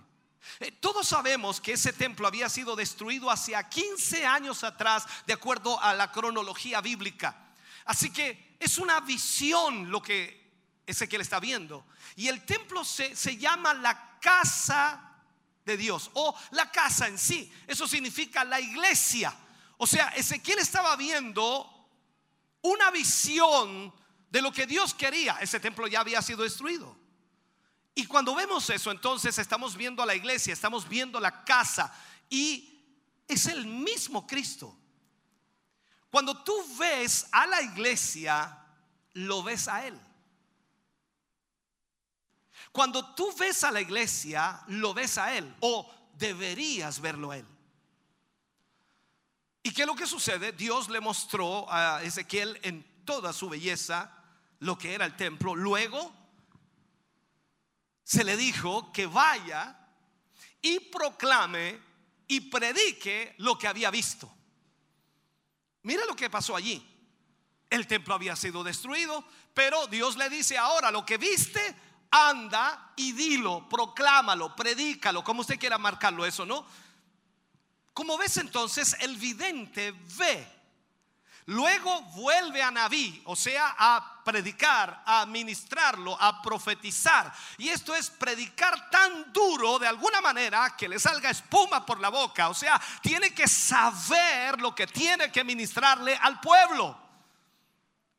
[0.61, 5.81] Eh, todos sabemos que ese templo había sido destruido hacia 15 años atrás, de acuerdo
[5.81, 7.55] a la cronología bíblica.
[7.87, 10.46] Así que es una visión lo que
[10.87, 11.85] Ezequiel está viendo.
[12.15, 15.07] Y el templo se, se llama la casa
[15.65, 17.53] de Dios o la casa en sí.
[17.67, 19.35] Eso significa la iglesia.
[19.79, 21.71] O sea, Ezequiel estaba viendo
[22.63, 23.93] una visión
[24.31, 25.39] de lo que Dios quería.
[25.41, 26.97] Ese templo ya había sido destruido.
[27.95, 31.93] Y cuando vemos eso, entonces estamos viendo a la iglesia, estamos viendo la casa
[32.29, 32.79] y
[33.27, 34.77] es el mismo Cristo.
[36.11, 38.59] Cuando tú ves a la iglesia,
[39.15, 39.99] lo ves a Él.
[42.77, 47.47] Cuando tú ves a la iglesia, lo ves a Él o deberías verlo a Él.
[49.63, 50.53] ¿Y qué es lo que sucede?
[50.53, 54.13] Dios le mostró a Ezequiel en toda su belleza
[54.59, 55.55] lo que era el templo.
[55.55, 56.15] Luego
[58.05, 59.75] se le dijo que vaya
[60.61, 61.81] y proclame
[62.29, 64.31] y predique lo que había visto.
[65.85, 66.87] Mira lo que pasó allí.
[67.71, 71.75] El templo había sido destruido, pero Dios le dice ahora lo que viste,
[72.11, 76.67] anda y dilo, proclámalo, predícalo, como usted quiera marcarlo eso, ¿no?
[77.93, 80.57] Como ves entonces, el vidente ve.
[81.47, 87.33] Luego vuelve a Naví, o sea, a predicar, a ministrarlo, a profetizar.
[87.57, 92.09] Y esto es predicar tan duro de alguna manera que le salga espuma por la
[92.09, 92.49] boca.
[92.49, 97.06] O sea, tiene que saber lo que tiene que ministrarle al pueblo.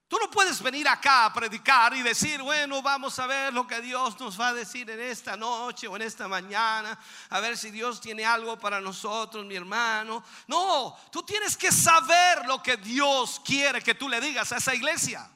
[0.07, 3.81] Tú no puedes venir acá a predicar y decir, bueno, vamos a ver lo que
[3.81, 6.97] Dios nos va a decir en esta noche o en esta mañana,
[7.29, 10.23] a ver si Dios tiene algo para nosotros, mi hermano.
[10.47, 14.73] No, tú tienes que saber lo que Dios quiere que tú le digas a esa
[14.73, 15.29] iglesia.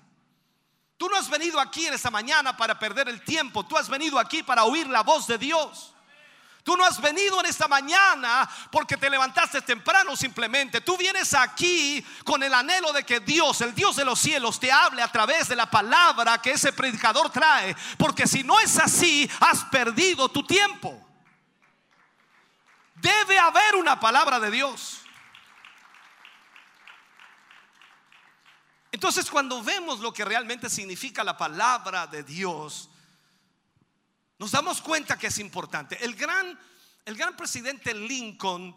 [0.96, 4.18] Tú no has venido aquí en esta mañana para perder el tiempo, tú has venido
[4.18, 5.91] aquí para oír la voz de Dios.
[6.64, 10.82] Tú no has venido en esta mañana porque te levantaste temprano simplemente.
[10.82, 14.72] Tú vienes aquí con el anhelo de que Dios, el Dios de los cielos, te
[14.72, 17.76] hable a través de la palabra que ese predicador trae.
[17.98, 21.04] Porque si no es así, has perdido tu tiempo.
[22.94, 25.00] Debe haber una palabra de Dios.
[28.92, 32.91] Entonces cuando vemos lo que realmente significa la palabra de Dios,
[34.42, 36.04] nos damos cuenta que es importante.
[36.04, 36.60] El gran,
[37.06, 38.76] el gran presidente Lincoln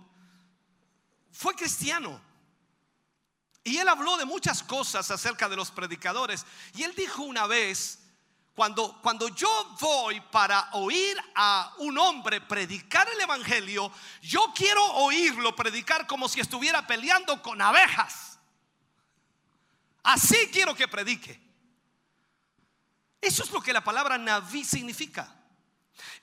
[1.33, 2.21] fue cristiano.
[3.65, 6.45] Y él habló de muchas cosas acerca de los predicadores.
[6.75, 7.99] Y él dijo una vez,
[8.55, 9.49] cuando, cuando yo
[9.81, 16.41] voy para oír a un hombre predicar el Evangelio, yo quiero oírlo predicar como si
[16.41, 18.39] estuviera peleando con abejas.
[20.03, 21.41] Así quiero que predique.
[23.19, 25.41] Eso es lo que la palabra Naví significa.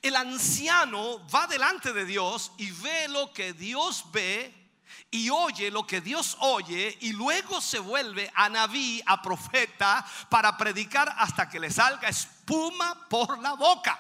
[0.01, 4.61] El anciano va delante de Dios y ve lo que Dios ve
[5.09, 10.55] y oye lo que Dios oye y luego se vuelve a Naví, a profeta, para
[10.57, 13.99] predicar hasta que le salga espuma por la boca.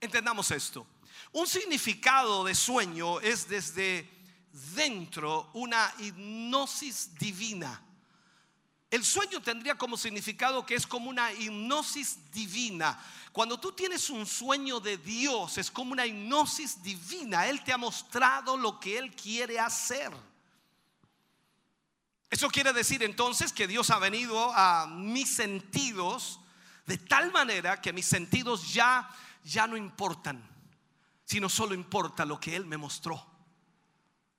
[0.00, 0.86] Entendamos esto.
[1.32, 4.08] Un significado de sueño es desde
[4.52, 7.82] dentro una hipnosis divina.
[8.90, 13.02] El sueño tendría como significado que es como una hipnosis divina.
[13.32, 17.46] Cuando tú tienes un sueño de Dios, es como una hipnosis divina.
[17.46, 20.12] Él te ha mostrado lo que Él quiere hacer.
[22.30, 26.40] Eso quiere decir entonces que Dios ha venido a mis sentidos
[26.86, 29.08] de tal manera que mis sentidos ya
[29.44, 30.42] ya no importan,
[31.24, 33.24] sino solo importa lo que él me mostró,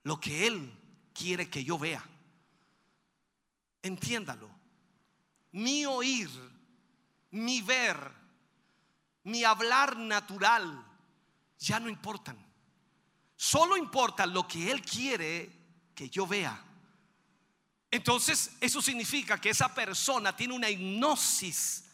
[0.04, 0.72] lo que él
[1.14, 2.04] quiere que yo vea.
[3.82, 4.50] Entiéndalo.
[5.52, 6.30] Mi oír,
[7.32, 8.12] mi ver,
[9.24, 10.86] mi hablar natural
[11.58, 12.38] ya no importan.
[13.36, 15.52] Solo importa lo que Él quiere
[15.96, 16.64] que yo vea.
[17.92, 21.86] Entonces, eso significa que esa persona tiene una hipnosis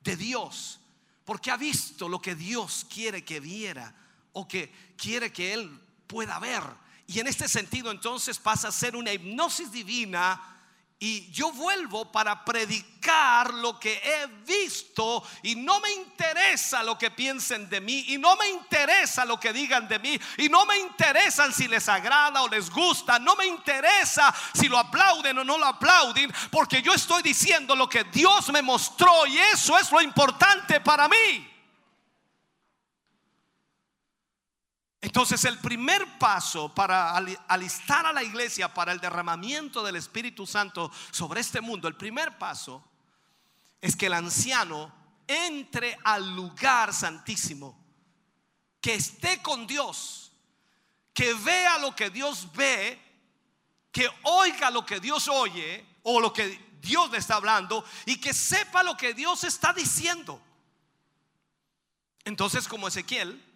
[0.00, 0.80] de Dios,
[1.24, 3.94] porque ha visto lo que Dios quiere que viera
[4.32, 6.62] o que quiere que Él pueda ver.
[7.06, 10.61] Y en este sentido, entonces pasa a ser una hipnosis divina
[11.02, 17.10] y yo vuelvo para predicar lo que he visto y no me interesa lo que
[17.10, 20.78] piensen de mí y no me interesa lo que digan de mí y no me
[20.78, 25.58] interesan si les agrada o les gusta, no me interesa si lo aplauden o no
[25.58, 30.00] lo aplauden, porque yo estoy diciendo lo que Dios me mostró y eso es lo
[30.00, 31.51] importante para mí.
[35.02, 40.92] Entonces el primer paso para alistar a la iglesia para el derramamiento del Espíritu Santo
[41.10, 42.84] sobre este mundo, el primer paso
[43.80, 44.94] es que el anciano
[45.26, 47.76] entre al lugar santísimo,
[48.80, 50.30] que esté con Dios,
[51.12, 52.96] que vea lo que Dios ve,
[53.90, 58.32] que oiga lo que Dios oye o lo que Dios le está hablando y que
[58.32, 60.40] sepa lo que Dios está diciendo.
[62.24, 63.51] Entonces como Ezequiel,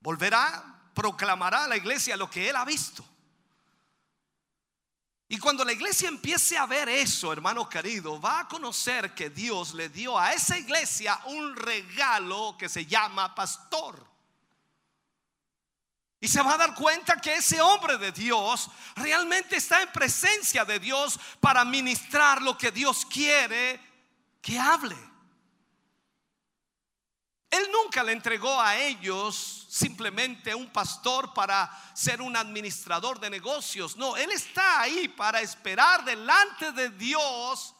[0.00, 3.04] volverá, proclamará a la iglesia lo que él ha visto.
[5.30, 9.74] Y cuando la iglesia empiece a ver eso, hermano querido, va a conocer que Dios
[9.74, 14.08] le dio a esa iglesia un regalo que se llama pastor.
[16.20, 20.64] Y se va a dar cuenta que ese hombre de Dios realmente está en presencia
[20.64, 23.80] de Dios para ministrar lo que Dios quiere
[24.40, 24.96] que hable.
[27.50, 33.96] Él nunca le entregó a ellos simplemente un pastor para ser un administrador de negocios.
[33.96, 37.74] No, Él está ahí para esperar delante de Dios,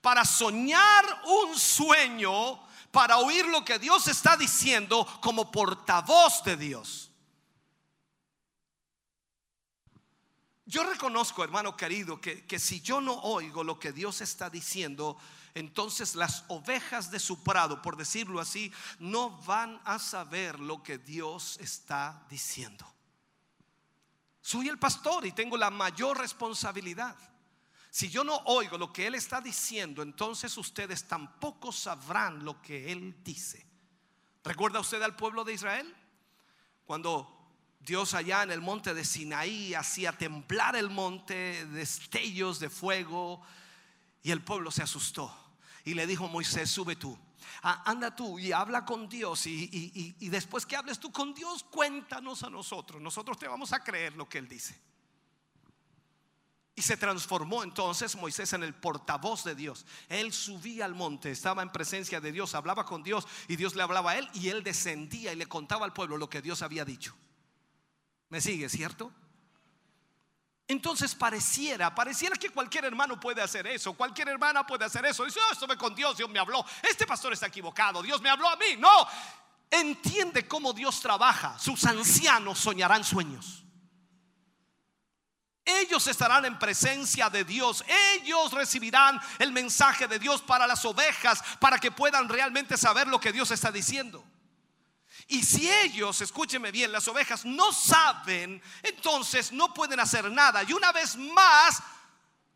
[0.00, 2.60] para soñar un sueño,
[2.90, 7.10] para oír lo que Dios está diciendo como portavoz de Dios.
[10.66, 15.16] Yo reconozco, hermano querido, que, que si yo no oigo lo que Dios está diciendo,
[15.58, 20.98] entonces las ovejas de su prado, por decirlo así, no van a saber lo que
[20.98, 22.86] Dios está diciendo.
[24.40, 27.16] Soy el pastor y tengo la mayor responsabilidad.
[27.90, 32.92] Si yo no oigo lo que Él está diciendo, entonces ustedes tampoco sabrán lo que
[32.92, 33.66] Él dice.
[34.44, 35.94] ¿Recuerda usted al pueblo de Israel?
[36.84, 37.38] Cuando
[37.80, 43.42] Dios allá en el monte de Sinaí hacía temblar el monte, destellos de fuego,
[44.22, 45.47] y el pueblo se asustó.
[45.88, 47.18] Y le dijo Moisés, sube tú.
[47.62, 51.32] Ah, anda tú y habla con Dios y, y- y- después que hables tú con
[51.32, 53.00] Dios, cuéntanos a nosotros.
[53.00, 54.78] Nosotros te vamos a creer lo que Él dice.
[56.74, 59.86] Y se transformó entonces Moisés en el portavoz de Dios.
[60.10, 63.82] Él subía al monte, estaba en presencia de Dios, hablaba con Dios y Dios le
[63.82, 66.84] hablaba a él y él descendía y le contaba al pueblo lo que Dios había
[66.84, 67.16] dicho.
[68.28, 69.10] ¿Me sigue, cierto?
[70.70, 75.24] Entonces pareciera, pareciera que cualquier hermano puede hacer eso, cualquier hermana puede hacer eso.
[75.24, 76.62] Dice, "Oh, estuve con Dios, Dios me habló.
[76.82, 78.76] Este pastor está equivocado, Dios me habló a mí.
[78.78, 79.08] No,
[79.70, 81.58] entiende cómo Dios trabaja.
[81.58, 83.64] Sus ancianos soñarán sueños.
[85.64, 87.82] Ellos estarán en presencia de Dios.
[88.14, 93.18] Ellos recibirán el mensaje de Dios para las ovejas, para que puedan realmente saber lo
[93.18, 94.22] que Dios está diciendo.
[95.30, 100.62] Y si ellos, escúcheme bien, las ovejas no saben, entonces no pueden hacer nada.
[100.62, 101.82] Y una vez más,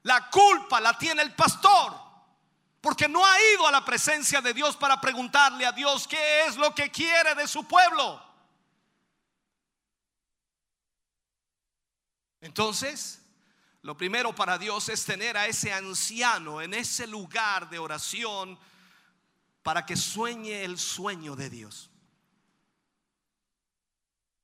[0.02, 1.94] la culpa la tiene el pastor.
[2.80, 6.56] Porque no ha ido a la presencia de Dios para preguntarle a Dios qué es
[6.56, 8.20] lo que quiere de su pueblo.
[12.40, 13.20] Entonces,
[13.82, 18.58] lo primero para Dios es tener a ese anciano en ese lugar de oración
[19.62, 21.91] para que sueñe el sueño de Dios.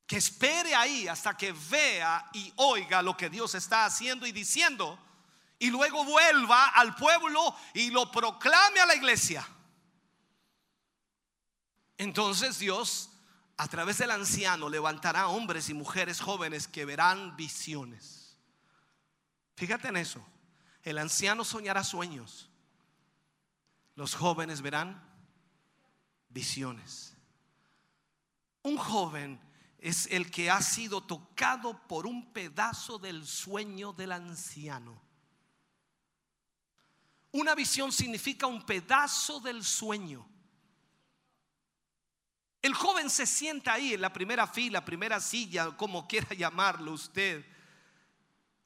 [0.09, 4.97] Que espere ahí hasta que vea y oiga lo que Dios está haciendo y diciendo.
[5.59, 9.47] Y luego vuelva al pueblo y lo proclame a la iglesia.
[11.95, 13.11] Entonces Dios,
[13.55, 18.35] a través del anciano, levantará hombres y mujeres jóvenes que verán visiones.
[19.57, 20.25] Fíjate en eso.
[20.81, 22.49] El anciano soñará sueños.
[23.93, 25.07] Los jóvenes verán
[26.29, 27.15] visiones.
[28.63, 29.39] Un joven
[29.79, 35.01] es el que ha sido tocado por un pedazo del sueño del anciano.
[37.31, 40.27] Una visión significa un pedazo del sueño.
[42.61, 47.45] El joven se sienta ahí en la primera fila, primera silla, como quiera llamarlo usted.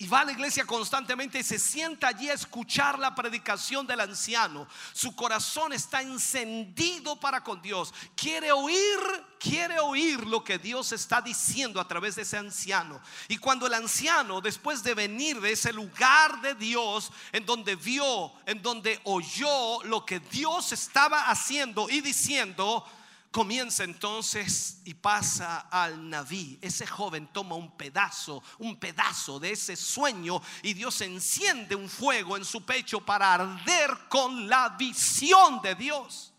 [0.04, 4.02] Y va a la iglesia constantemente y se sienta allí a escuchar la predicación del
[4.02, 4.68] anciano.
[4.92, 7.94] Su corazón está encendido para con Dios.
[8.14, 9.00] Quiere oír,
[9.40, 13.00] quiere oír lo que Dios está diciendo a través de ese anciano.
[13.30, 18.34] Y cuando el anciano, después de venir de ese lugar de Dios, en donde vio,
[18.46, 22.86] en donde oyó lo que Dios estaba haciendo y diciendo,
[23.34, 26.60] comienza entonces y pasa al Naví.
[26.62, 32.38] Ese joven toma un pedazo, un pedazo de ese sueño y Dios enciende un fuego
[32.38, 36.32] en su pecho para arder con la visión de Dios.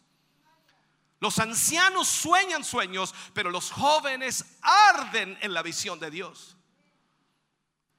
[1.18, 6.56] Los ancianos sueñan sueños, pero los jóvenes arden en la visión de Dios.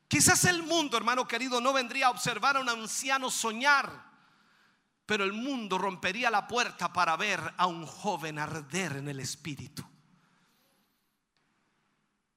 [0.07, 4.14] Quizás el mundo, hermano querido, no vendría a observar a un anciano soñar.
[5.05, 9.85] Pero el mundo rompería la puerta para ver a un joven arder en el espíritu.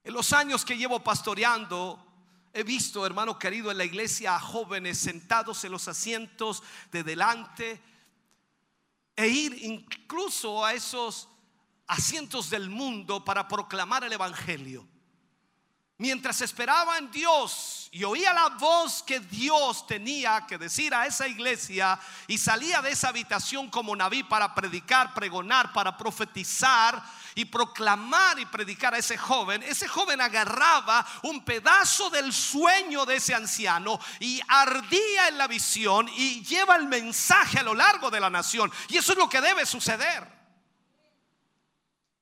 [0.05, 2.05] En los años que llevo pastoreando,
[2.53, 7.81] he visto, hermano querido, en la iglesia a jóvenes sentados en los asientos de delante
[9.16, 11.28] e ir incluso a esos
[11.86, 14.86] asientos del mundo para proclamar el Evangelio.
[16.01, 21.27] Mientras esperaba en Dios y oía la voz que Dios tenía que decir a esa
[21.27, 21.99] iglesia
[22.29, 27.03] y salía de esa habitación como Naví para predicar, pregonar, para profetizar
[27.35, 33.16] y proclamar y predicar a ese joven, ese joven agarraba un pedazo del sueño de
[33.16, 38.20] ese anciano y ardía en la visión y lleva el mensaje a lo largo de
[38.20, 38.70] la nación.
[38.89, 40.39] Y eso es lo que debe suceder.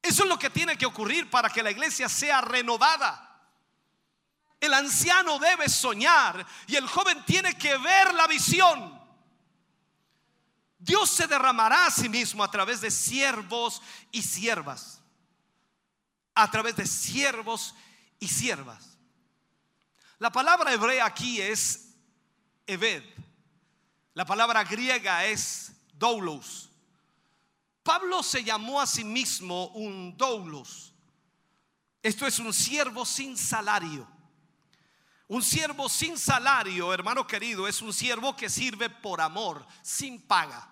[0.01, 3.26] Eso es lo que tiene que ocurrir para que la iglesia sea renovada.
[4.61, 8.97] El anciano debe soñar y el joven tiene que ver la visión.
[10.79, 15.01] Dios se derramará a sí mismo a través de siervos y siervas.
[16.35, 17.75] A través de siervos
[18.19, 18.97] y siervas.
[20.19, 21.95] La palabra hebrea aquí es
[22.67, 23.05] Eved.
[24.15, 26.71] La palabra griega es doulos.
[27.83, 30.95] Pablo se llamó a sí mismo un doulos.
[32.03, 34.16] Esto es un siervo sin salario.
[35.29, 40.69] Un siervo sin salario, hermano querido, es un siervo que sirve por amor, sin paga.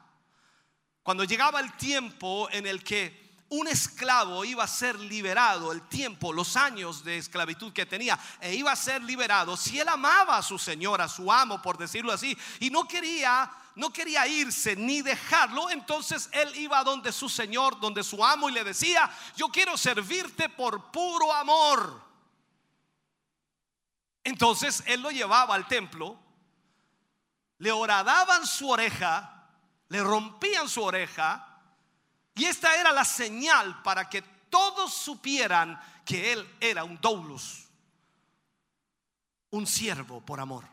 [1.03, 6.33] Cuando llegaba el tiempo en el que un esclavo iba a ser liberado, el tiempo,
[6.33, 10.43] los años de esclavitud que tenía, e iba a ser liberado, si él amaba a
[10.43, 15.03] su señor, a su amo, por decirlo así, y no quería no quería irse ni
[15.03, 19.77] dejarlo, entonces él iba donde su señor, donde su amo y le decía, yo quiero
[19.77, 22.04] servirte por puro amor.
[24.25, 26.19] Entonces él lo llevaba al templo,
[27.59, 29.49] le horadaban su oreja,
[29.89, 31.47] le rompían su oreja,
[32.35, 37.69] y esta era la señal para que todos supieran que él era un doulos,
[39.51, 40.65] un siervo por amor.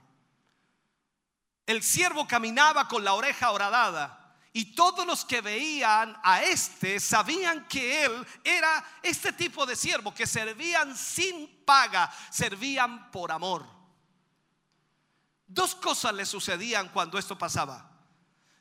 [1.66, 4.21] El siervo caminaba con la oreja horadada.
[4.54, 10.14] Y todos los que veían a este sabían que él era este tipo de siervo,
[10.14, 13.66] que servían sin paga, servían por amor.
[15.48, 17.90] Dos cosas le sucedían cuando esto pasaba.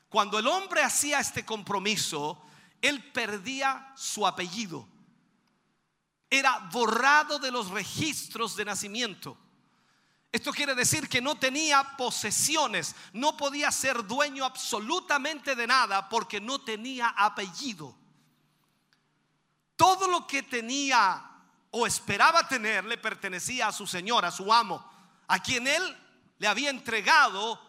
[0.09, 2.41] Cuando el hombre hacía este compromiso,
[2.81, 4.89] él perdía su apellido.
[6.29, 9.37] Era borrado de los registros de nacimiento.
[10.33, 16.41] Esto quiere decir que no tenía posesiones, no podía ser dueño absolutamente de nada porque
[16.41, 17.97] no tenía apellido.
[19.75, 21.27] Todo lo que tenía
[21.73, 24.89] o esperaba tener le pertenecía a su señor, a su amo,
[25.27, 25.97] a quien él
[26.39, 27.61] le había entregado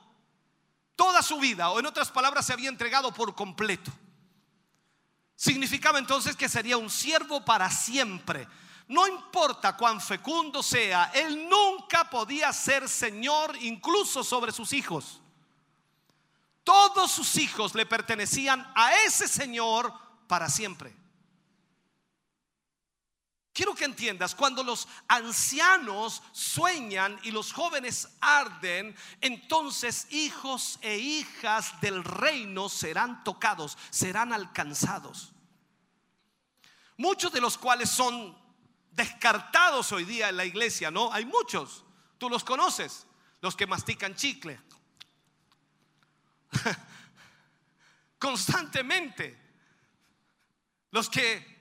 [0.96, 3.92] toda su vida, o en otras palabras, se había entregado por completo.
[5.36, 8.48] Significaba entonces que sería un siervo para siempre
[8.92, 15.22] no importa cuán fecundo sea, él nunca podía ser Señor incluso sobre sus hijos.
[16.66, 19.94] Todos sus hijos le pertenecían a ese Señor
[20.28, 20.94] para siempre.
[23.54, 31.80] Quiero que entiendas, cuando los ancianos sueñan y los jóvenes arden, entonces hijos e hijas
[31.80, 35.32] del reino serán tocados, serán alcanzados.
[36.98, 38.42] Muchos de los cuales son
[38.92, 41.12] descartados hoy día en la iglesia, ¿no?
[41.12, 41.84] Hay muchos,
[42.18, 43.08] tú los conoces,
[43.42, 44.60] los que mastican chicle.
[48.20, 49.40] Constantemente.
[50.92, 51.60] Los que,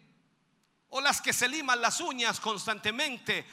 [0.88, 3.46] o las que se liman las uñas constantemente.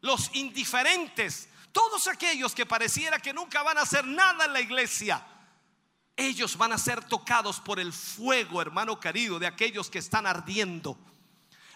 [0.00, 1.48] Los indiferentes.
[1.72, 5.26] Todos aquellos que pareciera que nunca van a hacer nada en la iglesia.
[6.16, 10.98] Ellos van a ser tocados por el fuego, hermano querido, de aquellos que están ardiendo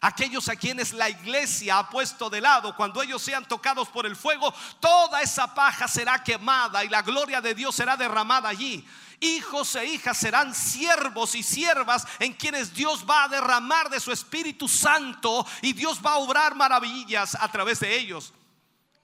[0.01, 4.17] aquellos a quienes la iglesia ha puesto de lado, cuando ellos sean tocados por el
[4.17, 8.87] fuego, toda esa paja será quemada y la gloria de Dios será derramada allí.
[9.21, 14.13] Hijos e hijas serán siervos y siervas en quienes Dios va a derramar de su
[14.13, 18.35] Espíritu Santo y Dios va a obrar maravillas a través de ellos.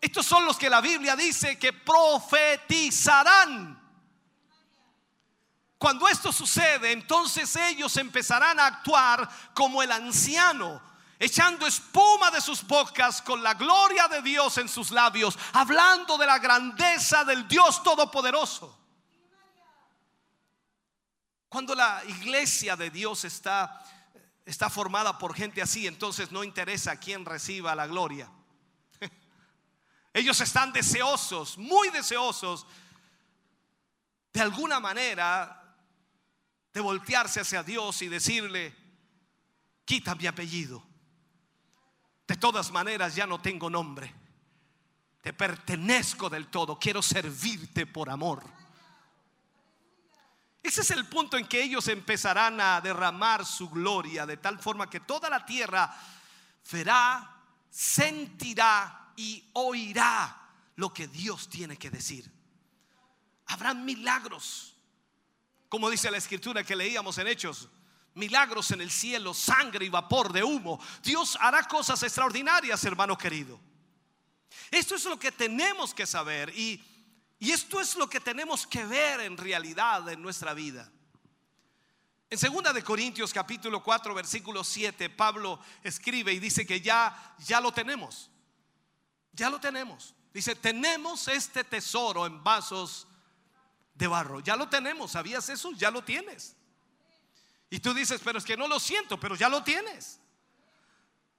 [0.00, 3.81] Estos son los que la Biblia dice que profetizarán.
[5.82, 10.80] Cuando esto sucede, entonces ellos empezarán a actuar como el anciano,
[11.18, 16.26] echando espuma de sus bocas con la gloria de Dios en sus labios, hablando de
[16.26, 18.78] la grandeza del Dios Todopoderoso.
[21.48, 23.84] Cuando la iglesia de Dios está,
[24.46, 28.30] está formada por gente así, entonces no interesa quién reciba la gloria.
[30.14, 32.68] Ellos están deseosos, muy deseosos,
[34.32, 35.58] de alguna manera
[36.72, 38.74] de voltearse hacia Dios y decirle,
[39.84, 40.82] quita mi apellido.
[42.26, 44.14] De todas maneras ya no tengo nombre.
[45.20, 46.78] Te pertenezco del todo.
[46.78, 48.42] Quiero servirte por amor.
[50.62, 54.88] Ese es el punto en que ellos empezarán a derramar su gloria de tal forma
[54.88, 55.94] que toda la tierra
[56.70, 60.40] verá, sentirá y oirá
[60.76, 62.30] lo que Dios tiene que decir.
[63.46, 64.71] Habrán milagros
[65.72, 67.66] como dice la escritura que leíamos en Hechos,
[68.12, 70.78] milagros en el cielo, sangre y vapor de humo.
[71.02, 73.58] Dios hará cosas extraordinarias, hermano querido.
[74.70, 76.84] Esto es lo que tenemos que saber y,
[77.38, 80.92] y esto es lo que tenemos que ver en realidad en nuestra vida.
[82.28, 87.62] En 2 de Corintios capítulo 4 versículo 7 Pablo escribe y dice que ya ya
[87.62, 88.30] lo tenemos.
[89.32, 90.14] Ya lo tenemos.
[90.34, 93.06] Dice, "Tenemos este tesoro en vasos
[93.94, 94.40] de barro.
[94.40, 95.72] Ya lo tenemos, ¿sabías eso?
[95.72, 96.56] Ya lo tienes.
[97.70, 100.20] Y tú dices, pero es que no lo siento, pero ya lo tienes.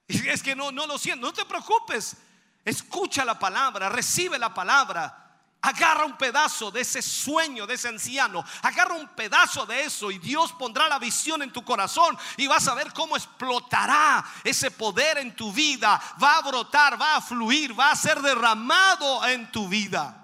[0.08, 2.16] Y es que no, no lo siento, no te preocupes.
[2.64, 5.20] Escucha la palabra, recibe la palabra.
[5.60, 8.44] Agarra un pedazo de ese sueño de ese anciano.
[8.62, 12.68] Agarra un pedazo de eso y Dios pondrá la visión en tu corazón y vas
[12.68, 15.98] a ver cómo explotará ese poder en tu vida.
[16.22, 20.23] Va a brotar, va a fluir, va a ser derramado en tu vida.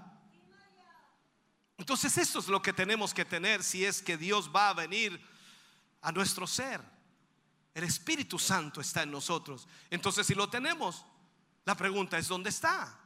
[1.81, 5.19] Entonces esto es lo que tenemos que tener si es que Dios va a venir
[6.02, 6.78] a nuestro ser.
[7.73, 9.66] El Espíritu Santo está en nosotros.
[9.89, 11.07] Entonces si lo tenemos,
[11.65, 13.01] la pregunta es, ¿dónde está?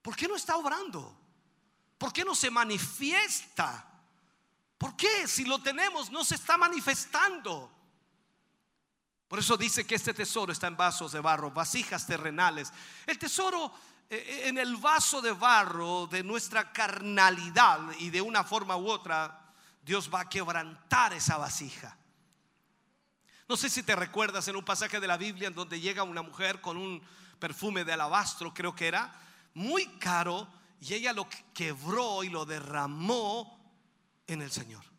[0.00, 1.14] ¿Por qué no está obrando?
[1.98, 3.86] ¿Por qué no se manifiesta?
[4.78, 7.70] ¿Por qué si lo tenemos no se está manifestando?
[9.28, 12.72] Por eso dice que este tesoro está en vasos de barro, vasijas terrenales.
[13.06, 13.74] El tesoro
[14.48, 20.10] en el vaso de barro de nuestra carnalidad y de una forma u otra, Dios
[20.12, 21.96] va a quebrantar esa vasija.
[23.48, 26.22] No sé si te recuerdas en un pasaje de la Biblia en donde llega una
[26.22, 27.02] mujer con un
[27.38, 29.12] perfume de alabastro, creo que era,
[29.52, 30.48] muy caro,
[30.80, 33.58] y ella lo quebró y lo derramó
[34.26, 34.93] en el Señor.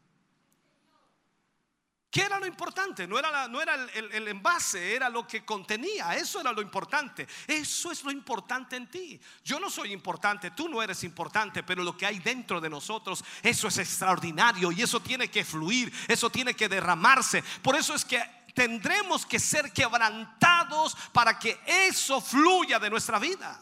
[2.16, 3.06] ¿Qué era lo importante?
[3.06, 6.16] No era, no era el, el- el envase, era lo que contenía.
[6.16, 7.28] Eso era lo importante.
[7.46, 9.20] Eso es lo importante en ti.
[9.44, 13.22] Yo no soy importante, tú no eres importante, pero lo que hay dentro de nosotros,
[13.44, 17.44] eso es extraordinario y eso tiene que fluir, eso tiene que derramarse.
[17.62, 18.24] Por eso es que
[18.54, 23.62] tendremos que ser quebrantados para que eso fluya de nuestra vida.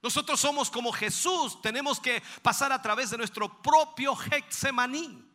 [0.00, 5.28] Nosotros somos como Jesús, tenemos que pasar a través de nuestro propio Getsemaní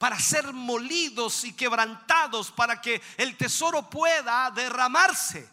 [0.00, 5.46] para ser molidos y quebrantados para que el tesoro pueda derramarse.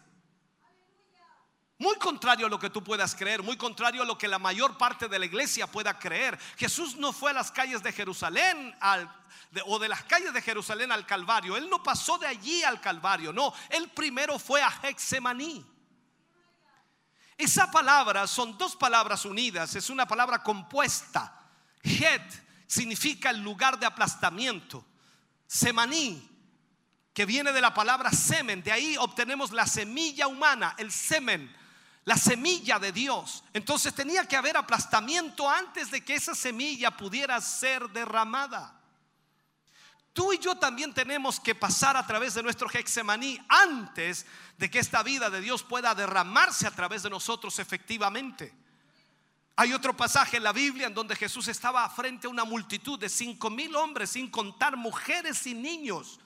[1.76, 4.78] Muy contrario a lo que tú puedas creer, muy contrario a lo que la mayor
[4.78, 6.38] parte de la iglesia pueda creer.
[6.56, 8.74] Jesús no fue a las calles de Jerusalén
[9.66, 11.54] o de las calles de Jerusalén al Calvario.
[11.54, 13.52] Él no pasó de allí al Calvario, no.
[13.68, 15.62] Él primero fue a Getsemaní.
[17.36, 21.34] Esa palabra son dos palabras unidas, es una palabra compuesta.
[21.82, 24.86] Het significa el lugar de aplastamiento.
[25.46, 26.30] Semaní,
[27.12, 31.52] que viene de la palabra semen, de ahí obtenemos la semilla humana, el semen,
[32.04, 33.42] la semilla de Dios.
[33.52, 38.74] Entonces tenía que haber aplastamiento antes de que esa semilla pudiera ser derramada.
[40.12, 44.26] Tú y yo también tenemos que pasar a través de nuestro Hexemaní antes
[44.58, 48.52] de que esta vida de Dios pueda derramarse a través de nosotros efectivamente.
[49.60, 53.08] Hay otro pasaje en la Biblia en donde Jesús estaba frente a una multitud de
[53.08, 56.20] cinco mil hombres, sin contar mujeres y niños.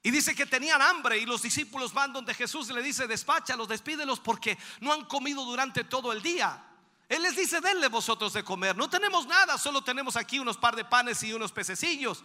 [0.00, 4.20] Y dice que tenían hambre y los discípulos van donde Jesús le dice, despáchalos, despídelos
[4.20, 6.64] porque no han comido durante todo el día.
[7.08, 8.76] Él les dice, denle vosotros de comer.
[8.76, 12.22] No tenemos nada, solo tenemos aquí unos par de panes y unos pececillos.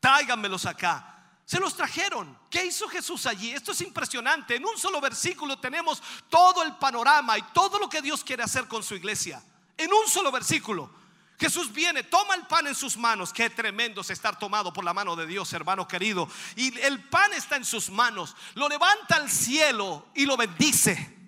[0.00, 1.21] Tráiganmelos acá.
[1.44, 2.38] Se los trajeron.
[2.48, 3.52] ¿Qué hizo Jesús allí?
[3.52, 4.56] Esto es impresionante.
[4.56, 8.68] En un solo versículo tenemos todo el panorama y todo lo que Dios quiere hacer
[8.68, 9.42] con su iglesia.
[9.76, 10.90] En un solo versículo.
[11.38, 13.32] Jesús viene, toma el pan en sus manos.
[13.32, 16.28] Qué tremendo es estar tomado por la mano de Dios, hermano querido.
[16.54, 18.36] Y el pan está en sus manos.
[18.54, 21.18] Lo levanta al cielo y lo bendice.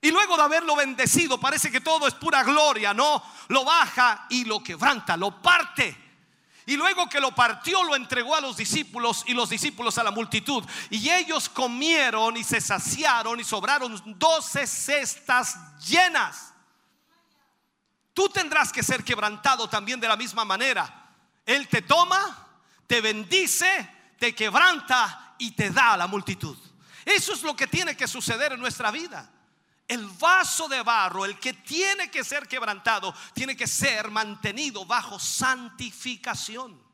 [0.00, 3.20] Y luego de haberlo bendecido, parece que todo es pura gloria, ¿no?
[3.48, 6.05] Lo baja y lo quebranta, lo parte.
[6.66, 10.10] Y luego que lo partió, lo entregó a los discípulos y los discípulos a la
[10.10, 10.64] multitud.
[10.90, 15.56] Y ellos comieron y se saciaron y sobraron doce cestas
[15.86, 16.52] llenas.
[18.12, 21.12] Tú tendrás que ser quebrantado también de la misma manera.
[21.44, 22.48] Él te toma,
[22.88, 23.88] te bendice,
[24.18, 26.56] te quebranta y te da a la multitud.
[27.04, 29.30] Eso es lo que tiene que suceder en nuestra vida.
[29.88, 35.18] El vaso de barro, el que tiene que ser quebrantado, tiene que ser mantenido bajo
[35.18, 36.84] santificación.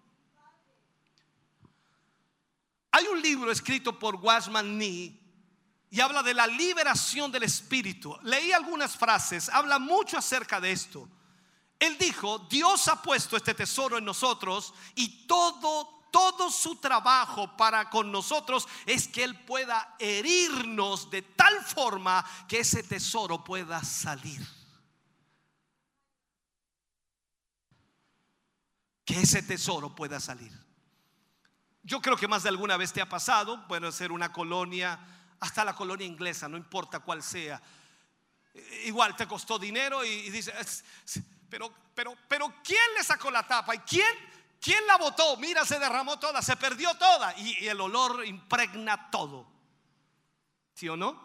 [2.91, 5.19] Hay un libro escrito por Wasman Nee
[5.89, 8.19] y habla de la liberación del espíritu.
[8.23, 11.09] Leí algunas frases, habla mucho acerca de esto.
[11.79, 17.89] Él dijo, Dios ha puesto este tesoro en nosotros y todo todo su trabajo para
[17.91, 24.47] con nosotros es que él pueda herirnos de tal forma que ese tesoro pueda salir.
[29.05, 30.53] Que ese tesoro pueda salir.
[31.83, 35.01] Yo creo que más de alguna vez te ha pasado, puede ser una colonia,
[35.41, 37.61] hasta la colonia inglesa, no importa cuál sea.
[38.85, 40.85] Igual te costó dinero y, y dices,
[41.49, 43.75] pero, pero, pero ¿quién le sacó la tapa?
[43.75, 44.32] ¿Y quién?
[44.63, 45.37] ¿Quién la botó?
[45.37, 49.47] Mira, se derramó toda, se perdió toda y, y el olor impregna todo.
[50.73, 51.21] ¿Sí o no?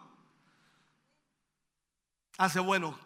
[2.36, 2.98] Hace bueno,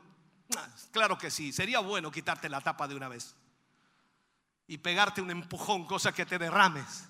[0.56, 3.34] Ah, Claro que sí, sería bueno quitarte la tapa de una vez
[4.66, 7.08] y pegarte un empujón, cosa que te derrames.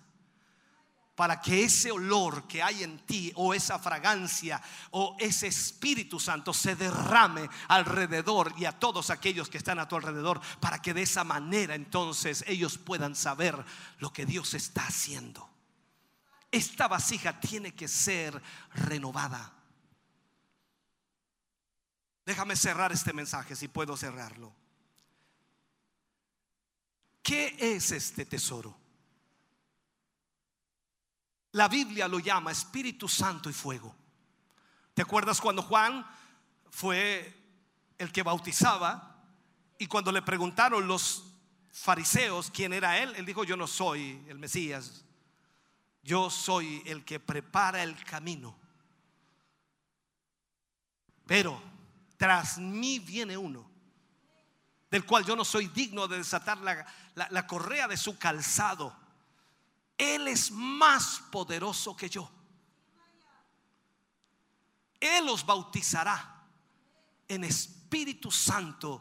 [1.23, 6.53] Para que ese olor que hay en ti o esa fragancia o ese Espíritu Santo
[6.53, 10.41] se derrame alrededor y a todos aquellos que están a tu alrededor.
[10.59, 13.65] Para que de esa manera entonces ellos puedan saber
[14.01, 15.49] lo que Dios está haciendo.
[16.51, 18.43] Esta vasija tiene que ser
[18.75, 19.53] renovada.
[22.27, 24.53] Déjame cerrar este mensaje si puedo cerrarlo.
[27.23, 28.82] ¿Qué es este tesoro?
[31.53, 33.95] La Biblia lo llama Espíritu Santo y fuego.
[34.95, 36.07] ¿Te acuerdas cuando Juan
[36.71, 37.35] fue
[37.99, 39.23] el que bautizaba
[39.79, 41.25] y cuando le preguntaron los
[41.71, 45.05] fariseos quién era él, él dijo, yo no soy el Mesías,
[46.03, 48.57] yo soy el que prepara el camino.
[51.27, 51.63] Pero
[52.17, 53.71] tras mí viene uno,
[54.91, 58.95] del cual yo no soy digno de desatar la, la- correa de su calzado.
[60.03, 62.29] Él es más poderoso que yo.
[64.99, 66.45] Él os bautizará
[67.29, 69.01] en Espíritu Santo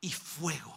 [0.00, 0.76] y fuego.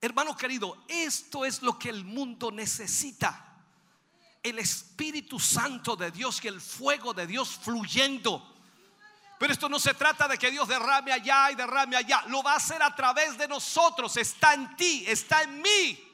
[0.00, 3.64] Hermano querido, esto es lo que el mundo necesita.
[4.44, 8.54] El Espíritu Santo de Dios y el fuego de Dios fluyendo.
[9.40, 12.22] Pero esto no se trata de que Dios derrame allá y derrame allá.
[12.28, 14.16] Lo va a hacer a través de nosotros.
[14.16, 16.05] Está en ti, está en mí.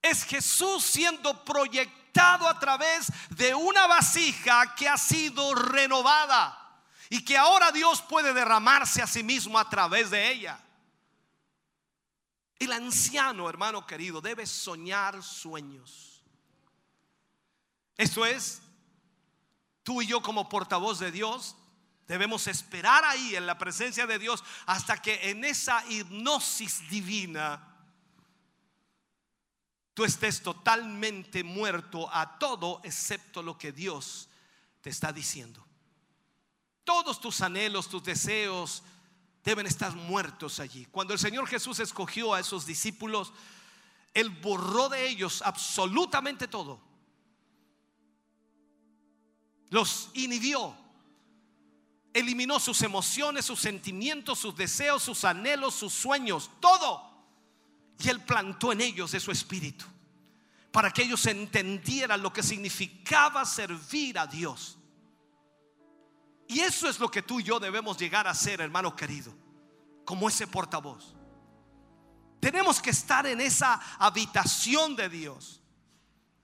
[0.00, 6.56] Es Jesús siendo proyectado a través de una vasija que ha sido renovada
[7.10, 10.60] y que ahora Dios puede derramarse a sí mismo a través de ella.
[12.58, 16.22] El anciano, hermano querido, debe soñar sueños.
[17.96, 18.60] Esto es,
[19.82, 21.56] tú y yo como portavoz de Dios
[22.06, 27.67] debemos esperar ahí en la presencia de Dios hasta que en esa hipnosis divina
[29.98, 34.28] tú estés totalmente muerto a todo excepto lo que Dios
[34.80, 35.66] te está diciendo.
[36.84, 38.84] Todos tus anhelos, tus deseos
[39.42, 40.86] deben estar muertos allí.
[40.92, 43.32] Cuando el Señor Jesús escogió a esos discípulos,
[44.14, 46.80] Él borró de ellos absolutamente todo.
[49.70, 50.76] Los inhibió.
[52.14, 57.07] Eliminó sus emociones, sus sentimientos, sus deseos, sus anhelos, sus sueños, todo.
[57.98, 59.84] Y Él plantó en ellos de su espíritu
[60.70, 64.78] para que ellos entendieran lo que significaba servir a Dios.
[66.46, 69.34] Y eso es lo que tú y yo debemos llegar a ser, hermano querido,
[70.04, 71.14] como ese portavoz.
[72.40, 75.60] Tenemos que estar en esa habitación de Dios.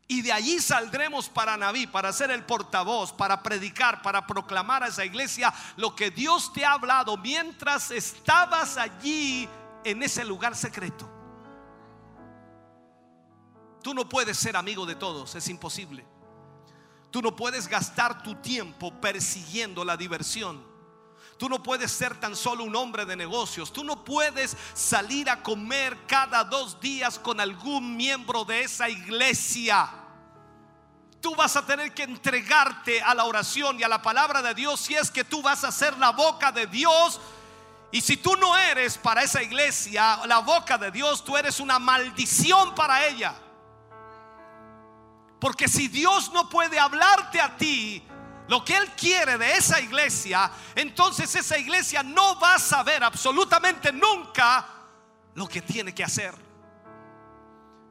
[0.07, 4.89] Y de allí saldremos para Naví, para ser el portavoz, para predicar, para proclamar a
[4.89, 9.49] esa iglesia lo que Dios te ha hablado mientras estabas allí
[9.85, 11.14] en ese lugar secreto.
[13.85, 16.07] Tú no puedes ser amigo de todos, es imposible.
[17.11, 20.65] Tú no puedes gastar tu tiempo persiguiendo la diversión.
[21.37, 23.71] Tú no puedes ser tan solo un hombre de negocios.
[23.71, 29.91] Tú no puedes salir a comer cada dos días con algún miembro de esa iglesia.
[31.21, 34.81] Tú vas a tener que entregarte a la oración y a la palabra de Dios
[34.81, 37.21] si es que tú vas a ser la boca de Dios.
[37.93, 41.79] Y si tú no eres para esa iglesia la boca de Dios, tú eres una
[41.79, 43.43] maldición para ella.
[45.45, 48.03] Porque si Dios no puede hablarte a ti
[48.49, 53.93] lo que Él quiere de esa iglesia, entonces esa iglesia no va a saber absolutamente
[53.93, 54.67] nunca
[55.35, 56.35] lo que tiene que hacer.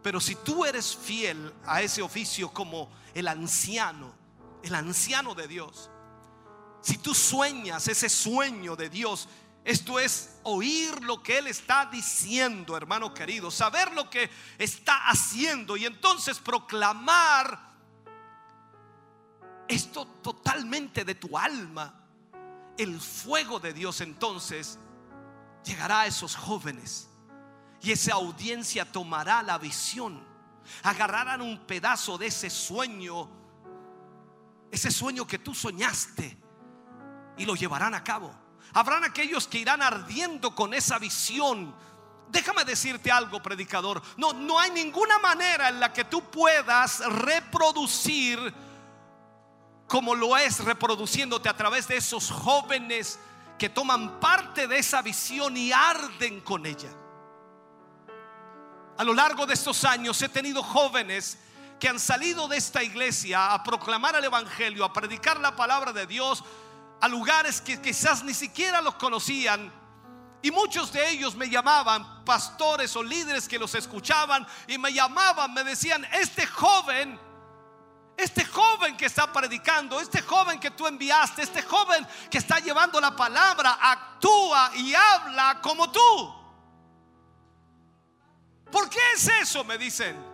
[0.01, 4.11] Pero si tú eres fiel a ese oficio como el anciano,
[4.63, 5.91] el anciano de Dios,
[6.81, 9.29] si tú sueñas ese sueño de Dios,
[9.65, 15.77] esto es oír lo que Él está diciendo, hermano querido, saber lo que está haciendo
[15.77, 17.71] y entonces proclamar
[19.69, 21.93] esto totalmente de tu alma.
[22.77, 24.79] El fuego de Dios entonces
[25.63, 27.07] llegará a esos jóvenes
[27.81, 30.25] y esa audiencia tomará la visión.
[30.83, 33.29] Agarrarán un pedazo de ese sueño,
[34.71, 36.37] ese sueño que tú soñaste
[37.37, 38.42] y lo llevarán a cabo.
[38.73, 41.75] Habrán aquellos que irán ardiendo con esa visión.
[42.29, 44.01] Déjame decirte algo, predicador.
[44.17, 48.53] No, no hay ninguna manera en la que tú puedas reproducir
[49.87, 53.19] como lo es reproduciéndote a través de esos jóvenes
[53.59, 56.89] que toman parte de esa visión y arden con ella.
[58.97, 61.37] A lo largo de estos años he tenido jóvenes
[61.79, 66.07] que han salido de esta iglesia a proclamar el Evangelio, a predicar la palabra de
[66.07, 66.43] Dios
[67.03, 69.69] a lugares que quizás ni siquiera los conocían.
[70.41, 75.53] Y muchos de ellos me llamaban, pastores o líderes que los escuchaban, y me llamaban,
[75.53, 77.19] me decían, este joven,
[78.15, 83.01] este joven que está predicando, este joven que tú enviaste, este joven que está llevando
[83.01, 86.33] la palabra, actúa y habla como tú.
[88.71, 89.65] ¿Por qué es eso?
[89.65, 90.32] Me dicen.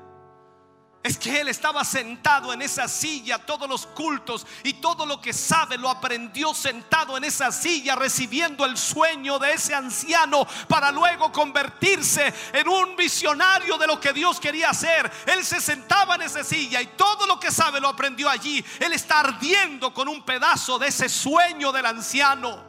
[1.02, 5.32] Es que él estaba sentado en esa silla todos los cultos y todo lo que
[5.32, 11.32] sabe lo aprendió sentado en esa silla recibiendo el sueño de ese anciano para luego
[11.32, 15.10] convertirse en un visionario de lo que Dios quería hacer.
[15.26, 18.64] Él se sentaba en esa silla y todo lo que sabe lo aprendió allí.
[18.82, 22.62] Él está ardiendo con un pedazo de ese sueño del anciano.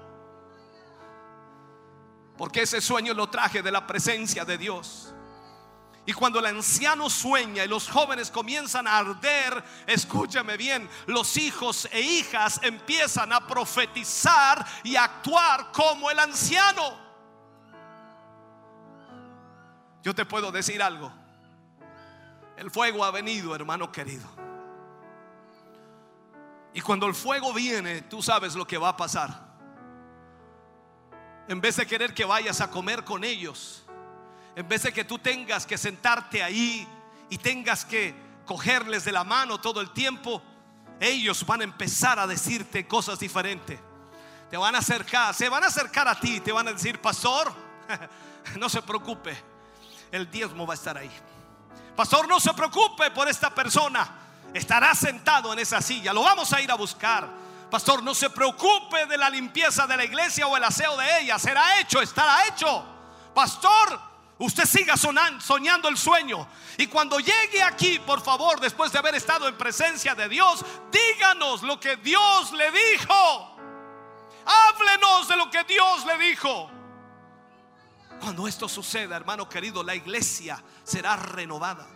[2.38, 5.14] Porque ese sueño lo traje de la presencia de Dios.
[6.10, 11.88] Y cuando el anciano sueña y los jóvenes comienzan a arder, escúchame bien, los hijos
[11.92, 16.98] e hijas empiezan a profetizar y actuar como el anciano.
[20.02, 21.12] Yo te puedo decir algo.
[22.56, 24.28] El fuego ha venido, hermano querido.
[26.74, 29.30] Y cuando el fuego viene, tú sabes lo que va a pasar.
[31.46, 33.86] En vez de querer que vayas a comer con ellos,
[34.56, 36.86] en vez de que tú tengas que sentarte ahí
[37.28, 38.14] y tengas que
[38.44, 40.42] cogerles de la mano todo el tiempo,
[40.98, 43.78] ellos van a empezar a decirte cosas diferentes.
[44.50, 47.52] Te van a acercar, se van a acercar a ti, te van a decir, pastor,
[48.58, 49.36] no se preocupe,
[50.10, 51.10] el diezmo va a estar ahí.
[51.96, 54.08] Pastor, no se preocupe por esta persona,
[54.52, 57.28] estará sentado en esa silla, lo vamos a ir a buscar.
[57.70, 61.38] Pastor, no se preocupe de la limpieza de la iglesia o el aseo de ella,
[61.38, 62.84] será hecho, estará hecho.
[63.32, 64.09] Pastor,
[64.40, 66.48] Usted siga soñando el sueño.
[66.78, 71.62] Y cuando llegue aquí, por favor, después de haber estado en presencia de Dios, díganos
[71.62, 73.58] lo que Dios le dijo.
[74.46, 76.70] Háblenos de lo que Dios le dijo.
[78.18, 81.86] Cuando esto suceda, hermano querido, la iglesia será renovada.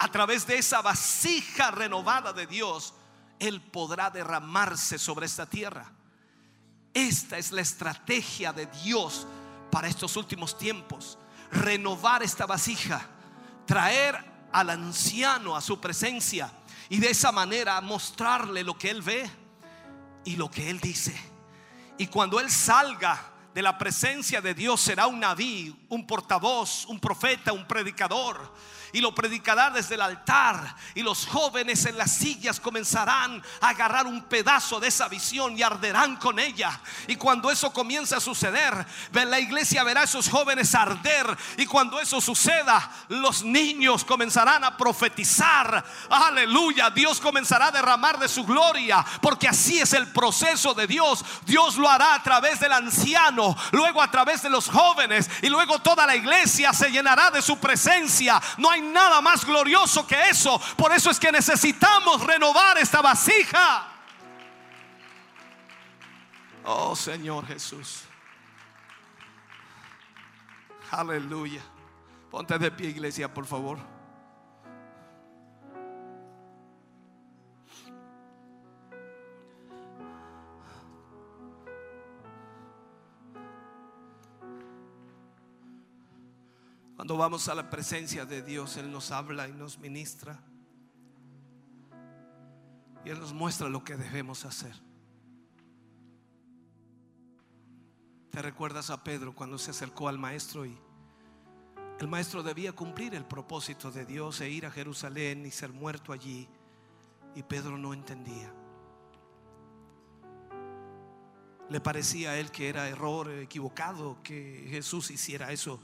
[0.00, 2.92] A través de esa vasija renovada de Dios,
[3.38, 5.92] Él podrá derramarse sobre esta tierra.
[6.92, 9.28] Esta es la estrategia de Dios
[9.70, 11.18] para estos últimos tiempos
[11.50, 13.06] renovar esta vasija,
[13.66, 14.16] traer
[14.52, 16.50] al anciano a su presencia
[16.88, 19.28] y de esa manera mostrarle lo que él ve
[20.24, 21.14] y lo que él dice.
[21.98, 27.00] Y cuando él salga de la presencia de Dios será un naví, un portavoz, un
[27.00, 28.54] profeta, un predicador
[28.92, 34.06] y lo predicará desde el altar y los jóvenes en las sillas comenzarán a agarrar
[34.06, 36.80] un pedazo de esa visión y arderán con ella.
[37.06, 42.00] Y cuando eso comience a suceder, la iglesia verá a esos jóvenes arder y cuando
[42.00, 45.84] eso suceda, los niños comenzarán a profetizar.
[46.08, 51.24] Aleluya, Dios comenzará a derramar de su gloria, porque así es el proceso de Dios.
[51.44, 55.78] Dios lo hará a través del anciano, luego a través de los jóvenes y luego
[55.80, 58.40] toda la iglesia se llenará de su presencia.
[58.58, 60.60] No hay nada más glorioso que eso.
[60.76, 63.88] Por eso es que necesitamos renovar esta vasija.
[66.64, 68.02] Oh Señor Jesús.
[70.90, 71.62] Aleluya.
[72.30, 73.95] Ponte de pie, iglesia, por favor.
[87.06, 90.42] Cuando vamos a la presencia de Dios, Él nos habla y nos ministra.
[93.04, 94.74] Y Él nos muestra lo que debemos hacer.
[98.30, 100.76] ¿Te recuerdas a Pedro cuando se acercó al maestro y
[102.00, 106.12] el maestro debía cumplir el propósito de Dios e ir a Jerusalén y ser muerto
[106.12, 106.48] allí?
[107.36, 108.52] Y Pedro no entendía.
[111.70, 115.80] Le parecía a él que era error, equivocado, que Jesús hiciera eso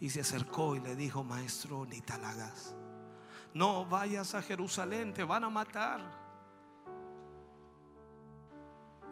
[0.00, 2.02] y se acercó y le dijo, maestro, ni.
[3.54, 6.00] No vayas a Jerusalén, te van a matar.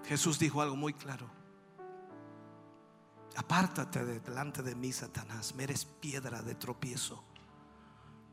[0.05, 1.27] Jesús dijo algo muy claro.
[3.37, 5.55] Apártate de delante de mí, Satanás.
[5.55, 7.25] Me eres piedra de tropiezo.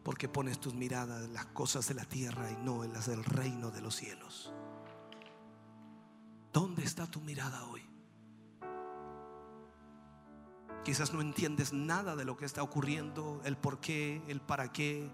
[0.03, 3.23] Porque pones tus miradas en las cosas de la tierra y no en las del
[3.23, 4.53] reino de los cielos.
[6.51, 7.90] ¿Dónde está tu mirada hoy?
[10.83, 15.11] Quizás no entiendes nada de lo que está ocurriendo, el por qué, el para qué.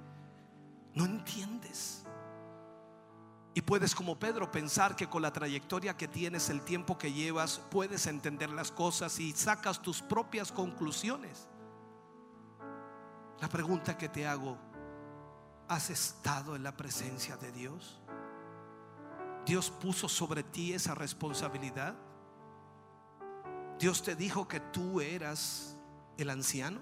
[0.93, 2.05] No entiendes.
[3.53, 7.59] Y puedes como Pedro pensar que con la trayectoria que tienes, el tiempo que llevas,
[7.71, 11.47] puedes entender las cosas y sacas tus propias conclusiones.
[13.41, 14.57] La pregunta que te hago,
[15.67, 17.99] ¿has estado en la presencia de Dios?
[19.45, 21.95] Dios puso sobre ti esa responsabilidad.
[23.79, 25.77] Dios te dijo que tú eras
[26.17, 26.81] el anciano.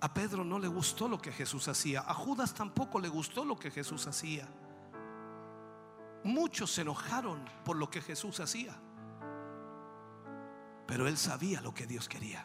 [0.00, 2.00] A Pedro no le gustó lo que Jesús hacía.
[2.00, 4.48] A Judas tampoco le gustó lo que Jesús hacía.
[6.24, 8.74] Muchos se enojaron por lo que Jesús hacía.
[10.88, 12.44] Pero él sabía lo que Dios quería.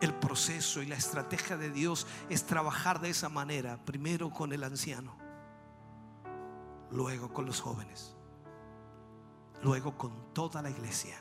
[0.00, 3.84] El proceso y la estrategia de Dios es trabajar de esa manera.
[3.84, 5.27] Primero con el anciano.
[6.90, 8.14] Luego con los jóvenes.
[9.62, 11.20] Luego con toda la iglesia.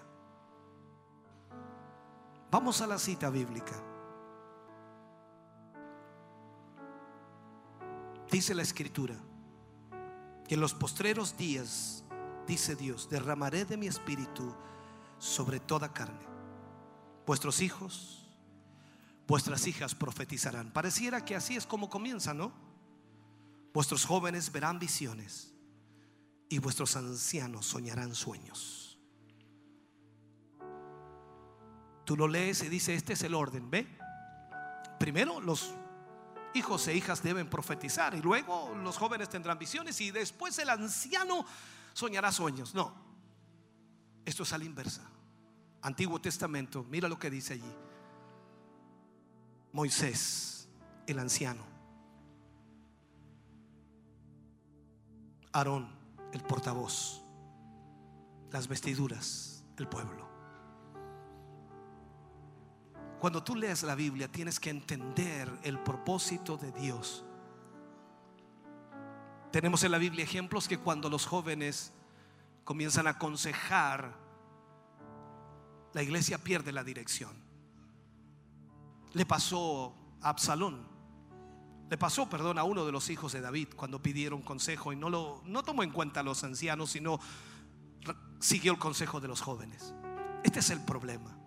[2.49, 3.73] Vamos a la cita bíblica.
[8.31, 9.15] Dice la escritura
[10.47, 12.05] que en los postreros días,
[12.45, 14.55] dice Dios, derramaré de mi espíritu
[15.17, 16.25] sobre toda carne.
[17.25, 18.29] Vuestros hijos,
[19.27, 20.71] vuestras hijas profetizarán.
[20.71, 22.53] Pareciera que así es como comienza, ¿no?
[23.73, 25.56] Vuestros jóvenes verán visiones
[26.49, 28.99] y vuestros ancianos soñarán sueños.
[32.05, 33.85] Tú lo lees y dice, este es el orden, ¿ve?
[34.97, 35.73] Primero los
[36.53, 41.45] hijos e hijas deben profetizar y luego los jóvenes tendrán visiones y después el anciano
[41.93, 42.73] soñará sueños.
[42.73, 42.93] No,
[44.25, 45.01] esto es a la inversa.
[45.81, 47.75] Antiguo Testamento, mira lo que dice allí.
[49.73, 50.69] Moisés,
[51.05, 51.63] el anciano.
[55.51, 55.96] Aarón,
[56.33, 57.23] el portavoz.
[58.51, 60.27] Las vestiduras, el pueblo.
[63.19, 67.25] Cuando tú lees la Biblia tienes que entender el propósito de Dios.
[69.51, 71.93] Tenemos en la Biblia ejemplos que cuando los jóvenes
[72.63, 74.15] comienzan a aconsejar,
[75.93, 77.31] la iglesia pierde la dirección.
[79.13, 80.87] Le pasó a Absalón,
[81.89, 85.09] le pasó, perdón, a uno de los hijos de David cuando pidieron consejo y no
[85.09, 87.19] lo no tomó en cuenta a los ancianos, sino
[88.39, 89.93] siguió el consejo de los jóvenes.
[90.43, 91.37] Este es el problema.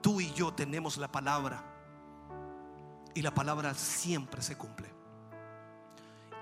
[0.00, 1.64] Tú y yo tenemos la palabra
[3.14, 4.88] y la palabra siempre se cumple.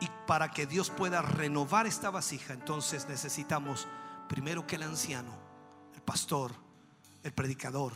[0.01, 3.89] Y para que Dios pueda renovar esta vasija, entonces necesitamos
[4.28, 5.32] primero que el anciano,
[5.95, 6.53] el pastor,
[7.23, 7.95] el predicador,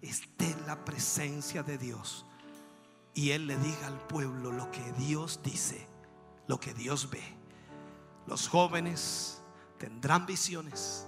[0.00, 2.26] esté en la presencia de Dios
[3.14, 5.86] y él le diga al pueblo lo que Dios dice,
[6.46, 7.22] lo que Dios ve.
[8.26, 9.42] Los jóvenes
[9.78, 11.06] tendrán visiones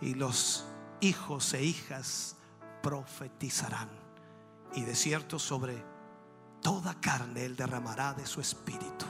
[0.00, 0.66] y los
[1.00, 2.36] hijos e hijas
[2.82, 3.88] profetizarán.
[4.74, 5.84] Y de cierto sobre
[6.60, 9.06] toda carne Él derramará de su espíritu.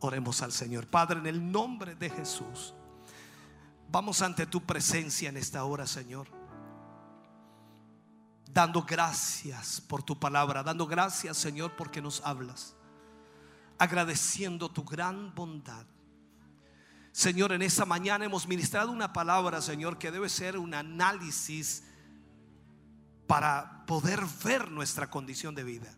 [0.00, 0.86] Oremos al Señor.
[0.86, 2.74] Padre, en el nombre de Jesús,
[3.90, 6.26] vamos ante tu presencia en esta hora, Señor.
[8.54, 12.76] Dando gracias por tu palabra, dando gracias, Señor, porque nos hablas.
[13.78, 15.84] Agradeciendo tu gran bondad.
[17.10, 21.82] Señor, en esta mañana hemos ministrado una palabra, Señor, que debe ser un análisis
[23.26, 25.92] para poder ver nuestra condición de vida.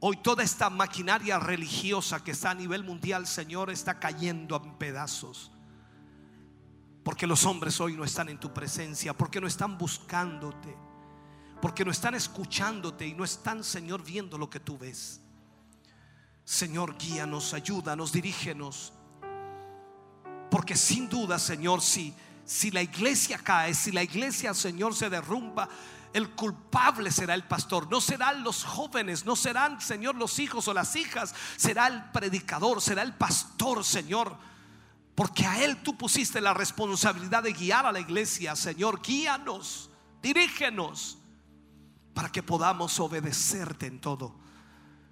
[0.00, 5.52] Hoy toda esta maquinaria religiosa que está a nivel mundial, Señor, está cayendo en pedazos.
[7.04, 10.89] Porque los hombres hoy no están en tu presencia, porque no están buscándote,
[11.60, 15.20] porque no están escuchándote y no están, Señor, viendo lo que tú ves.
[16.44, 18.92] Señor, guíanos, ayúdanos, dirígenos.
[20.50, 22.14] Porque sin duda, Señor, si,
[22.44, 25.68] si la iglesia cae, si la iglesia, Señor, se derrumba,
[26.12, 30.74] el culpable será el pastor, no serán los jóvenes, no serán, Señor, los hijos o
[30.74, 34.36] las hijas, será el predicador, será el pastor, Señor.
[35.14, 39.02] Porque a Él tú pusiste la responsabilidad de guiar a la iglesia, Señor.
[39.02, 41.19] Guíanos, dirígenos,
[42.14, 44.34] para que podamos obedecerte en todo.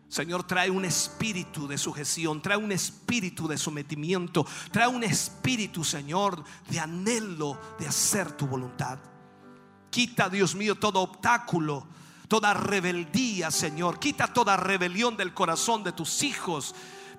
[0.09, 6.43] Señor, trae un espíritu de sujeción, trae un espíritu de sometimiento, trae un espíritu, Señor,
[6.71, 8.99] de anhelo de hacer tu voluntad.
[9.91, 11.87] Quita, Dios mío, todo obstáculo,
[12.27, 13.99] toda rebeldía, Señor.
[13.99, 16.75] Quita toda rebelión del corazón de tus hijos.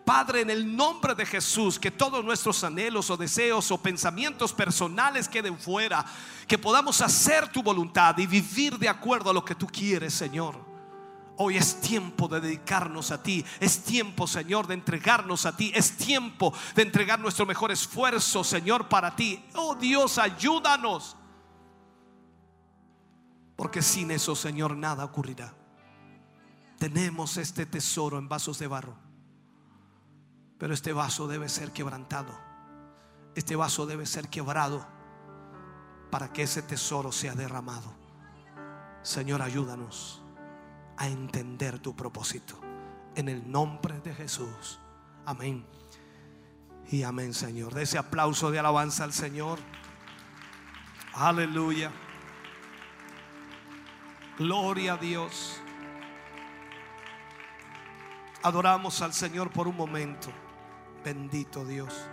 [0.09, 5.29] Padre, en el nombre de Jesús, que todos nuestros anhelos o deseos o pensamientos personales
[5.29, 6.03] queden fuera,
[6.47, 10.55] que podamos hacer tu voluntad y vivir de acuerdo a lo que tú quieres, Señor.
[11.37, 13.45] Hoy es tiempo de dedicarnos a ti.
[13.59, 15.71] Es tiempo, Señor, de entregarnos a ti.
[15.75, 19.45] Es tiempo de entregar nuestro mejor esfuerzo, Señor, para ti.
[19.53, 21.15] Oh Dios, ayúdanos.
[23.55, 25.53] Porque sin eso, Señor, nada ocurrirá.
[26.79, 29.08] Tenemos este tesoro en vasos de barro.
[30.59, 32.37] Pero este vaso debe ser quebrantado.
[33.33, 34.85] Este vaso debe ser quebrado
[36.11, 37.93] para que ese tesoro sea derramado.
[39.01, 40.21] Señor, ayúdanos
[40.97, 42.59] a entender tu propósito.
[43.15, 44.79] En el nombre de Jesús.
[45.25, 45.65] Amén.
[46.91, 47.73] Y amén, Señor.
[47.73, 49.59] De ese aplauso de alabanza al Señor.
[51.13, 51.91] Aleluya.
[54.37, 55.61] Gloria a Dios.
[58.43, 60.29] Adoramos al Señor por un momento.
[61.03, 62.09] Bendito Dios.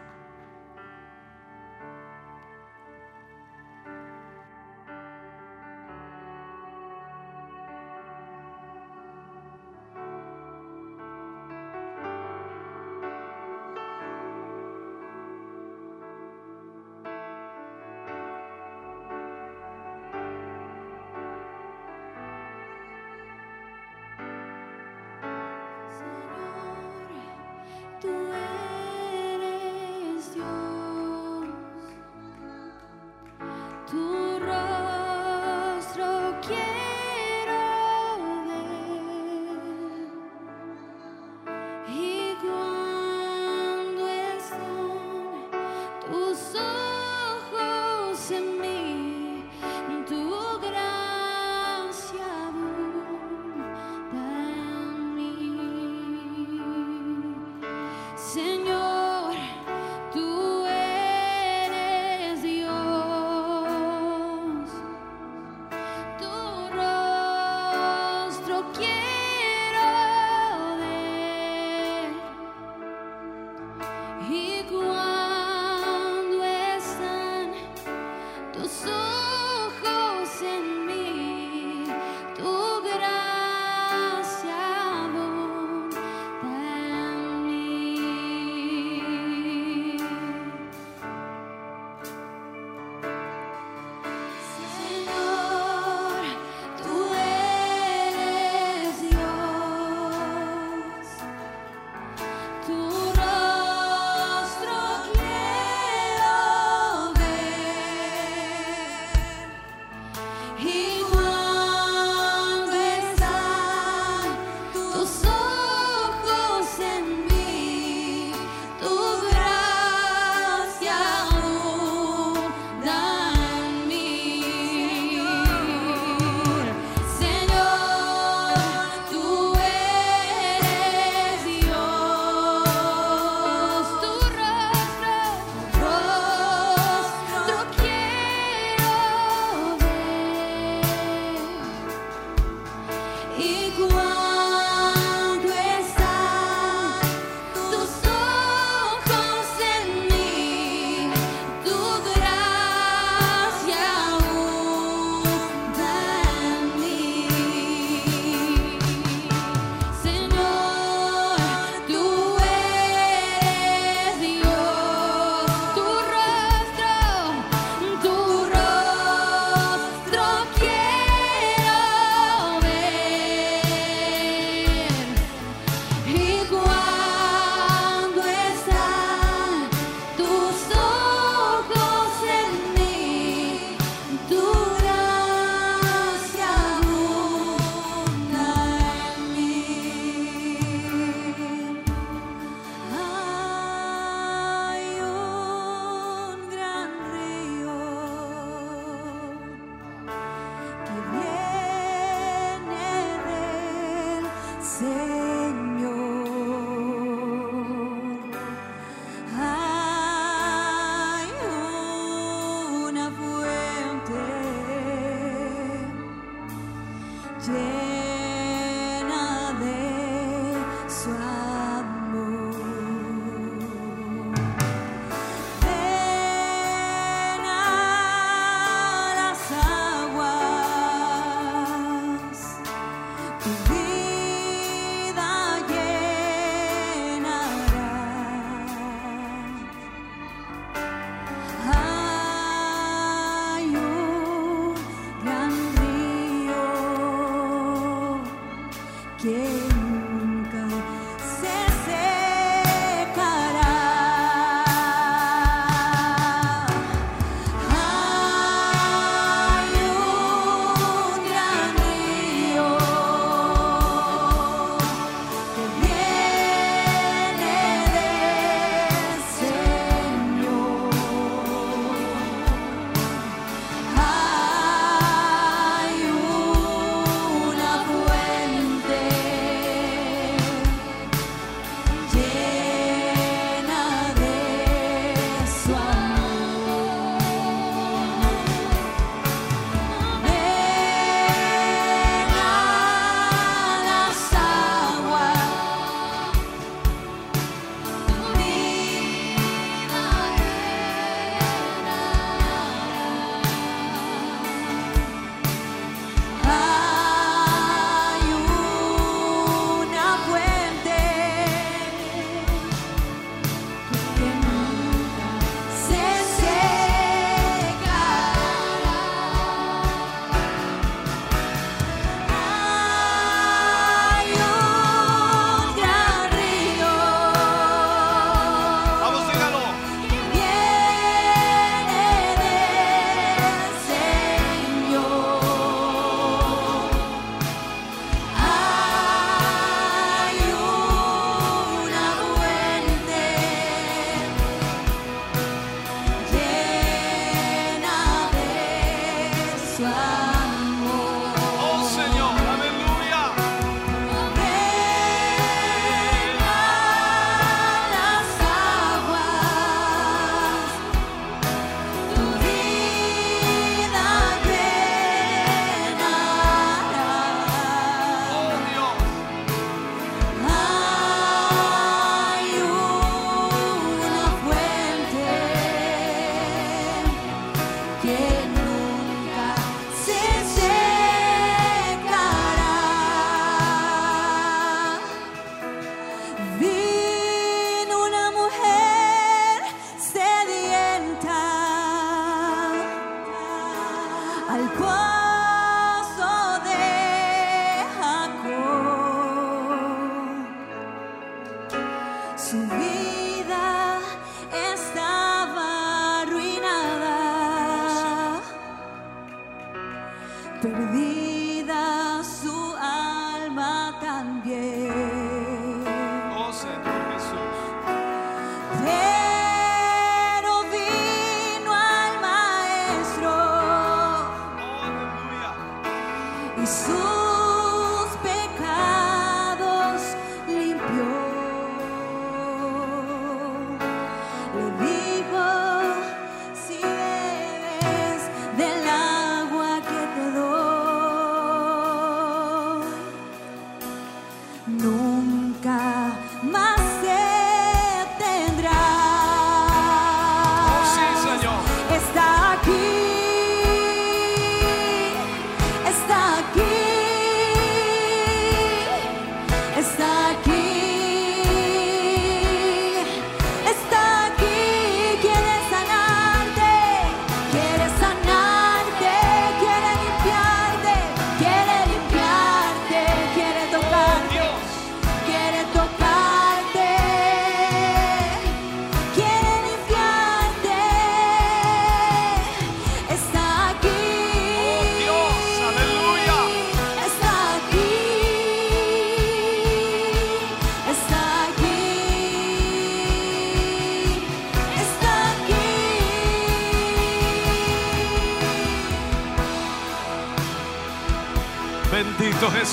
[444.66, 445.15] Nunca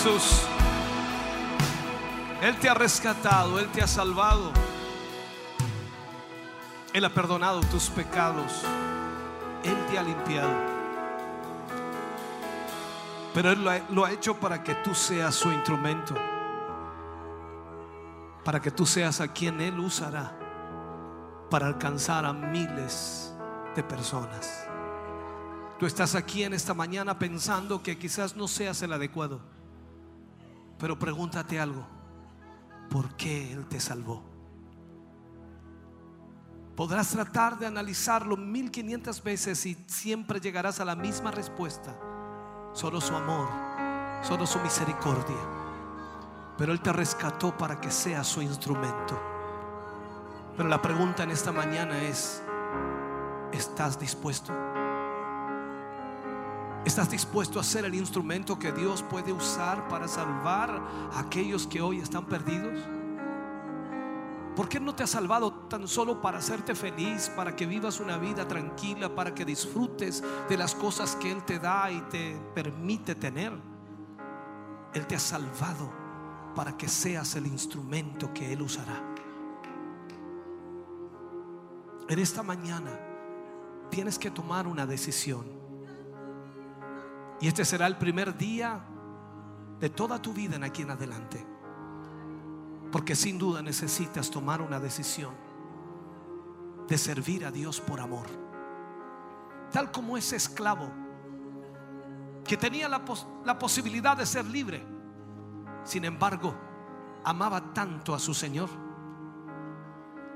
[0.03, 0.41] Jesús.
[2.41, 4.51] Él te ha rescatado, Él te ha salvado.
[6.91, 8.63] Él ha perdonado tus pecados.
[9.63, 10.51] Él te ha limpiado.
[13.33, 16.15] Pero Él lo ha, lo ha hecho para que tú seas su instrumento.
[18.43, 20.37] Para que tú seas a quien Él usará
[21.49, 23.33] para alcanzar a miles
[23.73, 24.67] de personas.
[25.79, 29.52] Tú estás aquí en esta mañana pensando que quizás no seas el adecuado.
[30.83, 31.87] Pero pregúntate algo.
[32.89, 34.21] ¿Por qué Él te salvó?
[36.75, 41.95] Podrás tratar de analizarlo 1500 veces y siempre llegarás a la misma respuesta.
[42.73, 43.47] Solo su amor,
[44.23, 45.37] solo su misericordia.
[46.57, 49.17] Pero Él te rescató para que seas su instrumento.
[50.57, 52.43] Pero la pregunta en esta mañana es,
[53.53, 54.51] ¿estás dispuesto?
[56.85, 60.69] ¿Estás dispuesto a ser el instrumento que Dios puede usar para salvar
[61.13, 62.77] a aquellos que hoy están perdidos?
[64.53, 68.17] ¿Por qué no te ha salvado tan solo para hacerte feliz, para que vivas una
[68.17, 73.15] vida tranquila, para que disfrutes de las cosas que Él te da y te permite
[73.15, 73.53] tener?
[74.93, 75.89] Él te ha salvado
[76.53, 79.01] para que seas el instrumento que Él usará.
[82.09, 82.91] En esta mañana
[83.89, 85.62] tienes que tomar una decisión.
[87.43, 88.79] Y este será el primer día
[89.77, 91.45] de toda tu vida en aquí en adelante.
[92.89, 95.33] Porque sin duda necesitas tomar una decisión
[96.87, 98.27] de servir a Dios por amor.
[99.73, 100.89] Tal como ese esclavo
[102.45, 104.81] que tenía la, pos- la posibilidad de ser libre.
[105.83, 106.55] Sin embargo,
[107.25, 108.69] amaba tanto a su Señor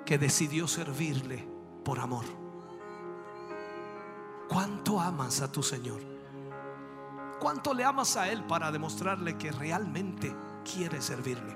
[0.06, 1.48] que decidió servirle
[1.86, 2.26] por amor.
[4.50, 6.17] ¿Cuánto amas a tu Señor?
[7.40, 11.56] ¿Cuánto le amas a Él para demostrarle que realmente quieres servirle?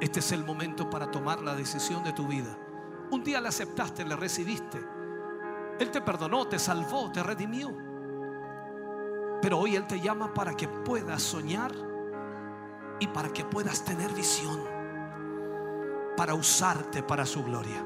[0.00, 2.56] Este es el momento para tomar la decisión de tu vida.
[3.10, 4.78] Un día le aceptaste, le recibiste.
[5.78, 7.74] Él te perdonó, te salvó, te redimió.
[9.42, 11.72] Pero hoy Él te llama para que puedas soñar
[13.00, 14.60] y para que puedas tener visión.
[16.16, 17.84] Para usarte para su gloria.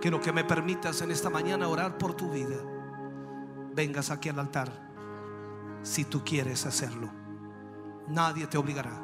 [0.00, 2.56] Quiero que me permitas en esta mañana orar por tu vida.
[3.74, 4.88] Vengas aquí al altar
[5.82, 7.10] si tú quieres hacerlo.
[8.08, 9.00] Nadie te obligará.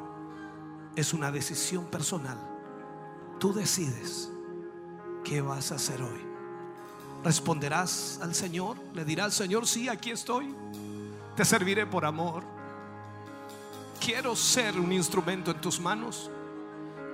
[0.95, 2.37] Es una decisión personal.
[3.39, 4.31] Tú decides
[5.23, 6.21] qué vas a hacer hoy.
[7.23, 10.55] Responderás al Señor, le dirás, Señor, sí, aquí estoy.
[11.35, 12.43] Te serviré por amor.
[13.99, 16.29] Quiero ser un instrumento en tus manos.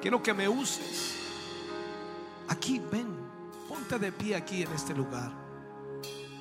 [0.02, 1.16] Quiero que me uses.
[2.50, 3.08] Aquí, ven,
[3.70, 5.41] ponte de pie aquí en este lugar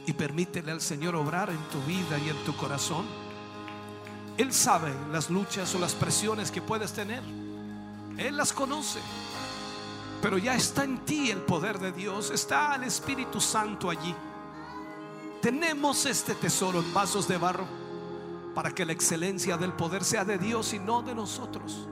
[0.07, 3.05] y permítele al Señor obrar en tu vida y en tu corazón.
[4.37, 7.23] Él sabe las luchas o las presiones que puedes tener.
[8.17, 9.01] Él las conoce.
[10.23, 12.31] Pero ya está en ti el poder de Dios.
[12.31, 14.15] Está el Espíritu Santo allí.
[15.41, 17.67] Tenemos este tesoro en vasos de barro
[18.55, 21.89] para que la excelencia del poder sea de Dios y no de nosotros.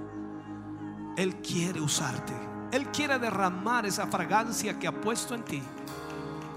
[1.16, 2.34] Él quiere usarte.
[2.72, 5.62] Él quiere derramar esa fragancia que ha puesto en ti.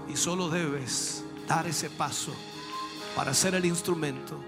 [0.08, 1.21] Y solo debes
[1.54, 2.32] dar ese paso
[3.14, 4.42] para ser el instrumento.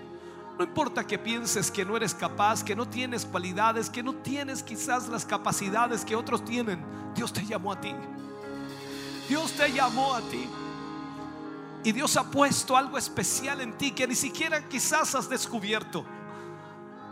[0.58, 4.62] No importa que pienses que no eres capaz, que no tienes cualidades, que no tienes
[4.62, 6.82] quizás las capacidades que otros tienen.
[7.14, 7.94] Dios te llamó a ti.
[9.28, 10.48] Dios te llamó a ti.
[11.82, 16.06] Y Dios ha puesto algo especial en ti que ni siquiera quizás has descubierto.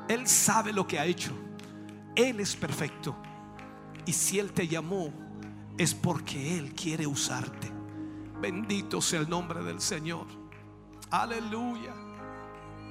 [0.08, 1.32] Él sabe lo que ha hecho.
[2.16, 3.14] Él es perfecto.
[4.06, 5.12] Y si Él te llamó,
[5.76, 7.81] es porque Él quiere usarte.
[8.42, 10.26] Bendito sea el nombre del Señor.
[11.12, 11.94] Aleluya.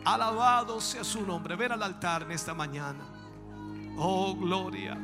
[0.05, 1.57] Alabado sea su nombre.
[1.57, 3.03] Ven al altar en esta mañana.
[3.97, 4.97] Oh, gloria.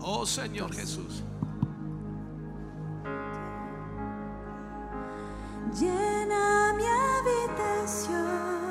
[0.00, 1.24] Oh Señor Jesús.
[5.74, 8.65] Llena mi habitación,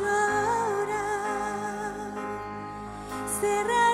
[0.00, 1.02] ahora.
[3.40, 3.91] Cerraré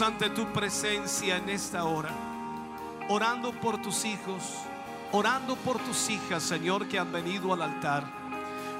[0.00, 2.10] Ante tu presencia en esta hora,
[3.08, 4.54] orando por tus hijos,
[5.10, 8.04] orando por tus hijas, Señor, que han venido al altar.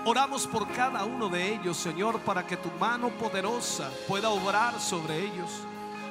[0.04, 5.18] Oramos por cada uno de ellos, Señor, para que tu mano poderosa pueda obrar sobre
[5.18, 5.50] ellos,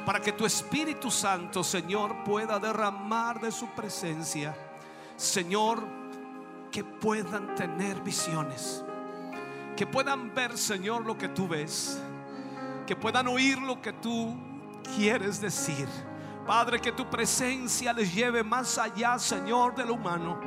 [0.06, 4.58] para que tu Espíritu Santo, Señor, pueda derramar de su presencia.
[5.16, 5.88] Señor,
[6.70, 8.84] que puedan tener visiones,
[9.78, 11.98] que puedan ver, Señor, lo que tú ves,
[12.86, 14.36] que puedan oír lo que tú
[14.96, 15.88] quieres decir.
[16.46, 20.40] Padre, que tu presencia les lleve más allá, Señor, de lo humano.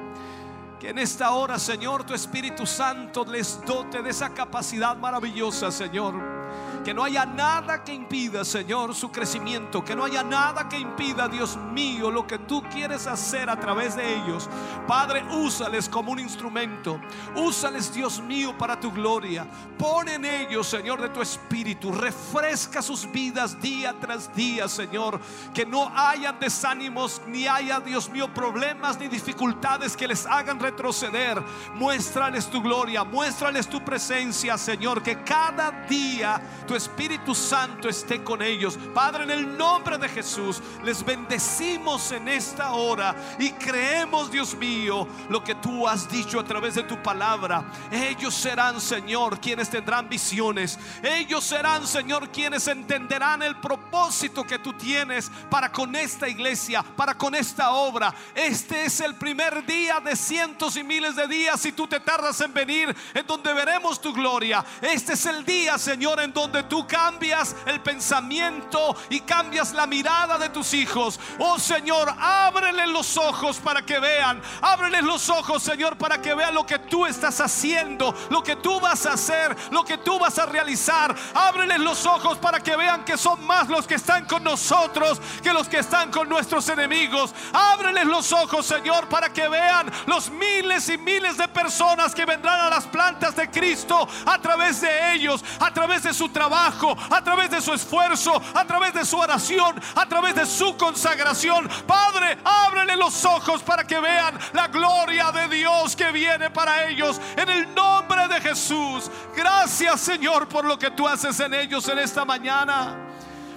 [0.79, 6.40] Que en esta hora, Señor, tu Espíritu Santo les dote de esa capacidad maravillosa, Señor.
[6.85, 9.85] Que no haya nada que impida, Señor, su crecimiento.
[9.85, 13.97] Que no haya nada que impida, Dios mío, lo que tú quieres hacer a través
[13.97, 14.49] de ellos.
[14.87, 17.01] Padre, úsales como un instrumento.
[17.37, 19.47] Úsales, Dios mío, para tu gloria.
[19.79, 21.93] Pon en ellos, Señor, de tu espíritu.
[21.93, 25.21] Refresca sus vidas día tras día, Señor.
[25.53, 31.43] Que no haya desánimos, ni haya, Dios mío, problemas ni dificultades que les hagan retroceder.
[31.75, 35.03] Muéstrales tu gloria, muéstrales tu presencia, Señor.
[35.03, 38.79] Que cada día tu Espíritu Santo esté con ellos.
[38.95, 45.09] Padre, en el nombre de Jesús, les bendecimos en esta hora y creemos, Dios mío,
[45.29, 47.65] lo que tú has dicho a través de tu palabra.
[47.91, 50.79] Ellos serán, Señor, quienes tendrán visiones.
[51.03, 57.19] Ellos serán, Señor, quienes entenderán el propósito que tú tienes para con esta iglesia, para
[57.19, 58.15] con esta obra.
[58.33, 62.41] Este es el primer día de cientos y miles de días si tú te tardas
[62.43, 64.65] en venir, en donde veremos tu gloria.
[64.81, 70.39] Este es el día, Señor, en donde tú cambias el pensamiento y cambias la mirada
[70.39, 71.19] de tus hijos.
[71.39, 74.41] Oh Señor, ábreles los ojos para que vean.
[74.61, 78.81] Ábreles los ojos, Señor, para que vean lo que tú estás haciendo, lo que tú
[78.81, 81.15] vas a hacer, lo que tú vas a realizar.
[81.35, 85.53] Ábreles los ojos para que vean que son más los que están con nosotros que
[85.53, 87.35] los que están con nuestros enemigos.
[87.53, 92.61] Ábreles los ojos, Señor, para que vean los miles y miles de personas que vendrán
[92.61, 97.23] a las plantas de Cristo a través de ellos, a través de su trabajo, a
[97.23, 101.69] través de su esfuerzo, a través de su oración, a través de su consagración.
[101.87, 107.21] Padre, ábrele los ojos para que vean la gloria de Dios que viene para ellos
[107.37, 109.11] en el nombre de Jesús.
[109.37, 112.97] Gracias, Señor, por lo que tú haces en ellos en esta mañana.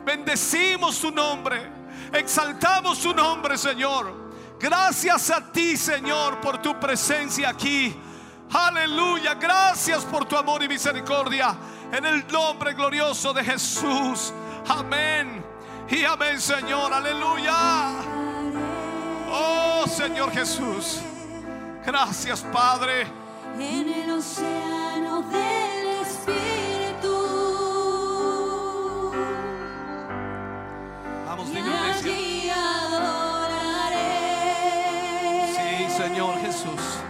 [0.06, 1.72] Bendecimos su nombre,
[2.12, 4.24] exaltamos su nombre, Señor.
[4.60, 7.96] Gracias a ti, Señor, por tu presencia aquí.
[8.54, 11.56] Aleluya, gracias por tu amor y misericordia.
[11.94, 14.34] En el nombre glorioso de Jesús.
[14.68, 15.46] Amén.
[15.88, 16.92] Y amén, Señor.
[16.92, 17.92] Aleluya.
[19.30, 21.02] Oh, Señor Jesús.
[21.86, 23.06] Gracias, Padre.
[23.60, 27.14] en el océano del Espíritu.
[31.28, 32.02] Vamos, iglesia.
[35.56, 37.04] Sí, Señor Jesús.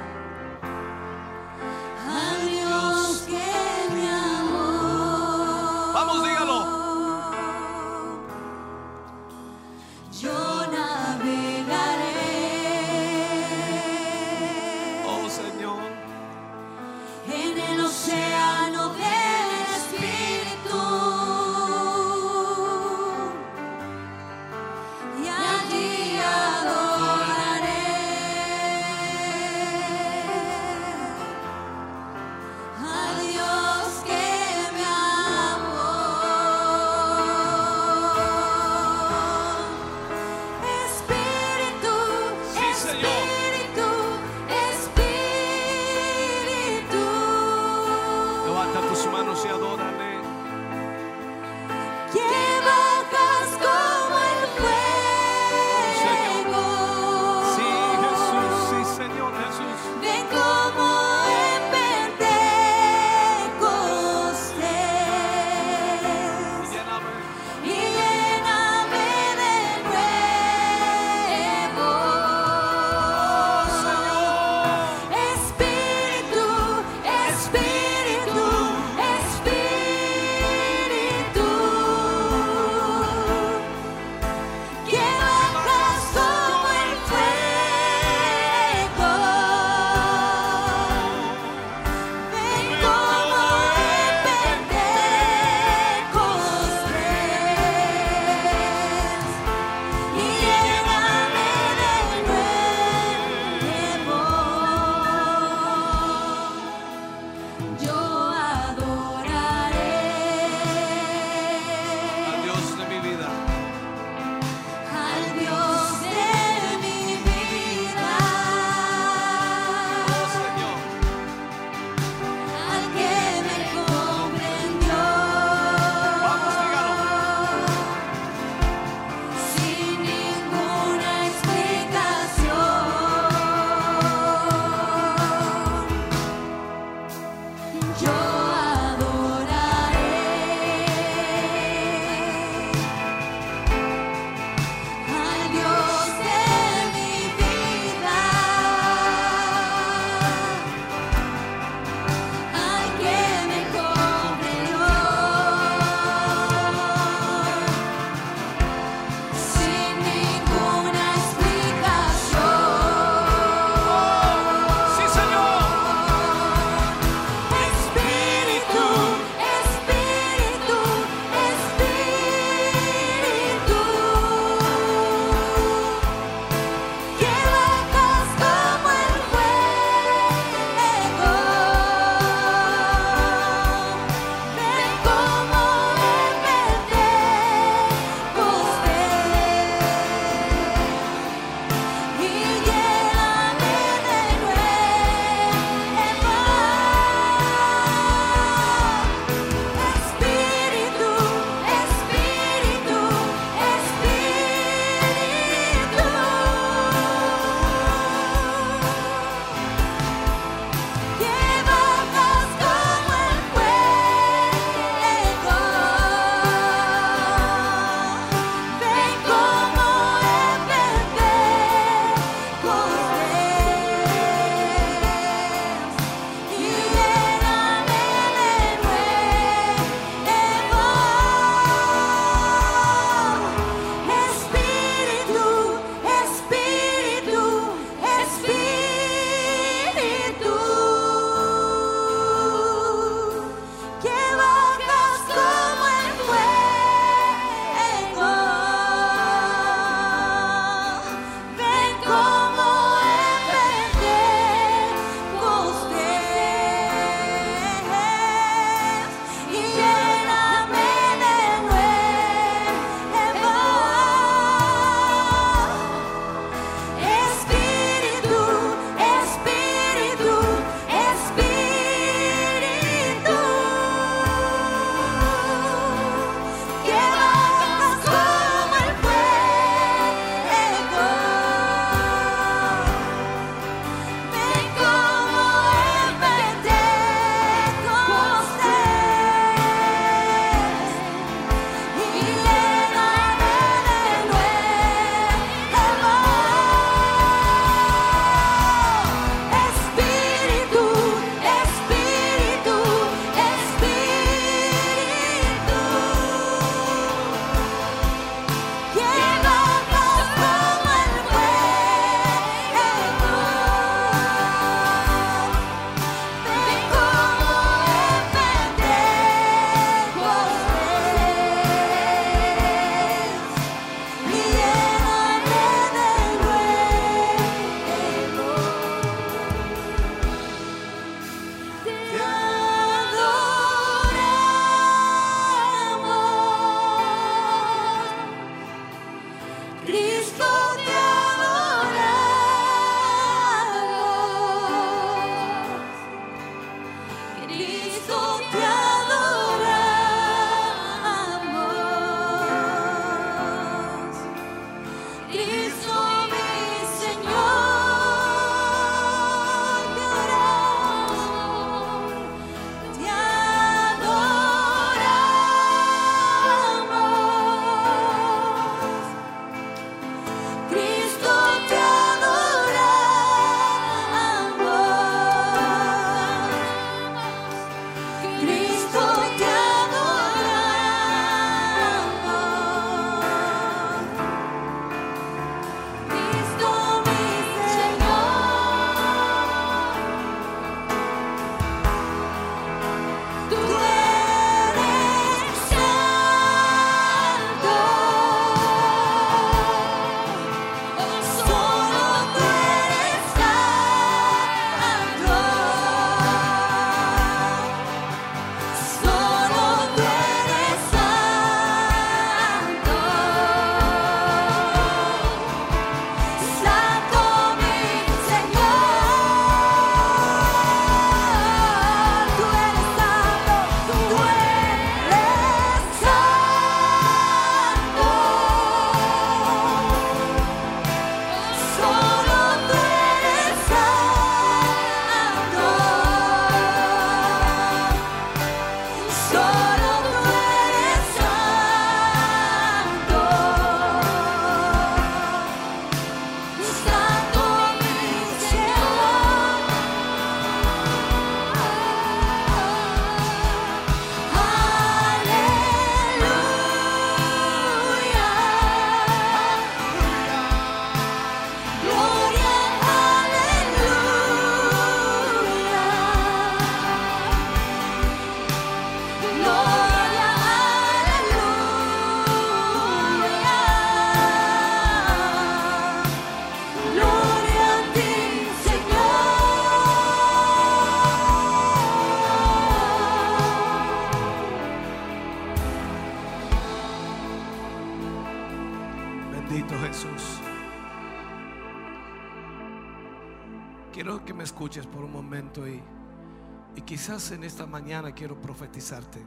[497.03, 499.19] Quizás en esta mañana quiero profetizarte.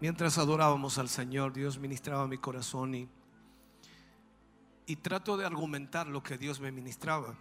[0.00, 3.06] Mientras adorábamos al Señor, Dios ministraba mi corazón y,
[4.86, 7.34] y trato de argumentar lo que Dios me ministraba.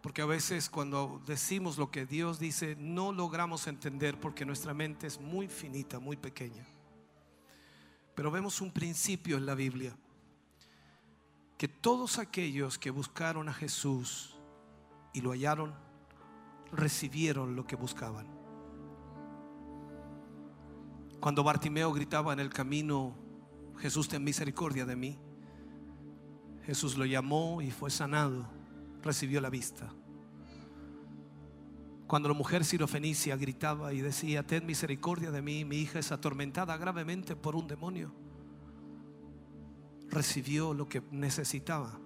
[0.00, 5.06] Porque a veces cuando decimos lo que Dios dice, no logramos entender porque nuestra mente
[5.06, 6.64] es muy finita, muy pequeña.
[8.14, 9.94] Pero vemos un principio en la Biblia,
[11.58, 14.38] que todos aquellos que buscaron a Jesús
[15.12, 15.91] y lo hallaron,
[16.72, 18.26] recibieron lo que buscaban.
[21.20, 23.14] Cuando Bartimeo gritaba en el camino,
[23.78, 25.18] Jesús ten misericordia de mí,
[26.64, 28.48] Jesús lo llamó y fue sanado,
[29.02, 29.92] recibió la vista.
[32.06, 36.76] Cuando la mujer sirofenicia gritaba y decía, ten misericordia de mí, mi hija es atormentada
[36.76, 38.12] gravemente por un demonio,
[40.10, 42.01] recibió lo que necesitaba.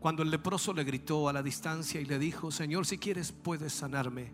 [0.00, 3.72] Cuando el leproso le gritó a la distancia y le dijo, Señor, si quieres puedes
[3.72, 4.32] sanarme,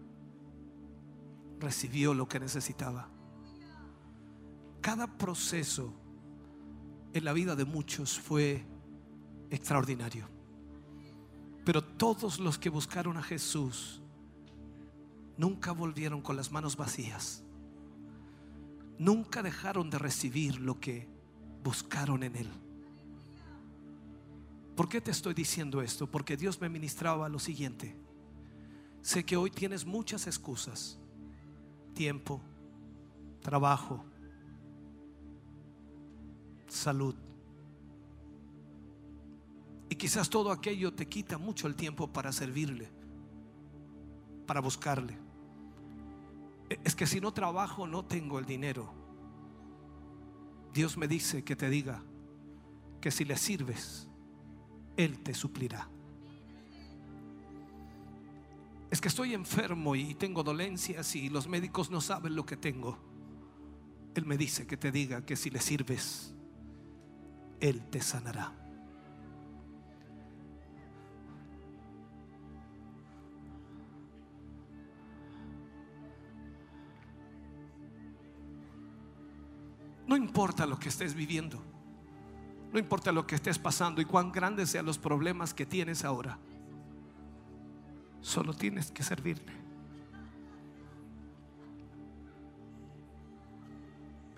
[1.59, 3.09] recibió lo que necesitaba.
[4.83, 5.95] Cada proceso
[7.15, 8.67] en la vida de muchos fue
[9.51, 10.29] extraordinario.
[11.65, 14.03] Pero todos los que buscaron a Jesús
[15.39, 17.43] nunca volvieron con las manos vacías.
[18.99, 21.09] Nunca dejaron de recibir lo que
[21.63, 22.64] buscaron en Él.
[24.77, 26.11] ¿Por qué te estoy diciendo esto?
[26.11, 27.97] Porque Dios me ministraba lo siguiente.
[29.03, 30.99] Sé que hoy tienes muchas excusas.
[31.95, 32.41] Tiempo,
[33.41, 34.05] trabajo,
[36.67, 37.15] salud.
[39.89, 42.91] Y quizás todo aquello te quita mucho el tiempo para servirle,
[44.47, 45.17] para buscarle.
[46.69, 48.93] E, Es que si no trabajo no tengo el dinero.
[50.73, 52.03] Dios me dice que te diga
[53.01, 54.09] que si le sirves,
[54.97, 55.89] Él te suplirá.
[58.91, 62.97] Es que estoy enfermo y tengo dolencias y los médicos no saben lo que tengo.
[64.15, 66.33] Él me dice que te diga que si le sirves,
[67.61, 68.53] Él te sanará.
[80.07, 81.74] No importa lo que estés viviendo.
[82.75, 86.41] No importa lo que estés pasando y cuán grandes sean los problemas que tienes ahora.
[88.21, 89.53] Solo tienes que servirle.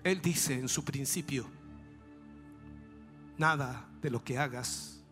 [0.03, 1.49] Él dice en su principio,
[3.39, 5.03] nada de lo que hagas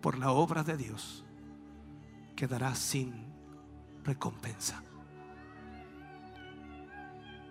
[0.00, 1.24] por la obra de Dios
[2.36, 3.32] quedará sin
[4.04, 4.80] recompensa.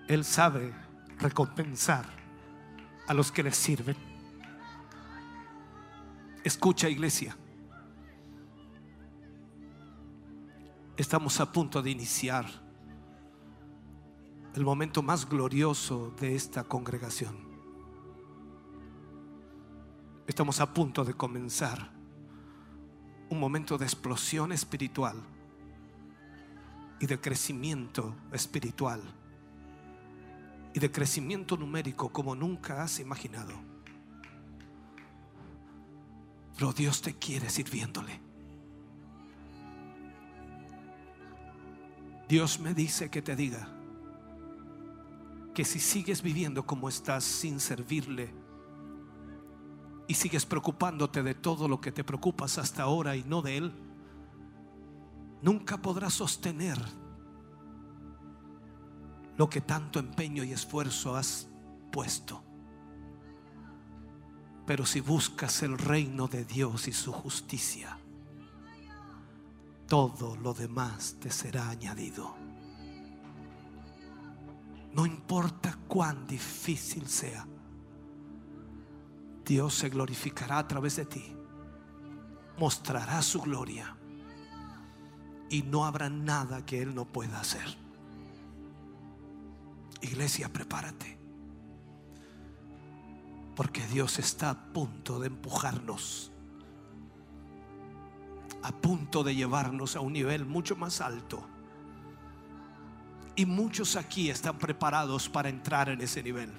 [0.08, 0.74] Él sabe
[1.20, 2.06] recompensar
[3.06, 4.13] a los que les sirven.
[6.44, 7.38] Escucha iglesia.
[10.98, 12.46] Estamos a punto de iniciar
[14.54, 17.38] el momento más glorioso de esta congregación.
[20.28, 21.92] Estamos a punto de comenzar
[23.30, 25.16] un momento de explosión espiritual
[27.00, 29.02] y de crecimiento espiritual
[30.74, 33.73] y de crecimiento numérico como nunca has imaginado.
[36.56, 38.20] Pero Dios te quiere sirviéndole.
[42.28, 43.68] Dios me dice que te diga
[45.54, 48.34] que si sigues viviendo como estás sin servirle
[50.08, 53.74] y sigues preocupándote de todo lo que te preocupas hasta ahora y no de Él,
[55.42, 56.78] nunca podrás sostener
[59.38, 61.48] lo que tanto empeño y esfuerzo has
[61.92, 62.44] puesto.
[64.66, 67.98] Pero si buscas el reino de Dios y su justicia,
[69.88, 72.36] todo lo demás te será añadido.
[74.94, 77.46] No importa cuán difícil sea,
[79.46, 81.36] Dios se glorificará a través de ti,
[82.58, 83.98] mostrará su gloria
[85.50, 87.78] y no habrá nada que Él no pueda hacer.
[90.02, 91.23] Iglesia, prepárate.
[93.56, 96.32] Porque Dios está a punto de empujarnos,
[98.64, 101.44] a punto de llevarnos a un nivel mucho más alto.
[103.36, 106.52] Y muchos aquí están preparados para entrar en ese nivel.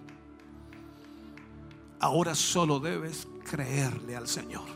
[2.00, 4.66] Ahora solo debes creerle al Señor.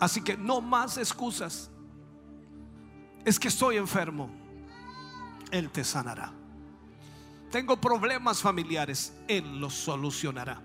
[0.00, 1.70] Así que no más excusas.
[3.24, 4.30] Es que estoy enfermo.
[5.50, 6.32] Él te sanará.
[7.50, 9.14] Tengo problemas familiares.
[9.28, 10.60] Él los solucionará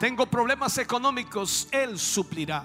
[0.00, 2.64] tengo problemas económicos, Él suplirá.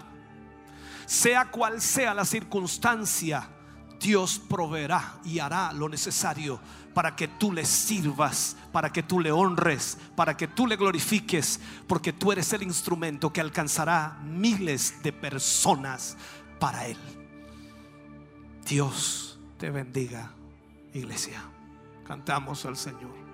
[1.05, 3.49] Sea cual sea la circunstancia,
[3.99, 6.61] Dios proveerá y hará lo necesario
[6.93, 11.59] para que tú le sirvas, para que tú le honres, para que tú le glorifiques,
[11.87, 16.15] porque tú eres el instrumento que alcanzará miles de personas
[16.57, 16.97] para Él.
[18.65, 20.31] Dios te bendiga,
[20.93, 21.43] iglesia.
[22.07, 23.24] Cantamos al Señor.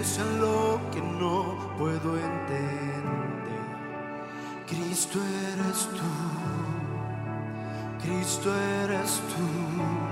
[0.00, 3.04] es lo que no puedo entender.
[4.66, 5.18] Cristo
[5.52, 6.10] eres tú,
[8.02, 10.09] Cristo eres tú.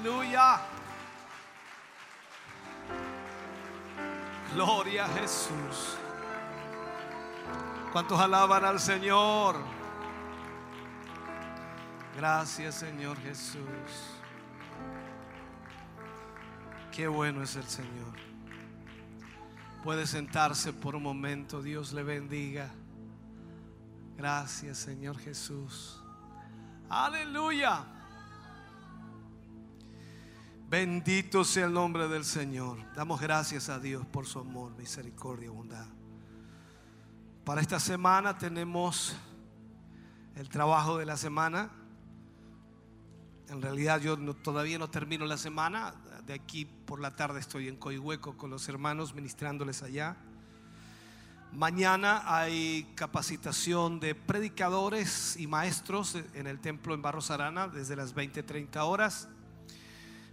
[0.00, 0.60] Aleluya.
[4.54, 5.96] Gloria a Jesús.
[7.92, 9.56] ¿Cuántos alaban al Señor?
[12.16, 13.58] Gracias Señor Jesús.
[16.92, 18.18] Qué bueno es el Señor.
[19.84, 21.62] Puede sentarse por un momento.
[21.62, 22.70] Dios le bendiga.
[24.16, 26.02] Gracias Señor Jesús.
[26.88, 27.99] Aleluya.
[30.70, 32.78] Bendito sea el nombre del Señor.
[32.94, 35.84] Damos gracias a Dios por su amor, misericordia y bondad.
[37.44, 39.16] Para esta semana tenemos
[40.36, 41.72] el trabajo de la semana.
[43.48, 45.92] En realidad yo todavía no termino la semana.
[46.24, 50.18] De aquí por la tarde estoy en Coihueco con los hermanos ministrándoles allá.
[51.50, 58.14] Mañana hay capacitación de predicadores y maestros en el templo en Barros Arana desde las
[58.14, 59.28] 20-30 horas.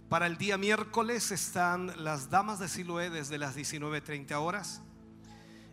[0.08, 4.80] Para el día miércoles están las damas de Siloé desde las 19.30 horas.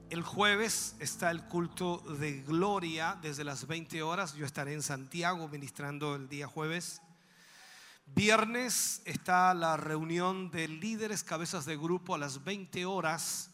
[0.10, 4.36] El jueves está el culto de gloria desde las 20 horas.
[4.36, 7.02] Yo estaré en Santiago ministrando el día jueves.
[8.08, 13.52] Viernes está la reunión de líderes cabezas de grupo a las 20 horas.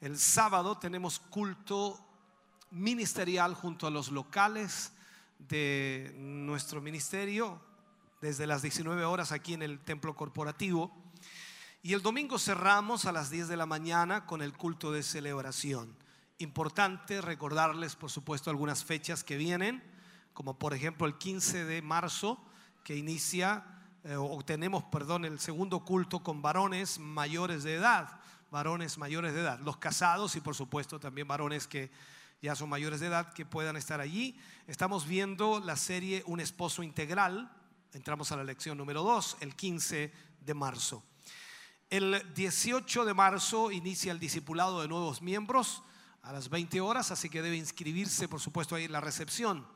[0.00, 2.00] El sábado tenemos culto
[2.70, 4.90] ministerial junto a los locales
[5.38, 7.67] de nuestro ministerio
[8.20, 10.92] desde las 19 horas aquí en el templo corporativo.
[11.82, 15.96] Y el domingo cerramos a las 10 de la mañana con el culto de celebración.
[16.38, 19.82] Importante recordarles, por supuesto, algunas fechas que vienen,
[20.34, 22.44] como por ejemplo el 15 de marzo,
[22.84, 23.64] que inicia,
[24.04, 29.40] eh, o tenemos, perdón, el segundo culto con varones mayores de edad, varones mayores de
[29.40, 31.90] edad, los casados y por supuesto también varones que
[32.40, 34.38] ya son mayores de edad que puedan estar allí.
[34.66, 37.50] Estamos viendo la serie Un esposo integral,
[37.92, 41.02] entramos a la lección número 2, el 15 de marzo.
[41.90, 45.82] El 18 de marzo inicia el discipulado de nuevos miembros
[46.22, 49.66] a las 20 horas, así que debe inscribirse, por supuesto, ahí en la recepción.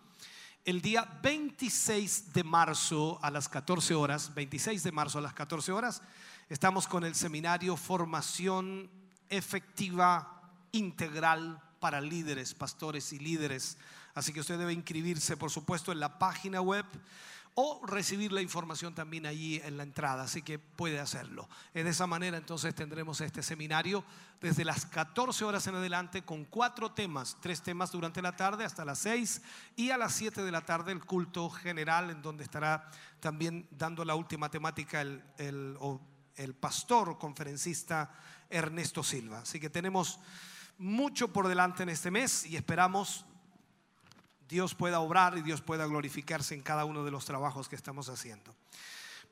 [0.65, 5.73] El día 26 de marzo a las 14 horas, 26 de marzo a las 14
[5.73, 6.03] horas,
[6.49, 8.91] estamos con el seminario Formación
[9.29, 13.79] Efectiva Integral para líderes, pastores y líderes.
[14.15, 16.85] Así que usted debe inscribirse, por supuesto, en la página web
[17.55, 21.49] o recibir la información también allí en la entrada, así que puede hacerlo.
[21.75, 24.05] De esa manera entonces tendremos este seminario
[24.41, 28.85] desde las 14 horas en adelante con cuatro temas, tres temas durante la tarde hasta
[28.85, 29.43] las 6
[29.77, 32.91] y a las 7 de la tarde el culto general en donde estará
[33.21, 35.77] también dando la última temática el, el,
[36.37, 38.11] el pastor conferencista
[38.49, 39.41] Ernesto Silva.
[39.41, 40.19] Así que tenemos
[40.79, 43.27] mucho por delante en este mes y esperamos
[44.53, 48.11] Dios pueda obrar y Dios pueda glorificarse en cada uno de los trabajos que estamos
[48.11, 48.55] haciendo.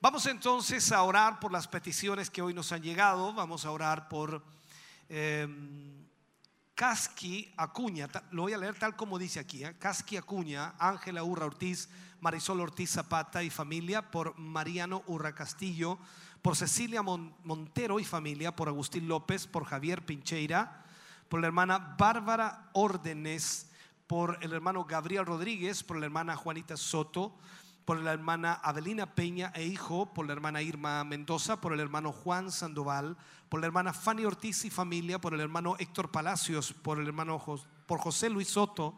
[0.01, 3.35] Vamos entonces a orar por las peticiones que hoy nos han llegado.
[3.35, 4.43] Vamos a orar por
[5.11, 5.47] eh,
[6.75, 8.09] Casqui Acuña.
[8.31, 9.63] Lo voy a leer tal como dice aquí.
[9.63, 9.77] ¿eh?
[9.79, 11.91] Casqui Acuña, Ángela Urra Ortiz,
[12.21, 15.99] Marisol Ortiz Zapata y familia, por Mariano Urra Castillo,
[16.41, 20.87] por Cecilia Mon- Montero y familia, por Agustín López, por Javier Pincheira,
[21.29, 23.70] por la hermana Bárbara Órdenes,
[24.11, 27.33] por el hermano Gabriel Rodríguez, por la hermana Juanita Soto,
[27.85, 32.11] por la hermana Adelina Peña e hijo, por la hermana Irma Mendoza, por el hermano
[32.11, 33.17] Juan Sandoval,
[33.49, 37.41] por la hermana Fanny Ortiz y familia, por el hermano Héctor Palacios, por el hermano
[37.87, 38.97] por José Luis Soto,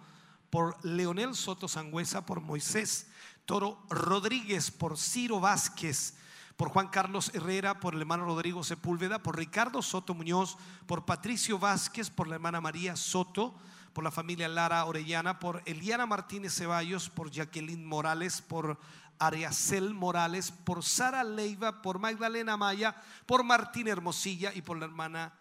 [0.49, 3.11] por Leonel Soto Sangüesa, por Moisés
[3.45, 6.17] Toro Rodríguez, por Ciro Vázquez,
[6.57, 11.59] por Juan Carlos Herrera, por el hermano Rodrigo Sepúlveda, por Ricardo Soto Muñoz, por Patricio
[11.59, 13.55] Vázquez, por la hermana María Soto,
[13.93, 18.79] por la familia Lara Orellana, por Eliana Martínez Ceballos, por Jacqueline Morales, por
[19.19, 22.97] Ariacel Morales, por Sara Leiva, por Magdalena Maya,
[23.27, 25.33] por Martín Hermosilla y por la hermana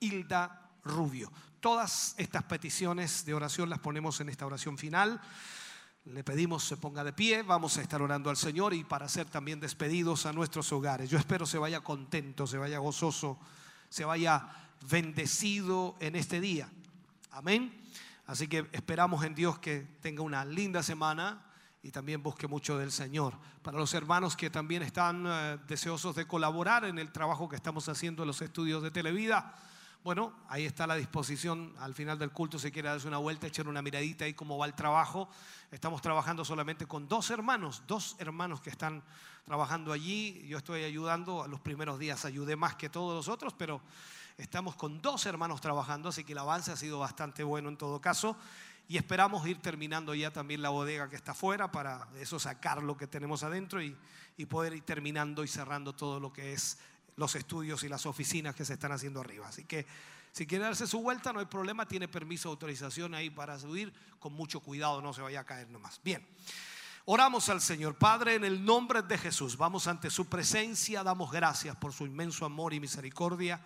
[0.00, 1.30] Hilda Rubio.
[1.60, 5.20] Todas estas peticiones de oración las ponemos en esta oración final.
[6.04, 9.26] Le pedimos se ponga de pie, vamos a estar orando al Señor y para ser
[9.26, 11.10] también despedidos a nuestros hogares.
[11.10, 13.38] Yo espero se vaya contento, se vaya gozoso,
[13.88, 14.48] se vaya
[14.88, 16.70] bendecido en este día.
[17.32, 17.85] Amén.
[18.26, 21.44] Así que esperamos en Dios que tenga una linda semana
[21.82, 23.34] y también busque mucho del Señor.
[23.62, 27.88] Para los hermanos que también están eh, deseosos de colaborar en el trabajo que estamos
[27.88, 29.54] haciendo en los estudios de Televida,
[30.02, 33.66] bueno, ahí está la disposición al final del culto, si quiere darse una vuelta, echar
[33.66, 35.28] una miradita ahí cómo va el trabajo.
[35.70, 39.02] Estamos trabajando solamente con dos hermanos, dos hermanos que están
[39.44, 40.46] trabajando allí.
[40.46, 43.80] Yo estoy ayudando, a los primeros días ayudé más que todos los otros, pero
[44.38, 48.00] estamos con dos hermanos trabajando, así que el avance ha sido bastante bueno en todo
[48.00, 48.36] caso.
[48.88, 52.96] y esperamos ir terminando ya también la bodega que está afuera para eso sacar lo
[52.96, 53.96] que tenemos adentro y,
[54.36, 56.78] y poder ir terminando y cerrando todo lo que es
[57.16, 59.48] los estudios y las oficinas que se están haciendo arriba.
[59.48, 59.86] Así que
[60.32, 64.34] si quiere darse su vuelta, no hay problema, tiene permiso, autorización ahí para subir, con
[64.34, 66.00] mucho cuidado, no se vaya a caer nomás.
[66.04, 66.26] Bien.
[67.06, 67.94] Oramos al Señor.
[67.94, 72.44] Padre, en el nombre de Jesús, vamos ante su presencia, damos gracias por su inmenso
[72.44, 73.60] amor y misericordia.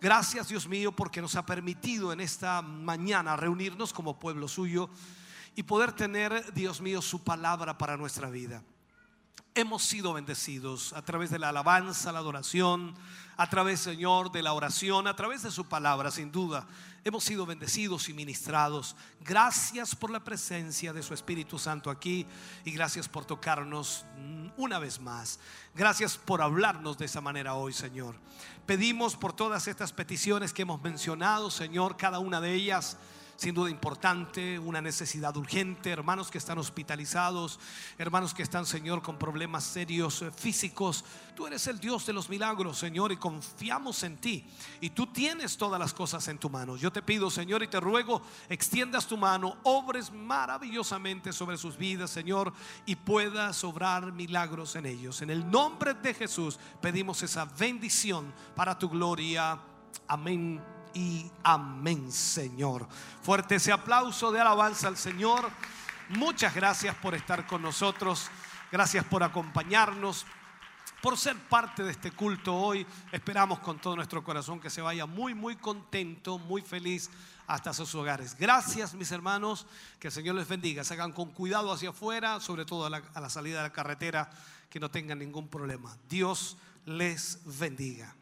[0.00, 4.88] Gracias, Dios mío, porque nos ha permitido en esta mañana reunirnos como pueblo suyo
[5.54, 8.62] y poder tener, Dios mío, su palabra para nuestra vida.
[9.54, 12.94] Hemos sido bendecidos a través de la alabanza, la adoración,
[13.40, 16.66] a través, Señor, de la oración, a través de su palabra, sin duda.
[17.04, 18.94] Hemos sido bendecidos y ministrados.
[19.22, 22.26] Gracias por la presencia de su Espíritu Santo aquí
[22.66, 24.04] y gracias por tocarnos
[24.58, 25.40] una vez más.
[25.74, 28.14] Gracias por hablarnos de esa manera hoy, Señor.
[28.66, 32.98] Pedimos por todas estas peticiones que hemos mencionado, Señor, cada una de ellas
[33.40, 37.58] sin duda importante, una necesidad urgente, hermanos que están hospitalizados,
[37.96, 41.06] hermanos que están, Señor, con problemas serios eh, físicos.
[41.34, 44.44] Tú eres el Dios de los milagros, Señor, y confiamos en ti.
[44.82, 46.76] Y tú tienes todas las cosas en tu mano.
[46.76, 48.20] Yo te pido, Señor, y te ruego,
[48.50, 52.52] extiendas tu mano, obres maravillosamente sobre sus vidas, Señor,
[52.84, 55.22] y puedas obrar milagros en ellos.
[55.22, 59.58] En el nombre de Jesús pedimos esa bendición para tu gloria.
[60.08, 60.60] Amén
[60.94, 62.88] y amén, Señor.
[63.22, 65.50] Fuerte ese aplauso de alabanza al Señor.
[66.10, 68.30] Muchas gracias por estar con nosotros.
[68.72, 70.26] Gracias por acompañarnos,
[71.02, 72.86] por ser parte de este culto hoy.
[73.10, 77.10] Esperamos con todo nuestro corazón que se vaya muy, muy contento, muy feliz
[77.46, 78.36] hasta sus hogares.
[78.38, 79.66] Gracias, mis hermanos.
[79.98, 80.84] Que el Señor les bendiga.
[80.84, 83.72] Se hagan con cuidado hacia afuera, sobre todo a la, a la salida de la
[83.72, 84.30] carretera,
[84.68, 85.96] que no tengan ningún problema.
[86.08, 88.14] Dios les bendiga.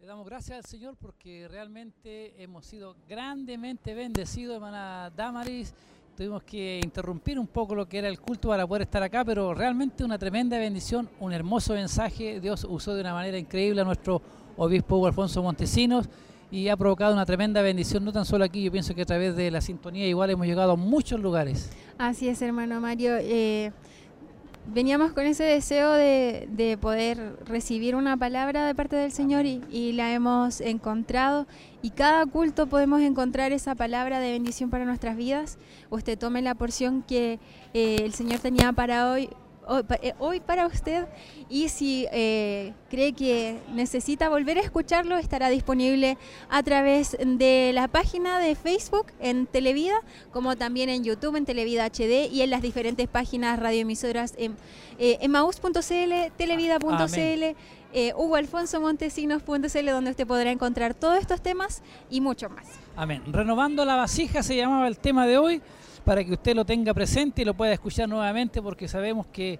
[0.00, 5.74] Le damos gracias al Señor porque realmente hemos sido grandemente bendecidos, hermana Damaris.
[6.16, 9.52] Tuvimos que interrumpir un poco lo que era el culto para poder estar acá, pero
[9.52, 12.40] realmente una tremenda bendición, un hermoso mensaje.
[12.40, 14.22] Dios usó de una manera increíble a nuestro
[14.56, 16.08] obispo Alfonso Montesinos
[16.50, 19.36] y ha provocado una tremenda bendición, no tan solo aquí, yo pienso que a través
[19.36, 21.70] de la sintonía igual hemos llegado a muchos lugares.
[21.98, 23.18] Así es, hermano Mario.
[23.18, 23.70] Eh,
[24.72, 29.92] veníamos con ese deseo de, de poder recibir una palabra de parte del Señor y,
[29.92, 31.46] la hemos encontrado.
[31.82, 35.58] Y cada culto podemos encontrar esa palabra de bendición para nuestras vidas.
[35.90, 37.38] Usted tome la porción que
[37.74, 39.30] eh, el Señor tenía para hoy.
[39.72, 41.06] Hoy, eh, hoy para usted
[41.48, 46.18] y si eh, cree que necesita volver a escucharlo estará disponible
[46.48, 49.94] a través de la página de Facebook en Televida
[50.32, 54.56] como también en YouTube en Televida HD y en las diferentes páginas radioemisoras en
[54.98, 57.56] eh, emaús.cl, televida.cl,
[57.92, 62.66] eh, hugoalfonsomontesinos.cl donde usted podrá encontrar todos estos temas y mucho más.
[62.96, 63.22] Amén.
[63.26, 65.62] Renovando la vasija se llamaba el tema de hoy
[66.04, 69.58] para que usted lo tenga presente y lo pueda escuchar nuevamente porque sabemos que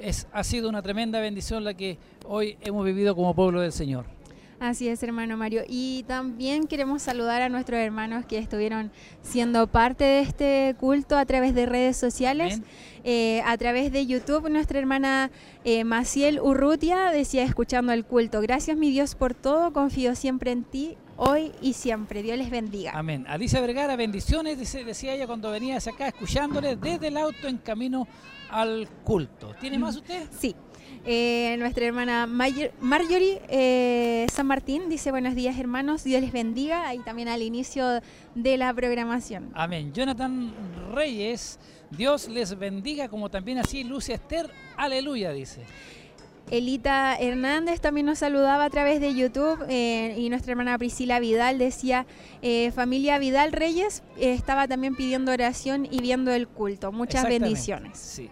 [0.00, 4.17] es, ha sido una tremenda bendición la que hoy hemos vivido como pueblo del Señor.
[4.60, 5.62] Así es, hermano Mario.
[5.68, 8.90] Y también queremos saludar a nuestros hermanos que estuvieron
[9.22, 12.60] siendo parte de este culto a través de redes sociales.
[13.04, 15.30] Eh, a través de YouTube, nuestra hermana
[15.64, 20.64] eh, Maciel Urrutia decía escuchando el culto, gracias mi Dios por todo, confío siempre en
[20.64, 22.22] ti, hoy y siempre.
[22.24, 22.90] Dios les bendiga.
[22.94, 23.26] Amén.
[23.28, 27.58] Alicia Vergara, bendiciones, dice- decía ella cuando venía hacia acá, escuchándole desde el auto en
[27.58, 28.08] camino
[28.50, 29.54] al culto.
[29.60, 30.26] ¿Tiene más usted?
[30.36, 30.56] Sí.
[31.10, 36.86] Eh, nuestra hermana Mayor- Marjorie eh, San Martín dice buenos días hermanos, Dios les bendiga,
[36.86, 38.02] ahí también al inicio
[38.34, 39.50] de la programación.
[39.54, 39.90] Amén.
[39.94, 40.52] Jonathan
[40.92, 41.58] Reyes,
[41.90, 45.62] Dios les bendiga, como también así Lucia Esther, aleluya, dice.
[46.50, 51.56] Elita Hernández también nos saludaba a través de YouTube eh, y nuestra hermana Priscila Vidal
[51.58, 52.04] decía,
[52.42, 56.92] eh, familia Vidal Reyes eh, estaba también pidiendo oración y viendo el culto.
[56.92, 57.96] Muchas bendiciones.
[57.98, 58.28] Sí.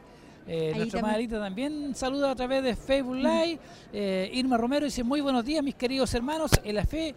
[0.48, 3.58] Eh, nuestra madrita también saluda a través de Facebook Live.
[3.92, 6.52] Eh, Irma Romero dice muy buenos días, mis queridos hermanos.
[6.62, 7.14] En la fe,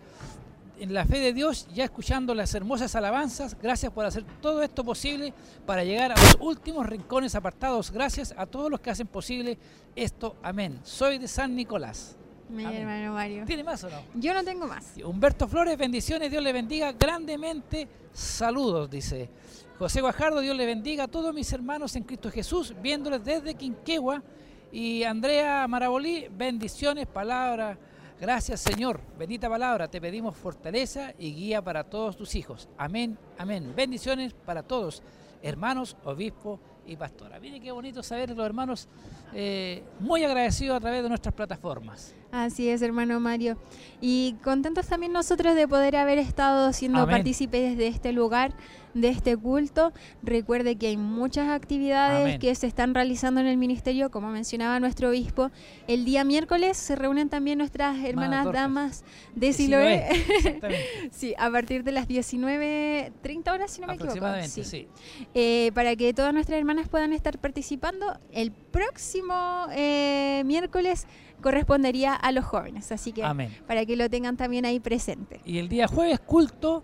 [0.80, 3.56] en la fe de Dios, ya escuchando las hermosas alabanzas.
[3.62, 5.34] Gracias por hacer todo esto posible
[5.66, 7.92] para llegar a los últimos rincones apartados.
[7.92, 9.58] Gracias a todos los que hacen posible
[9.96, 10.36] esto.
[10.42, 10.80] Amén.
[10.84, 12.16] Soy de San Nicolás.
[12.50, 12.82] Mi Amén.
[12.82, 13.46] hermano Mario.
[13.46, 13.98] ¿Tiene más o no?
[14.16, 14.94] Yo no tengo más.
[15.04, 17.88] Humberto Flores, bendiciones, Dios le bendiga grandemente.
[18.12, 19.30] Saludos, dice.
[19.80, 24.22] José Guajardo, Dios le bendiga a todos mis hermanos en Cristo Jesús, viéndoles desde Quinquegua.
[24.74, 27.78] Y Andrea Marabolí, bendiciones, palabra.
[28.20, 29.00] Gracias, Señor.
[29.18, 29.88] Bendita palabra.
[29.88, 32.68] Te pedimos fortaleza y guía para todos tus hijos.
[32.78, 33.72] Amén, amén.
[33.74, 35.02] Bendiciones para todos,
[35.42, 37.40] hermanos, obispo y pastora.
[37.40, 38.90] Mire qué bonito saber los hermanos
[39.34, 42.14] eh, muy agradecidos a través de nuestras plataformas.
[42.32, 43.58] Así es, hermano Mario.
[44.02, 47.18] Y contentos también nosotros de poder haber estado siendo Amén.
[47.18, 48.54] partícipes de este lugar,
[48.94, 49.92] de este culto.
[50.22, 52.40] Recuerde que hay muchas actividades Amén.
[52.40, 55.50] que se están realizando en el ministerio, como mencionaba nuestro obispo.
[55.88, 59.04] El día miércoles se reúnen también nuestras hermanas damas
[59.36, 60.10] de Siloé.
[61.12, 64.20] Sí, a partir de las 19.30 horas, si no me equivoco.
[64.48, 64.64] Sí.
[64.64, 64.88] sí.
[65.34, 68.18] Eh, para que todas nuestras hermanas puedan estar participando.
[68.32, 71.08] El próximo eh, miércoles
[71.42, 73.56] correspondería a los jóvenes, así que Amén.
[73.68, 75.42] para que lo tengan también ahí presente.
[75.46, 76.84] Y el día jueves, culto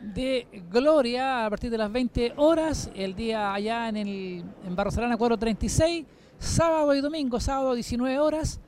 [0.00, 2.90] de gloria a partir de las 20 horas.
[2.94, 6.06] El día allá en, el, en Barro Serrana 436.
[6.38, 8.60] Sábado y domingo, sábado 19 horas.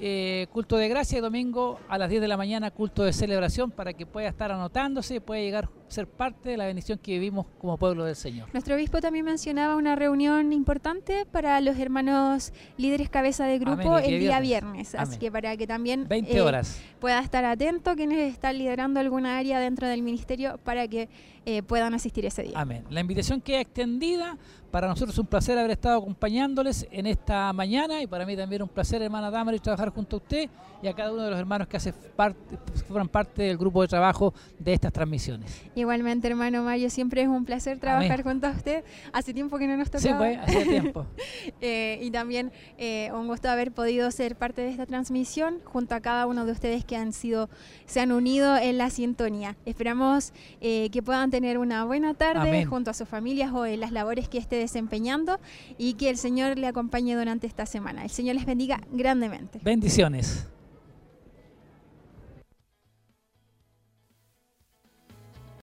[0.00, 3.70] Eh, culto de gracia y domingo a las 10 de la mañana culto de celebración
[3.70, 7.12] para que pueda estar anotándose y pueda llegar a ser parte de la bendición que
[7.12, 8.48] vivimos como pueblo del Señor.
[8.52, 14.14] Nuestro obispo también mencionaba una reunión importante para los hermanos líderes cabeza de grupo Amén,
[14.14, 14.92] el día viernes.
[14.92, 16.62] viernes, así que para que también 20 eh,
[17.00, 21.08] pueda estar atento quienes están liderando alguna área dentro del ministerio para que
[21.44, 22.60] eh, puedan asistir ese día.
[22.60, 22.84] Amén.
[22.90, 24.36] La invitación queda extendida.
[24.70, 28.62] Para nosotros es un placer haber estado acompañándoles en esta mañana y para mí también
[28.62, 30.50] un placer, hermana Damaris, trabajar junto a usted
[30.82, 32.38] y a cada uno de los hermanos que hace parte,
[32.86, 35.62] forman parte del grupo de trabajo de estas transmisiones.
[35.74, 38.84] Igualmente, hermano Mario, siempre es un placer trabajar junto a usted.
[39.12, 40.28] Hace tiempo que no nos tocaba.
[40.30, 41.06] Sí, pues, hacía tiempo.
[41.60, 46.00] Eh, y también eh, un gusto haber podido ser parte de esta transmisión junto a
[46.00, 47.48] cada uno de ustedes que han sido,
[47.86, 49.56] se han unido en la sintonía.
[49.64, 52.68] Esperamos eh, que puedan tener una buena tarde Amén.
[52.68, 55.38] junto a sus familias o en las labores que esté desempeñando
[55.78, 58.04] y que el Señor le acompañe durante esta semana.
[58.04, 59.60] El Señor les bendiga grandemente.
[59.62, 60.46] Bendiciones.